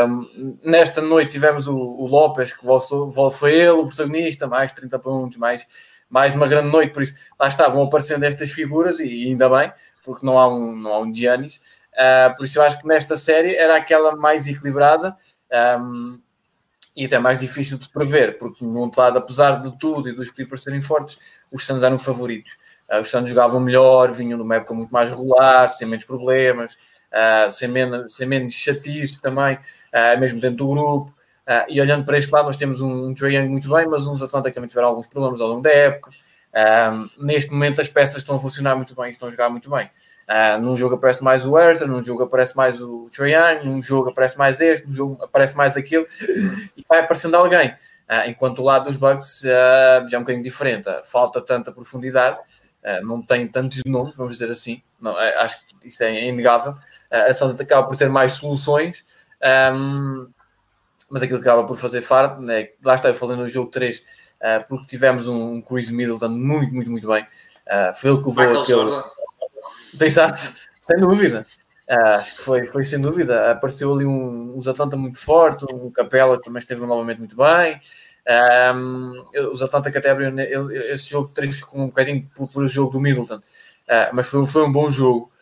[0.09, 4.99] Um, nesta noite tivemos o, o Lopes, que voltou, foi ele o protagonista, mais 30
[4.99, 5.67] pontos, mais,
[6.09, 9.73] mais uma grande noite, por isso lá estavam aparecendo estas figuras e, ainda bem,
[10.05, 11.57] porque não há um, não há um Giannis.
[11.93, 15.15] Uh, por isso eu acho que nesta série era aquela mais equilibrada.
[15.81, 16.21] Um,
[16.99, 20.31] e até mais difícil de prever, porque no outro lado, apesar de tudo e dos
[20.31, 21.17] Clippers serem fortes,
[21.49, 22.55] os Suns eram favoritos.
[22.91, 26.77] Uh, os Suns jogavam melhor, vinham numa época muito mais regular, sem menos problemas,
[27.13, 31.15] uh, sem, menos, sem menos chatices também, uh, mesmo dentro do grupo.
[31.69, 34.23] e olhando para este lado, nós temos um, um Trae Young muito bem, mas uns
[34.23, 36.11] Atlanta que também tiveram alguns problemas ao longo da época.
[37.19, 39.91] neste momento, as peças estão a funcionar muito bem, estão a jogar muito bem.
[40.29, 44.11] Uh, num jogo aparece mais o Hertha, num jogo aparece mais o Trae num jogo
[44.11, 46.05] aparece mais este, num jogo aparece mais aquilo
[46.77, 47.71] e vai aparecendo alguém.
[47.71, 52.39] Uh, enquanto o lado dos Bucks uh, já é um bocadinho diferente, falta tanta profundidade,
[53.03, 56.75] não tem tantos nomes, vamos dizer assim, não, acho que isso é inegável.
[57.11, 59.05] a Atlanta acaba por ter mais soluções,
[59.75, 60.29] um,
[61.11, 64.03] mas aquilo que acaba por fazer fardo, né, lá está eu falando no jogo 3,
[64.69, 67.27] porque tivemos um, um Chris Middleton muito, muito, muito bem.
[67.95, 68.79] foi ele que levou Michael aquele.
[68.79, 69.05] Jordan
[70.01, 70.41] Exato,
[70.81, 71.47] sem dúvida.
[71.89, 73.51] Uh, acho que foi, foi sem dúvida.
[73.51, 77.81] Apareceu ali um, um Atlanta muito forte, um Capela que também esteve novamente muito bem.
[78.29, 82.93] Um, os Atlanta que até abriram esse jogo três com um bocadinho por, por jogo
[82.93, 85.33] do Middleton, uh, mas foi, foi um bom jogo.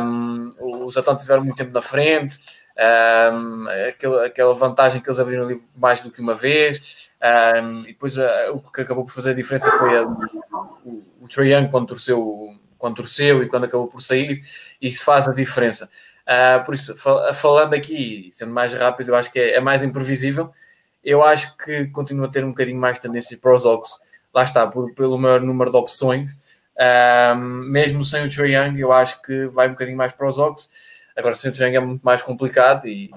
[0.00, 0.50] Um,
[0.84, 2.38] os Atlanta tiveram muito tempo na frente,
[3.32, 7.08] um, aquela, aquela vantagem que eles abriram ali mais do que uma vez.
[7.84, 8.22] E depois uh,
[8.54, 12.56] o que acabou por fazer a diferença foi a, o, o Trae Young quando torceu
[12.80, 14.40] quando torceu e quando acabou por sair,
[14.80, 15.88] isso faz a diferença.
[16.26, 19.84] Uh, por isso, fal falando aqui, sendo mais rápido, eu acho que é, é, mais
[19.84, 20.50] imprevisível.
[21.02, 23.98] Eu acho que continua a ter um bocadinho mais tendência para os Ox.
[24.34, 26.30] Lá está, por, pelo maior número de opções.
[26.76, 30.38] Uh, mesmo sem o Trae Young, eu acho que vai um bocadinho mais para os
[30.38, 30.70] Ox.
[31.16, 33.10] Agora, sem o Trae Young é muito mais complicado e,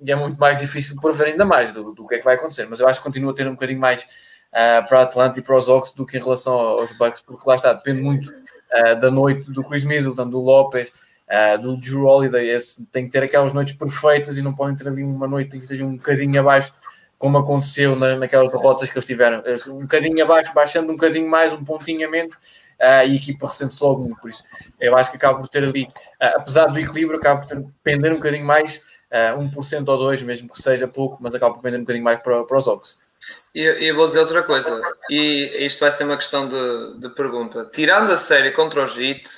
[0.00, 2.34] e é muito mais difícil por ver ainda mais do, do que é que vai
[2.36, 2.66] acontecer.
[2.68, 5.42] Mas eu acho que continua a ter um bocadinho mais uh, para a Atlanta e
[5.42, 8.98] para os Ox do que em relação aos Bucks, porque lá está, depende muito uh,
[8.98, 10.90] da noite do Chris Middleton, do Lopes
[11.28, 12.50] uh, do Drew Holiday.
[12.50, 15.58] Esse, tem que ter aquelas noites perfeitas e não podem ter ali uma noite que
[15.58, 16.72] esteja um bocadinho abaixo,
[17.18, 19.42] como aconteceu na, naquelas derrotas que eles tiveram.
[19.68, 23.46] Um bocadinho abaixo, baixando um bocadinho mais, um pontinho a menos, uh, e a equipa
[23.46, 24.14] ressente-se logo.
[24.20, 24.42] Por isso,
[24.80, 28.12] eu acho que acaba por ter ali, uh, apesar do equilíbrio, acaba por ter, depender
[28.12, 28.80] um bocadinho mais,
[29.10, 32.20] uh, 1% ou 2%, mesmo que seja pouco, mas acaba por depender um bocadinho mais
[32.20, 32.98] para, para os Oaks.
[33.54, 37.70] E eu vou dizer outra coisa, e isto vai ser uma questão de, de pergunta.
[37.72, 39.30] Tirando a série contra o Heat,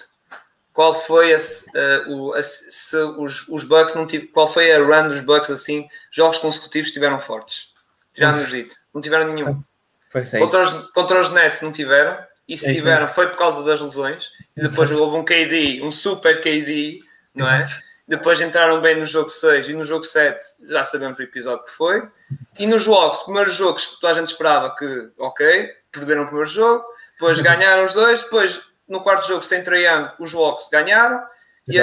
[0.77, 4.79] qual foi a, uh, o, a, se os, os Bucks não tive, qual foi a
[4.79, 7.69] run dos Bucks assim, jogos consecutivos estiveram fortes?
[8.15, 9.65] Já no Heat, não tiveram nenhum.
[10.11, 13.39] Foi, foi contra, os, contra os Nets não tiveram, e se é tiveram foi por
[13.39, 15.03] causa das lesões, e depois Exato.
[15.03, 17.01] houve um KD, um super KD,
[17.35, 17.55] não é?
[17.63, 17.81] Exato.
[17.83, 17.87] é?
[18.09, 20.39] Depois entraram bem no jogo 6 e no jogo 7
[20.69, 22.07] já sabemos o episódio que foi.
[22.61, 26.51] E nos jogos, primeiros jogos que toda a gente esperava que, ok, perderam o primeiro
[26.51, 31.23] jogo, depois ganharam os dois, depois no quarto jogo, sem Trajan, os Hawks ganharam.
[31.69, 31.79] E,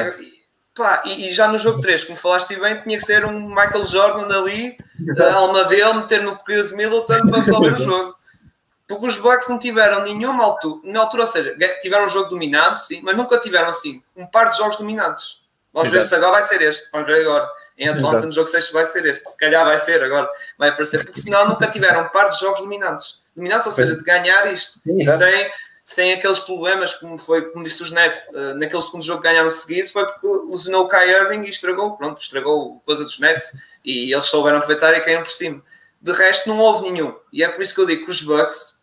[0.75, 3.85] pá, e, e, já no jogo 3, como falaste bem, tinha que ser um Michael
[3.85, 4.77] Jordan ali,
[5.07, 5.29] Exato.
[5.29, 8.15] a alma dele, meter no Chris Middleton para resolver o jogo.
[8.87, 12.81] Porque os Bucks não tiveram nenhuma altura, na altura, ou seja, tiveram um jogo dominante,
[12.81, 15.43] sim, mas nunca tiveram assim um par de jogos dominantes.
[15.73, 16.03] Vamos Exato.
[16.03, 16.91] ver se agora vai ser este.
[16.91, 17.49] Vamos ver agora.
[17.75, 18.25] Em Atlanta, Exato.
[18.27, 19.27] no jogo 6 vai ser este.
[19.27, 20.29] Se calhar vai ser agora.
[20.57, 21.03] Vai aparecer.
[21.03, 23.19] Porque senão nunca tiveram um par de jogos dominantes.
[23.35, 24.79] Dominantes, ou seja, de ganhar isto.
[24.83, 25.51] Sem,
[25.85, 29.49] sem aqueles problemas, como foi, como disse os Nets, uh, naquele segundo jogo que ganharam
[29.49, 33.51] seguido, foi porque lesionou o Kai Irving e estragou, pronto, estragou a coisa dos Nets
[33.83, 35.61] e eles souberam aproveitar e caíram por cima.
[36.01, 37.15] De resto, não houve nenhum.
[37.31, 38.73] E é por isso que eu digo que os Bucks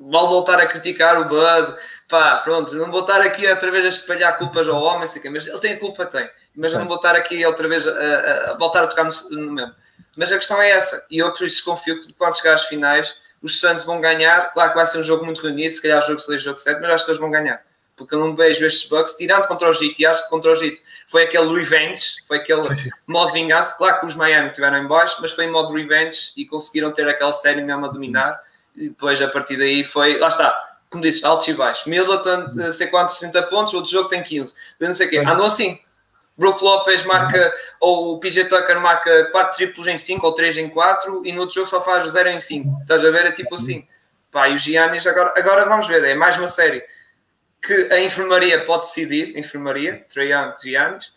[0.00, 1.76] vão voltar a criticar o Bud,
[2.08, 5.28] pá, pronto, não vou estar aqui outra vez a espalhar culpas ao homem, sei que,
[5.28, 8.50] mas ele tem a culpa, tem, mas não vou estar aqui outra vez a, a,
[8.52, 9.74] a voltar a tocar no, no, mesmo.
[10.16, 13.14] Mas a questão é essa, e eu por isso confio que quando chegar às finais,
[13.42, 16.20] os Santos vão ganhar, claro que vai ser um jogo muito reunido, se calhar jogo
[16.20, 17.62] 6, jogo 7, mas acho que eles vão ganhar.
[17.96, 20.56] Porque eu não vejo estes Bucks, tirando contra o Gito, e acho que contra o
[20.56, 22.90] Gito foi aquele revenge, foi aquele sim, sim.
[23.06, 23.74] modo vingança.
[23.76, 27.06] Claro que os Miami estiveram em baixo, mas foi em modo revenge e conseguiram ter
[27.08, 28.40] aquela série mesmo a dominar
[28.74, 31.86] e depois a partir daí foi, lá está, como disse, altos e baixos.
[31.86, 34.54] Middleton, não sei quantos, 30 pontos, outro jogo tem 15.
[34.80, 35.18] não sei o quê.
[35.18, 35.78] Andam assim.
[36.40, 40.70] Brook Lopes marca, ou o PJ Tucker marca 4 triplos em 5 ou 3 em
[40.70, 42.78] 4 e no outro jogo só faz 0 em 5.
[42.80, 43.26] Estás a ver?
[43.26, 43.86] É tipo assim.
[44.32, 46.82] Pá, e os Giannis agora, agora vamos ver, é mais uma série
[47.60, 51.12] que a enfermaria pode decidir, enfermaria, Young, Giannis.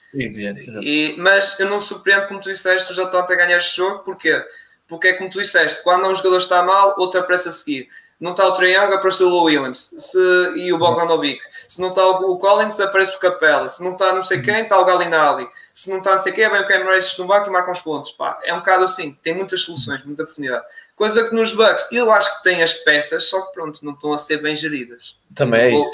[0.83, 4.43] E, mas eu não surpreendo, como tu disseste, o Jota a ganhar este jogo, porquê?
[4.87, 7.87] Porque é como tu disseste, quando um jogador está mal, outro aparece a seguir.
[8.23, 10.17] Não está o Trae Young, aparece o Lou Williams se,
[10.55, 11.41] e o Bogdanovic.
[11.67, 13.67] Se não está o Collins, aparece o Capela.
[13.67, 15.45] Se não está não sei quem, está o Galinali.
[15.73, 17.81] Se não está não sei quem, vem o Cam Race no banco e marca uns
[17.81, 18.13] pontos.
[18.13, 20.63] Pá, é um bocado assim, tem muitas soluções, muita profundidade.
[20.95, 24.13] Coisa que nos Bucks, eu acho que tem as peças, só que pronto, não estão
[24.13, 25.17] a ser bem geridas.
[25.35, 25.93] Também é isso.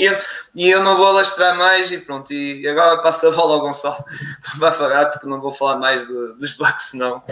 [0.54, 2.32] E eu, eu, não vou lastrar mais e pronto.
[2.32, 4.06] E agora passa a bola ao Gonçalo.
[4.60, 7.24] Vai falar porque não vou falar mais de, dos Bucks, senão.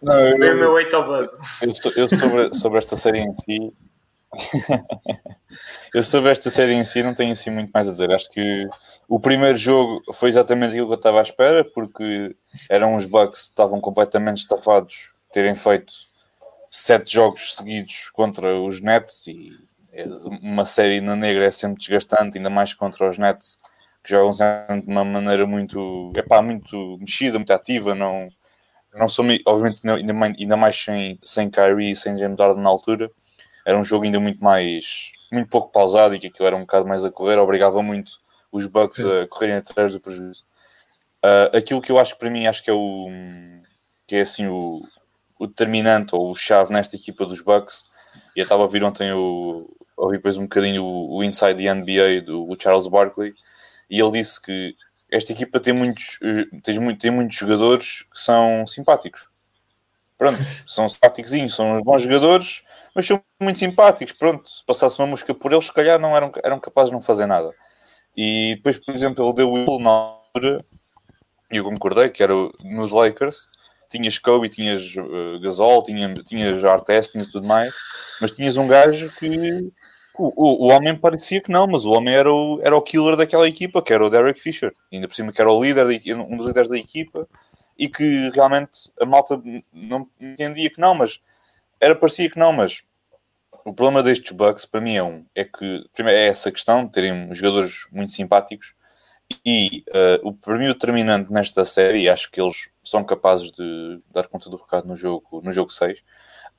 [0.00, 1.28] Não, eu, é o meu weight ao Bud.
[1.60, 3.70] Eu, eu sobre, sobre esta série em si.
[5.94, 8.12] eu sobre esta série em si não tenho assim muito mais a dizer.
[8.12, 8.68] Acho que
[9.08, 12.36] o primeiro jogo foi exatamente aquilo que eu estava à espera, porque
[12.68, 15.92] eram os Bucks que estavam completamente estafados, terem feito
[16.70, 19.52] sete jogos seguidos contra os Nets e
[20.40, 23.58] uma série na negra é sempre desgastante, ainda mais contra os Nets
[24.04, 28.28] que jogam sempre de uma maneira muito, epá, muito mexida, muito ativa, não,
[28.94, 32.70] não sou, obviamente ainda mais, ainda mais sem, sem Kyrie e sem James Harden na
[32.70, 33.10] altura,
[33.64, 36.86] era um jogo ainda muito mais, muito pouco pausado e que aquilo era um bocado
[36.86, 38.12] mais a correr, obrigava muito
[38.52, 40.44] os Bucks a correrem atrás do prejuízo.
[41.24, 43.08] Uh, aquilo que eu acho que para mim, acho que é o,
[44.06, 44.80] que é assim o,
[45.38, 47.84] o determinante ou o chave nesta equipa dos Bucks.
[48.34, 51.74] E eu estava a ouvir ontem o, ouvi depois um bocadinho o, o Inside the
[51.74, 53.34] NBA do Charles Barkley
[53.88, 54.74] e ele disse que
[55.10, 59.28] esta equipa tem muitos, eh, tem, muito, tem muitos jogadores que são simpáticos.
[60.16, 62.62] Pronto, são simpáticos, são bons jogadores,
[62.94, 64.16] mas são muito simpáticos.
[64.16, 67.00] Pronto, se passasse uma música por eles, se calhar não eram, eram capazes de não
[67.00, 67.54] fazer nada.
[68.16, 70.64] E depois, por exemplo, ele deu o na altura,
[71.50, 72.34] e eu concordei que era
[72.64, 73.48] nos Lakers,
[73.90, 77.74] tinhas Kobe, tinhas uh, Gasol, tinhas, tinhas Artest, tinhas tudo mais,
[78.20, 79.72] mas tinhas um gajo que
[80.16, 83.16] o, o, o, homem parecia que não, mas o homem era o, era o killer
[83.16, 85.86] daquela equipa, que era o Derek Fisher, ainda por cima que era o líder,
[86.16, 87.26] um dos líderes da equipa,
[87.76, 89.40] e que realmente a malta
[89.72, 91.20] não entendia que não, mas
[91.80, 92.82] era parecia que não, mas
[93.64, 96.92] o problema destes Bucks para mim é um, é que primeiro é essa questão de
[96.92, 98.74] terem jogadores muito simpáticos
[99.44, 104.00] e uh, o, para mim o determinante nesta série, acho que eles são capazes de
[104.10, 106.02] dar conta do recado no jogo, no jogo 6.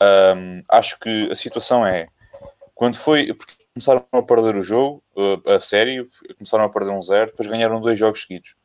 [0.01, 2.07] Um, acho que a situação é
[2.73, 3.33] quando foi.
[3.33, 5.01] Porque começaram a perder o jogo,
[5.47, 6.03] a série,
[6.37, 8.55] começaram a perder um zero, depois ganharam dois jogos seguidos.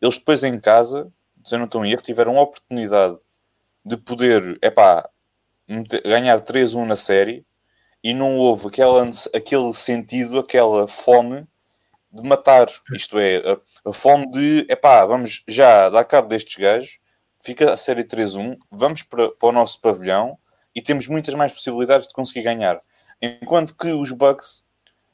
[0.00, 1.12] Eles depois em casa,
[1.44, 3.16] se eu não estou em erro, tiveram a oportunidade
[3.84, 5.06] de poder, epá,
[6.04, 7.44] ganhar 3-1 na série
[8.02, 11.46] e não houve aquela, aquele sentido, aquela fome
[12.12, 12.68] de matar.
[12.92, 16.98] Isto é, a, a fome de, epá, vamos já dar cabo destes gajos,
[17.42, 20.38] fica a série 3-1, vamos para, para o nosso pavilhão
[20.74, 22.80] e temos muitas mais possibilidades de conseguir ganhar.
[23.20, 24.68] Enquanto que os Bucks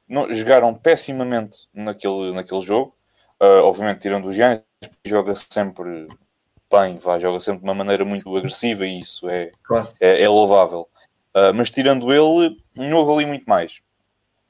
[0.09, 2.97] não, jogaram pessimamente naquele, naquele jogo,
[3.41, 4.65] uh, obviamente tirando o Giannis,
[5.05, 6.09] joga sempre
[6.71, 9.89] bem, vai, joga sempre de uma maneira muito agressiva e isso é, claro.
[10.01, 10.89] é, é, louvável.
[11.35, 13.81] Uh, mas tirando ele, não houve ali muito mais.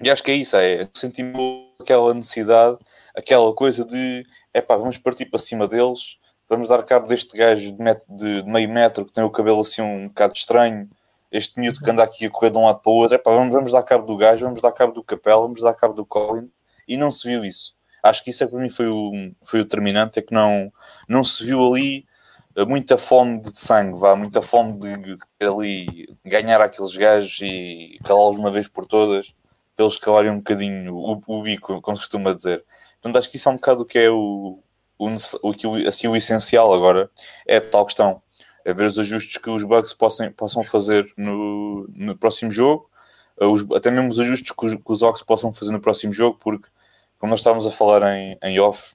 [0.03, 2.79] E acho que é isso, é sentimos aquela necessidade,
[3.15, 6.19] aquela coisa de epá, vamos partir para cima deles,
[6.49, 9.61] vamos dar cabo deste gajo de, metro, de, de meio metro que tem o cabelo
[9.61, 10.89] assim um bocado estranho,
[11.31, 13.53] este miúdo que anda aqui a correr de um lado para o outro, epá, vamos,
[13.53, 16.51] vamos dar cabo do gajo, vamos dar cabo do Capela, vamos dar cabo do Colin,
[16.89, 17.75] e não se viu isso.
[18.03, 19.13] Acho que isso é para mim foi o,
[19.45, 20.73] foi o determinante, é que não,
[21.07, 22.07] não se viu ali
[22.65, 28.37] muita fome de sangue, vá, muita fome de, de, ali ganhar aqueles gajos e calá-los
[28.37, 29.35] uma vez por todas,
[29.77, 32.65] para eles calarem um bocadinho o, o bico, como se costuma dizer.
[33.01, 34.59] Portanto, acho que isso é um bocado o que é o,
[34.99, 37.11] o, o, assim, o essencial agora,
[37.47, 38.23] é tal questão
[38.67, 42.91] a ver os ajustes que os Bucks possam, possam fazer no, no próximo jogo,
[43.41, 46.13] eh, os, até mesmo os ajustes que os, que os Ox possam fazer no próximo
[46.13, 46.69] jogo, porque,
[47.19, 48.95] como nós estávamos a falar em, em off,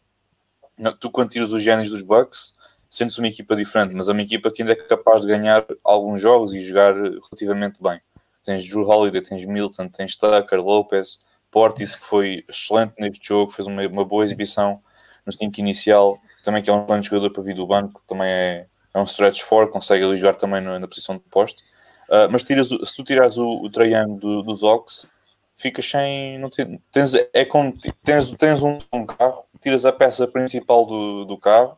[1.00, 2.55] tu quando tiras os genes dos Bucks,
[2.90, 6.22] sentes uma equipa diferente, mas é uma equipa que ainda é capaz de ganhar alguns
[6.22, 8.00] jogos e jogar relativamente bem.
[8.44, 13.68] Tens Drew Holiday, tens Milton, tens Tucker, Lopez, Portis, que foi excelente neste jogo, fez
[13.68, 14.82] uma, uma boa exibição
[15.26, 18.68] no 5 inicial, também que é um grande jogador para vir do banco, também é,
[18.94, 21.64] é um stretch for, consegue ali jogar também na, na posição de poste.
[22.08, 25.10] Uh, mas tiras, se tu tirares o, o do, dos Ox,
[25.56, 26.38] ficas sem.
[26.40, 26.50] Não
[26.92, 31.78] tens, é como tens, tens um, um, carro, tiras a peça principal do, do carro,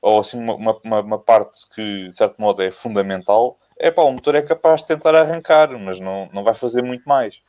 [0.00, 0.54] ou assim uma,
[0.84, 3.58] uma, uma, parte que de certo modo é fundamental.
[3.78, 7.04] É pá, o motor é capaz de tentar arrancar, mas não, não vai fazer muito
[7.08, 7.42] mais.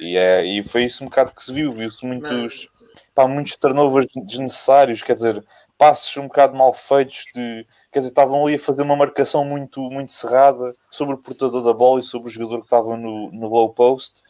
[0.00, 2.68] E, é, e foi isso um bocado que se viu, viu-se muitos,
[3.14, 5.44] pá, muitos turnovers desnecessários, quer dizer,
[5.78, 9.80] passos um bocado mal feitos de quer dizer, estavam ali a fazer uma marcação muito,
[9.90, 13.48] muito cerrada sobre o portador da bola e sobre o jogador que estava no, no
[13.48, 14.22] low post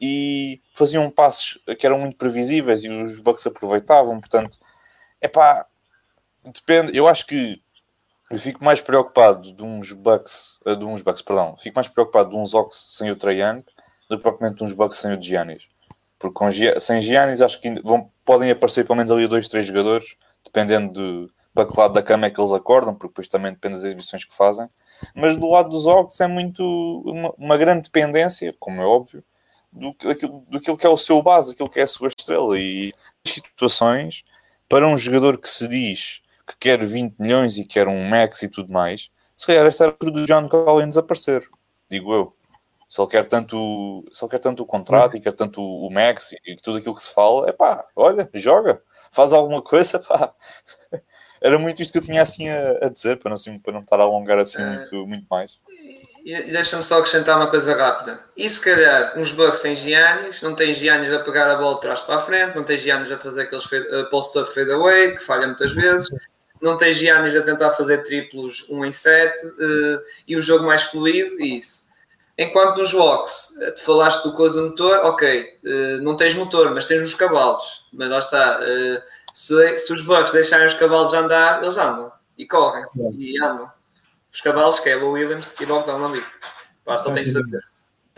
[0.00, 4.58] e faziam passos que eram muito previsíveis e os Bucks aproveitavam, portanto,
[5.20, 5.66] é pá,
[6.52, 7.60] depende, eu acho que
[8.30, 12.30] eu fico mais preocupado de uns Bucks, eh, de uns Bucks, perdão, fico mais preocupado
[12.30, 13.64] de uns Ox sem o Young
[14.08, 15.68] do que propriamente de uns Bucks sem o Giannis.
[16.18, 16.48] Porque com,
[16.80, 21.32] sem Giannis acho que vão, podem aparecer pelo menos ali dois, três jogadores, dependendo de,
[21.54, 24.24] para que lado da cama é que eles acordam, porque depois também depende das exibições
[24.24, 24.68] que fazem.
[25.14, 26.62] Mas do lado dos Hawks é muito
[27.06, 29.22] uma, uma grande dependência, como é óbvio,
[29.72, 32.58] do, daquilo, daquilo que é o seu base, daquilo que é a sua estrela.
[32.58, 32.92] E
[33.24, 34.24] situações
[34.68, 38.48] para um jogador que se diz que quer 20 milhões e quer um max e
[38.48, 41.48] tudo mais, se calhar esta era do John Collins desaparecer,
[41.90, 42.34] digo eu.
[42.88, 46.32] Se ele quer tanto, se ele quer tanto o contrato e quer tanto o max
[46.46, 50.34] e tudo aquilo que se fala, é pá, olha, joga, faz alguma coisa, pá
[51.40, 53.80] era muito isto que eu tinha assim a, a dizer, para não, assim, para não
[53.80, 54.66] estar a alongar assim é.
[54.66, 55.58] muito, muito mais.
[56.24, 58.20] E, e deixa-me só acrescentar uma coisa rápida.
[58.36, 61.82] E se calhar uns bugs sem Giannis, não tem Giannis a pegar a bola de
[61.82, 65.22] trás para a frente, não tem Giannis a fazer aqueles uh, post-up fade away, que
[65.22, 66.08] falha muitas vezes,
[66.60, 69.52] não tem Giannis a tentar fazer triplos 1 em 7 uh,
[70.26, 71.88] e o jogo mais fluido, e isso.
[72.36, 76.72] Enquanto nos walks, eh, tu falaste do coisa do motor, ok, uh, não tens motor,
[76.72, 78.60] mas tens os cavalos, mas lá está.
[78.60, 79.02] Uh,
[79.32, 82.82] se, se os Bucks deixarem os cavalos andar, eles andam e correm
[83.18, 83.70] e andam.
[84.32, 86.26] Os cavalos, que é Lou Williams e Bogdan Lambic.
[86.86, 87.60] Só tem saber.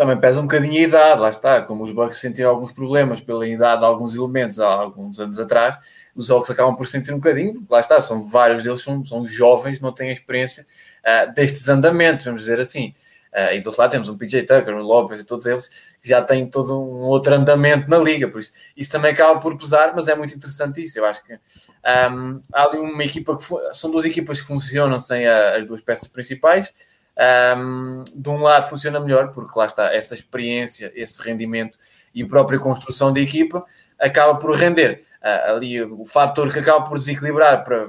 [0.00, 1.60] Também pesa um bocadinho a idade, lá está.
[1.60, 5.76] Como os Bucks sentiram alguns problemas pela idade de alguns elementos há alguns anos atrás,
[6.16, 9.78] os Hawks acabam por sentir um bocadinho, lá está, são vários deles são, são jovens,
[9.78, 10.66] não têm a experiência
[11.04, 12.94] uh, destes andamentos, vamos dizer assim.
[13.30, 15.68] Uh, e do outro lado temos um PJ Tucker, um Lopez e todos eles
[16.00, 19.54] que já têm todo um outro andamento na liga, por isso isso também acaba por
[19.58, 20.98] pesar, mas é muito interessante isso.
[20.98, 23.44] Eu acho que um, há ali uma equipa que
[23.74, 26.72] são duas equipas que funcionam sem a, as duas peças principais.
[27.20, 31.76] Um, de um lado funciona melhor, porque lá está essa experiência, esse rendimento
[32.14, 33.64] e a própria construção da equipa
[33.98, 35.02] acaba por render.
[35.22, 37.88] Uh, ali o fator que acaba por desequilibrar para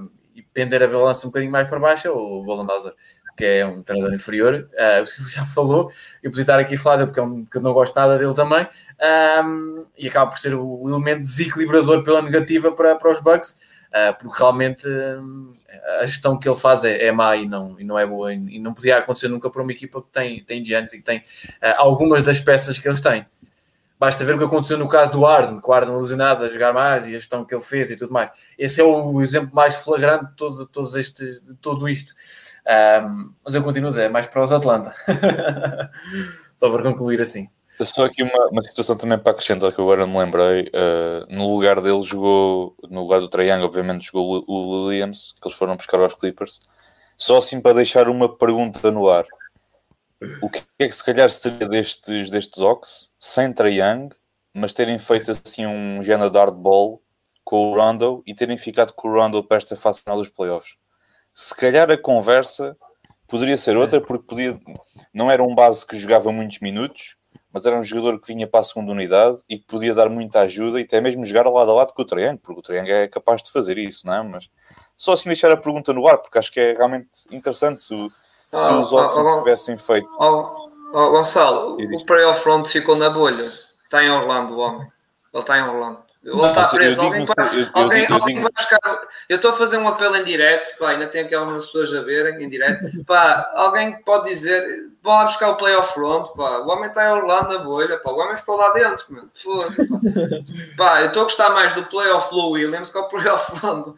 [0.53, 2.94] pender a balança um bocadinho mais para baixo é o Bolondosa
[3.36, 5.90] que é um treinador inferior, uh, o Silvio já falou,
[6.22, 8.68] eu podia estar aqui dele porque, é um, porque eu não gosto nada dele também,
[9.44, 13.58] um, e acaba por ser o, elemento desequilibrador pela negativa para, para os Bucks,
[14.20, 15.54] porque realmente uh,
[16.00, 18.60] a gestão que ele faz é, é má e não, e não é boa, e,
[18.60, 21.22] não podia acontecer nunca para uma equipa que tem, tem Giannis e que tem
[21.78, 23.26] algumas das peças que eles têm.
[24.02, 26.74] Basta ver o que aconteceu no caso do Arden, com o Arden lesionado a jogar
[26.74, 28.32] mais e a gestão que ele fez e tudo mais.
[28.58, 32.12] Esse é o exemplo mais flagrante de, todo, de todos este, de tudo isto.
[33.06, 34.92] Um, mas eu continuo a dizer, é mais para os Atlanta.
[36.58, 37.48] Só para concluir assim.
[37.84, 40.64] Só aqui uma, uma situação também para acrescentar que agora me lembrei.
[40.64, 45.58] Uh, no lugar dele jogou, no lugar do Triangle, obviamente jogou o Williams, que eles
[45.58, 46.60] foram buscar aos Clippers.
[47.18, 49.26] Só assim para deixar uma pergunta no ar
[50.41, 53.80] o que é que se calhar seria destes, destes Ox, sem Trae
[54.53, 57.02] mas terem feito assim um género de hardball
[57.44, 60.76] com o Rondo e terem ficado com o Rondo para esta fase final dos playoffs.
[61.34, 62.78] Se calhar a conversa
[63.28, 64.60] poderia ser outra, porque podia,
[65.14, 67.16] não era um base que jogava muitos minutos,
[67.53, 70.41] mas era um jogador que vinha para a segunda unidade e que podia dar muita
[70.41, 72.94] ajuda e até mesmo jogar ao lado a lado com o Triangle, porque o Triangle
[72.94, 74.23] é capaz de fazer isso, não é?
[74.23, 74.49] Mas
[74.95, 77.95] só assim deixar a pergunta no ar, porque acho que é realmente interessante se,
[78.52, 80.10] se os outros oh, tivessem feito.
[80.19, 83.52] Oh, oh, Gonçalo, o playoff front ficou na bolha.
[83.84, 84.88] Está em Orlando, o homem.
[85.34, 86.11] Ele está em Orlando.
[86.23, 87.02] Ele está preso.
[87.02, 88.80] Alguém, vai, alguém, eu, alguém vai buscar.
[89.27, 92.02] Eu estou a fazer um apelo em direto, pá, ainda tem aqui algumas pessoas a
[92.02, 92.84] verem em direto.
[93.06, 94.64] Pá, alguém pode dizer,
[95.02, 96.60] vão lá buscar o playoff front, pá.
[96.60, 98.11] O homem está em Orlando na bolha, pá.
[98.11, 99.31] O homem ficou lá dentro, mano.
[100.77, 101.02] Pá.
[101.02, 103.95] eu estou a gostar mais do playoff Lou Williams que o playoff front.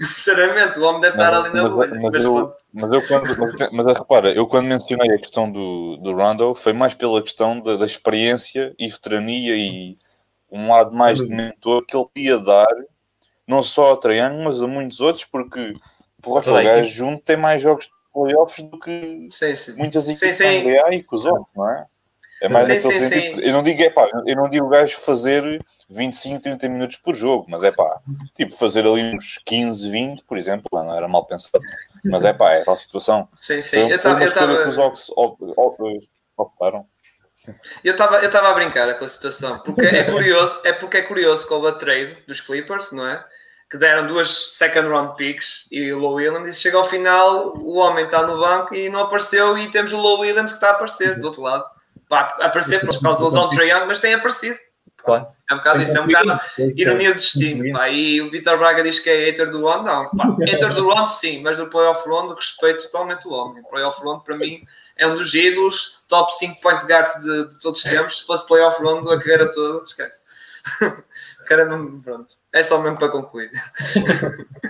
[0.00, 1.94] Sinceramente, o homem deve mas, estar ali na bolha.
[1.94, 5.96] Mas, mas, eu, mas, eu quando, mas, mas, repara, eu quando mencionei a questão do,
[5.98, 9.96] do Rondo foi mais pela questão da, da experiência e veterania e
[10.54, 12.68] um lado mais de mentor que ele ia dar,
[13.46, 15.72] não só ao Traiano, mas a muitos outros, porque
[16.22, 19.72] porra, o gajo junto tem mais jogos de playoffs do que sim, sim.
[19.76, 21.86] muitas equipes da NBA e com os outros, não é?
[22.40, 23.36] É mais sim, naquele sim, sentido.
[23.36, 23.48] Sim.
[23.48, 27.14] Eu não digo, é pá, eu não digo o gajo fazer 25, 30 minutos por
[27.14, 28.00] jogo, mas é pá,
[28.34, 31.64] tipo, fazer ali uns 15, 20, por exemplo, não era mal pensado.
[32.06, 33.28] Mas é pá, é tal situação.
[33.34, 33.88] Sim, sim.
[33.88, 35.10] Foi, foi uma escolha que os Ox
[36.36, 36.86] optaram.
[37.82, 41.46] Eu estava eu a brincar com a situação, porque é curioso, é porque é curioso
[41.46, 43.24] que houve a trade dos Clippers, não é?
[43.70, 47.76] Que deram duas second round picks e o Low Williams, e chega ao final, o
[47.76, 50.72] homem está no banco e não apareceu, e temos o Low Williams que está a
[50.72, 51.64] aparecer do outro lado
[52.08, 54.58] pá, aparecer por causa da lesão de Trae mas tem aparecido.
[55.04, 55.26] Claro.
[55.50, 56.40] É um bocado isso, é um bocado
[56.76, 57.72] ironia do destino.
[57.76, 57.90] Pá.
[57.90, 60.10] E o Vitor Braga diz que é hater do round, não.
[60.10, 63.62] Pá, hater do round, sim, mas do playoff round respeito totalmente o homem.
[63.62, 64.64] O playoff round, para mim,
[64.96, 68.18] é um dos ídolos, top 5 point guards de, de todos os tempos.
[68.20, 70.22] Se fosse playoff round, a carreira toda, esquece.
[71.46, 72.34] Cara, não, pronto.
[72.50, 73.50] É só mesmo para concluir.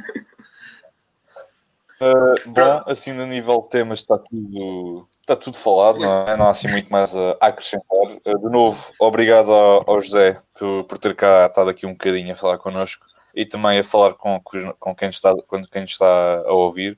[2.00, 6.36] Uh, bom, assim no nível de temas está tudo, está tudo falado, não, é?
[6.36, 8.06] não há assim muito mais a, acrescentar.
[8.26, 12.36] Uh, de novo, obrigado ao, José por, por ter cá estado aqui um bocadinho a
[12.36, 14.40] falar connosco e também a falar com,
[14.78, 16.92] com quem, está, com quem está a ouvir.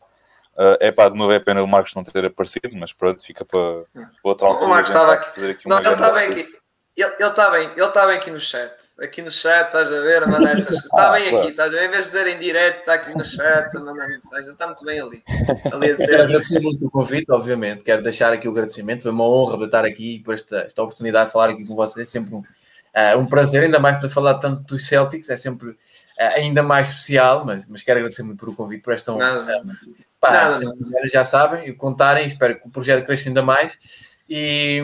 [0.55, 3.45] Uh, é pá, de novo é pena o Marcos não ter aparecido, mas pronto, fica
[3.45, 3.85] para
[4.25, 4.67] outra altura.
[4.67, 5.51] O Marcos estava aqui.
[5.51, 6.49] Aqui não, ele estava aqui.
[6.97, 8.73] Ele está bem, ele está bem aqui no chat.
[8.99, 10.77] Aqui no chat, estás a ver, manda essas.
[10.77, 11.89] Está bem aqui, estás a ver?
[11.89, 14.49] Em vez de dizer em direto, está aqui no chat, mandar mensagens.
[14.49, 15.23] Está muito bem ali.
[15.71, 17.85] ali Quero agradecer muito o convite, obviamente.
[17.85, 19.03] Quero deixar aqui o agradecimento.
[19.03, 22.09] Foi uma honra estar aqui por esta, esta oportunidade de falar aqui com vocês.
[22.09, 25.29] Sempre um, uh, um prazer, ainda mais para falar tanto dos Celtics.
[25.29, 25.77] É sempre uh,
[26.19, 29.43] ainda mais especial, mas, mas quero agradecer muito por o convite, por esta honra.
[29.43, 32.27] Nada, uh, pá, nada, já sabem, e contarem.
[32.27, 34.16] Espero que o projeto cresça ainda mais.
[34.29, 34.83] E,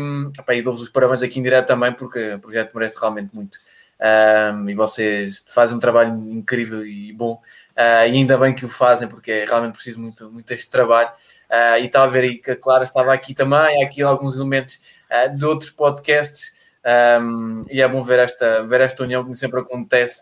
[0.49, 3.59] e dou-vos os parabéns aqui em direto também, porque o projeto merece realmente muito.
[4.03, 8.69] Um, e vocês fazem um trabalho incrível e bom, uh, e ainda bem que o
[8.69, 11.11] fazem, porque é realmente preciso muito, muito este trabalho.
[11.49, 14.35] Uh, e estava a ver aí que a Clara estava aqui também, há aqui alguns
[14.35, 16.73] elementos uh, de outros podcasts.
[16.85, 20.21] Um, e é bom ver esta, ver esta união que sempre acontece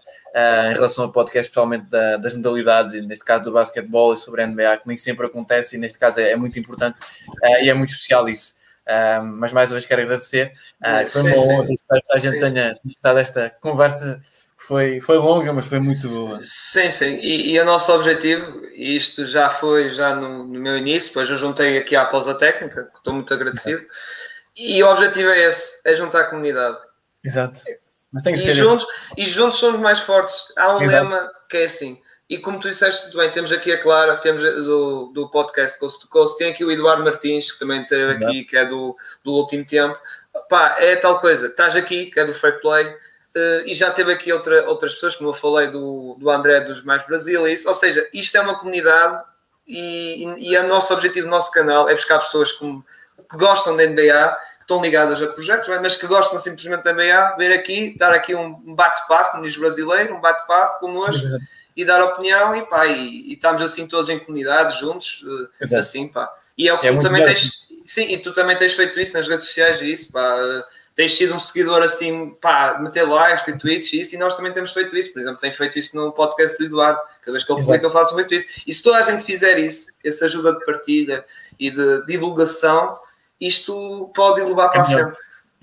[0.69, 4.43] em relação ao podcast, especialmente da, das modalidades, e neste caso do basquetebol e sobre
[4.43, 6.99] a NBA, que nem sempre acontece, e neste caso é, é muito importante
[7.63, 8.55] e é muito especial isso.
[8.89, 10.53] Uh, mas mais uma vez quero agradecer.
[10.81, 14.21] Uh, foi uma honra, espero que a gente sim, tenha estado esta conversa
[14.61, 16.39] foi, foi longa, mas foi muito boa.
[16.43, 17.17] Sim, sim.
[17.17, 21.31] E, e o nosso objetivo, e isto já foi já no, no, meu início, depois
[21.31, 23.83] eu juntei aqui à pausa técnica, que estou muito agradecido.
[24.55, 26.77] E o objetivo é esse, é juntar a comunidade.
[27.25, 27.63] Exato.
[28.13, 28.87] Mas tem que e ser juntos,
[29.17, 30.37] E juntos somos mais fortes.
[30.57, 31.05] Há um Exato.
[31.05, 31.99] lema que é assim,
[32.31, 36.01] e como tu disseste muito bem, temos aqui a Clara, temos do, do podcast Coast
[36.01, 39.33] to Coast, tem aqui o Eduardo Martins, que também esteve aqui, que é do, do
[39.33, 39.99] último tempo.
[40.49, 44.13] Pá, é tal coisa, estás aqui, que é do Fair Play, uh, e já teve
[44.13, 47.67] aqui outra, outras pessoas, como eu falei do, do André dos Mais Brasil, isso.
[47.67, 49.21] ou seja, isto é uma comunidade
[49.67, 52.87] e, e, e o nosso objetivo do nosso canal é buscar pessoas como,
[53.29, 54.39] que gostam da NBA,
[54.71, 58.75] estão ligadas a projetos, mas que gostam simplesmente da NBA, ver aqui, dar aqui um
[58.75, 61.27] bate-papo, no brasileiro, um bate-papo connosco.
[61.27, 65.65] Exato e dar opinião e pá, e, e estamos assim todos em comunidade, juntos, eh,
[65.65, 65.81] Exato.
[65.81, 66.31] assim, pá.
[66.59, 69.17] E é o que é tu também tens, sim, e tu também tens feito isso
[69.17, 70.65] nas redes sociais e isso, pá.
[70.95, 74.73] tens sido um seguidor assim, pá, meter likes, retweets e isso, e nós também temos
[74.73, 75.13] feito isso.
[75.13, 77.91] Por exemplo, tenho feito isso no podcast do Eduardo, cada vez que ele publica eu
[77.91, 78.47] faço um retweet.
[78.67, 81.25] E se toda a gente fizer isso, essa ajuda de partilha
[81.59, 82.99] e de divulgação,
[83.41, 85.23] isto pode levar para é a frente.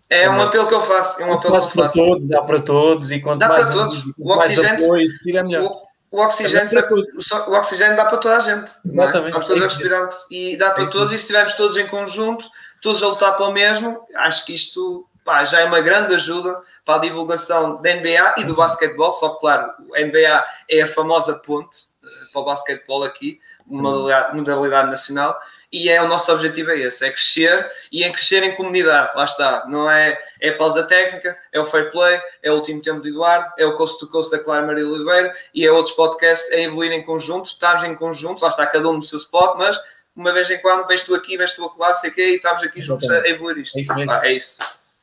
[0.10, 1.22] É, é um apelo que eu faço.
[1.22, 1.98] É um apelo que eu faço.
[1.98, 4.04] Todos, dá para todos e quanto dá mais para todos.
[4.18, 5.64] O oxigênio, apoio, é melhor.
[5.64, 8.72] O, o oxigênio, é o, o oxigênio dá para toda a gente.
[8.86, 9.36] Exatamente.
[9.36, 9.40] É?
[9.40, 11.12] Estamos todos a respirar e dá para todos.
[11.12, 12.46] E se estivermos todos em conjunto,
[12.82, 16.62] todos a lutar para o mesmo, acho que isto pá, já é uma grande ajuda
[16.86, 19.12] para a divulgação da NBA e do basquetebol.
[19.12, 24.38] Só que, claro, a NBA é a famosa ponte eh, para o basquetebol aqui, modalidade,
[24.38, 25.38] modalidade nacional
[25.72, 29.26] e é o nosso objetivo é esse, é crescer e em crescer em comunidade, lá
[29.26, 33.02] está, não é, é a pausa técnica, é o fair play, é o último tempo
[33.02, 36.52] de Eduardo, é o Coast to Coast da Clara Maria Oliveira e é outros podcasts
[36.54, 39.78] a evoluir em conjunto, estamos em conjunto, lá está cada um no seu spot, mas
[40.16, 42.82] uma vez em quando vens tu aqui, vens tu acolá, sei que e estamos aqui
[42.82, 43.78] juntos a evoluir isto.
[43.78, 44.12] É isso mesmo.
[44.12, 44.58] Ah, é isso.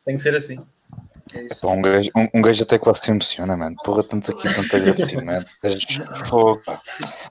[0.04, 0.58] Tem que ser assim.
[1.32, 1.66] É isso.
[1.68, 3.76] um, gajo, um, um gajo até quase se emociona, mano.
[3.84, 5.46] Porra, tanto aqui, tanto agradecimento.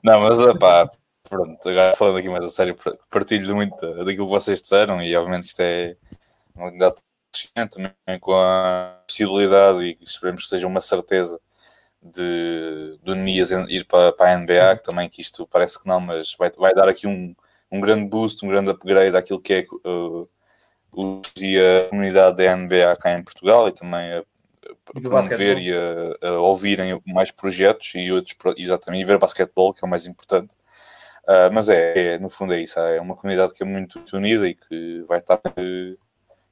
[0.02, 0.90] Não, mas pá,
[1.28, 2.76] pronto, agora falando aqui mais a sério,
[3.10, 5.96] partilho muito daquilo que vocês disseram e obviamente isto é
[6.54, 6.96] uma unidade
[7.70, 11.40] também com a possibilidade e esperemos que seja uma certeza
[12.02, 16.00] de, do Nias ir para, para a NBA, que também que isto parece que não,
[16.00, 17.34] mas vai, vai dar aqui um,
[17.72, 20.28] um grande boost, um grande upgrade àquilo que é uh,
[20.96, 26.32] a comunidade da NBA cá em Portugal e também a, a promover e a, a,
[26.40, 30.56] ouvirem mais projetos e outros, exatamente, e ver basquetebol, que é o mais importante.
[31.26, 34.46] Uh, mas é, é, no fundo é isso, é uma comunidade que é muito, unida
[34.46, 35.40] e que vai estar,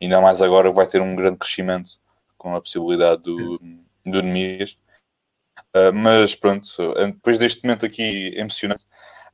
[0.00, 2.00] ainda mais agora, vai ter um grande crescimento
[2.38, 3.60] com a possibilidade do,
[4.04, 4.78] do Nemias.
[5.76, 6.66] Uh, mas pronto,
[7.06, 8.84] depois deste momento aqui emocionante,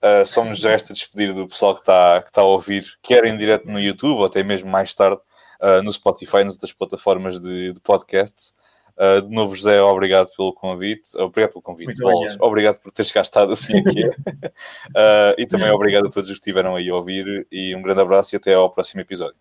[0.02, 3.36] uh, só nos resta despedir do pessoal que está que tá a ouvir, quer em
[3.36, 5.20] direto no YouTube ou até mesmo mais tarde
[5.60, 8.54] uh, no Spotify, nas outras plataformas de, de podcasts.
[8.98, 11.16] Uh, de novo, José, obrigado pelo convite.
[11.16, 12.00] Obrigado pelo convite.
[12.00, 12.36] Bolas.
[12.40, 14.04] Obrigado por teres cá estado assim aqui.
[14.08, 17.46] uh, e também obrigado a todos os que estiveram aí a ouvir.
[17.50, 19.38] E um grande abraço e até ao próximo episódio.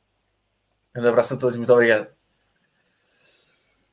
[0.92, 1.58] Um grande abraço a todos.
[1.58, 2.17] Muito obrigado.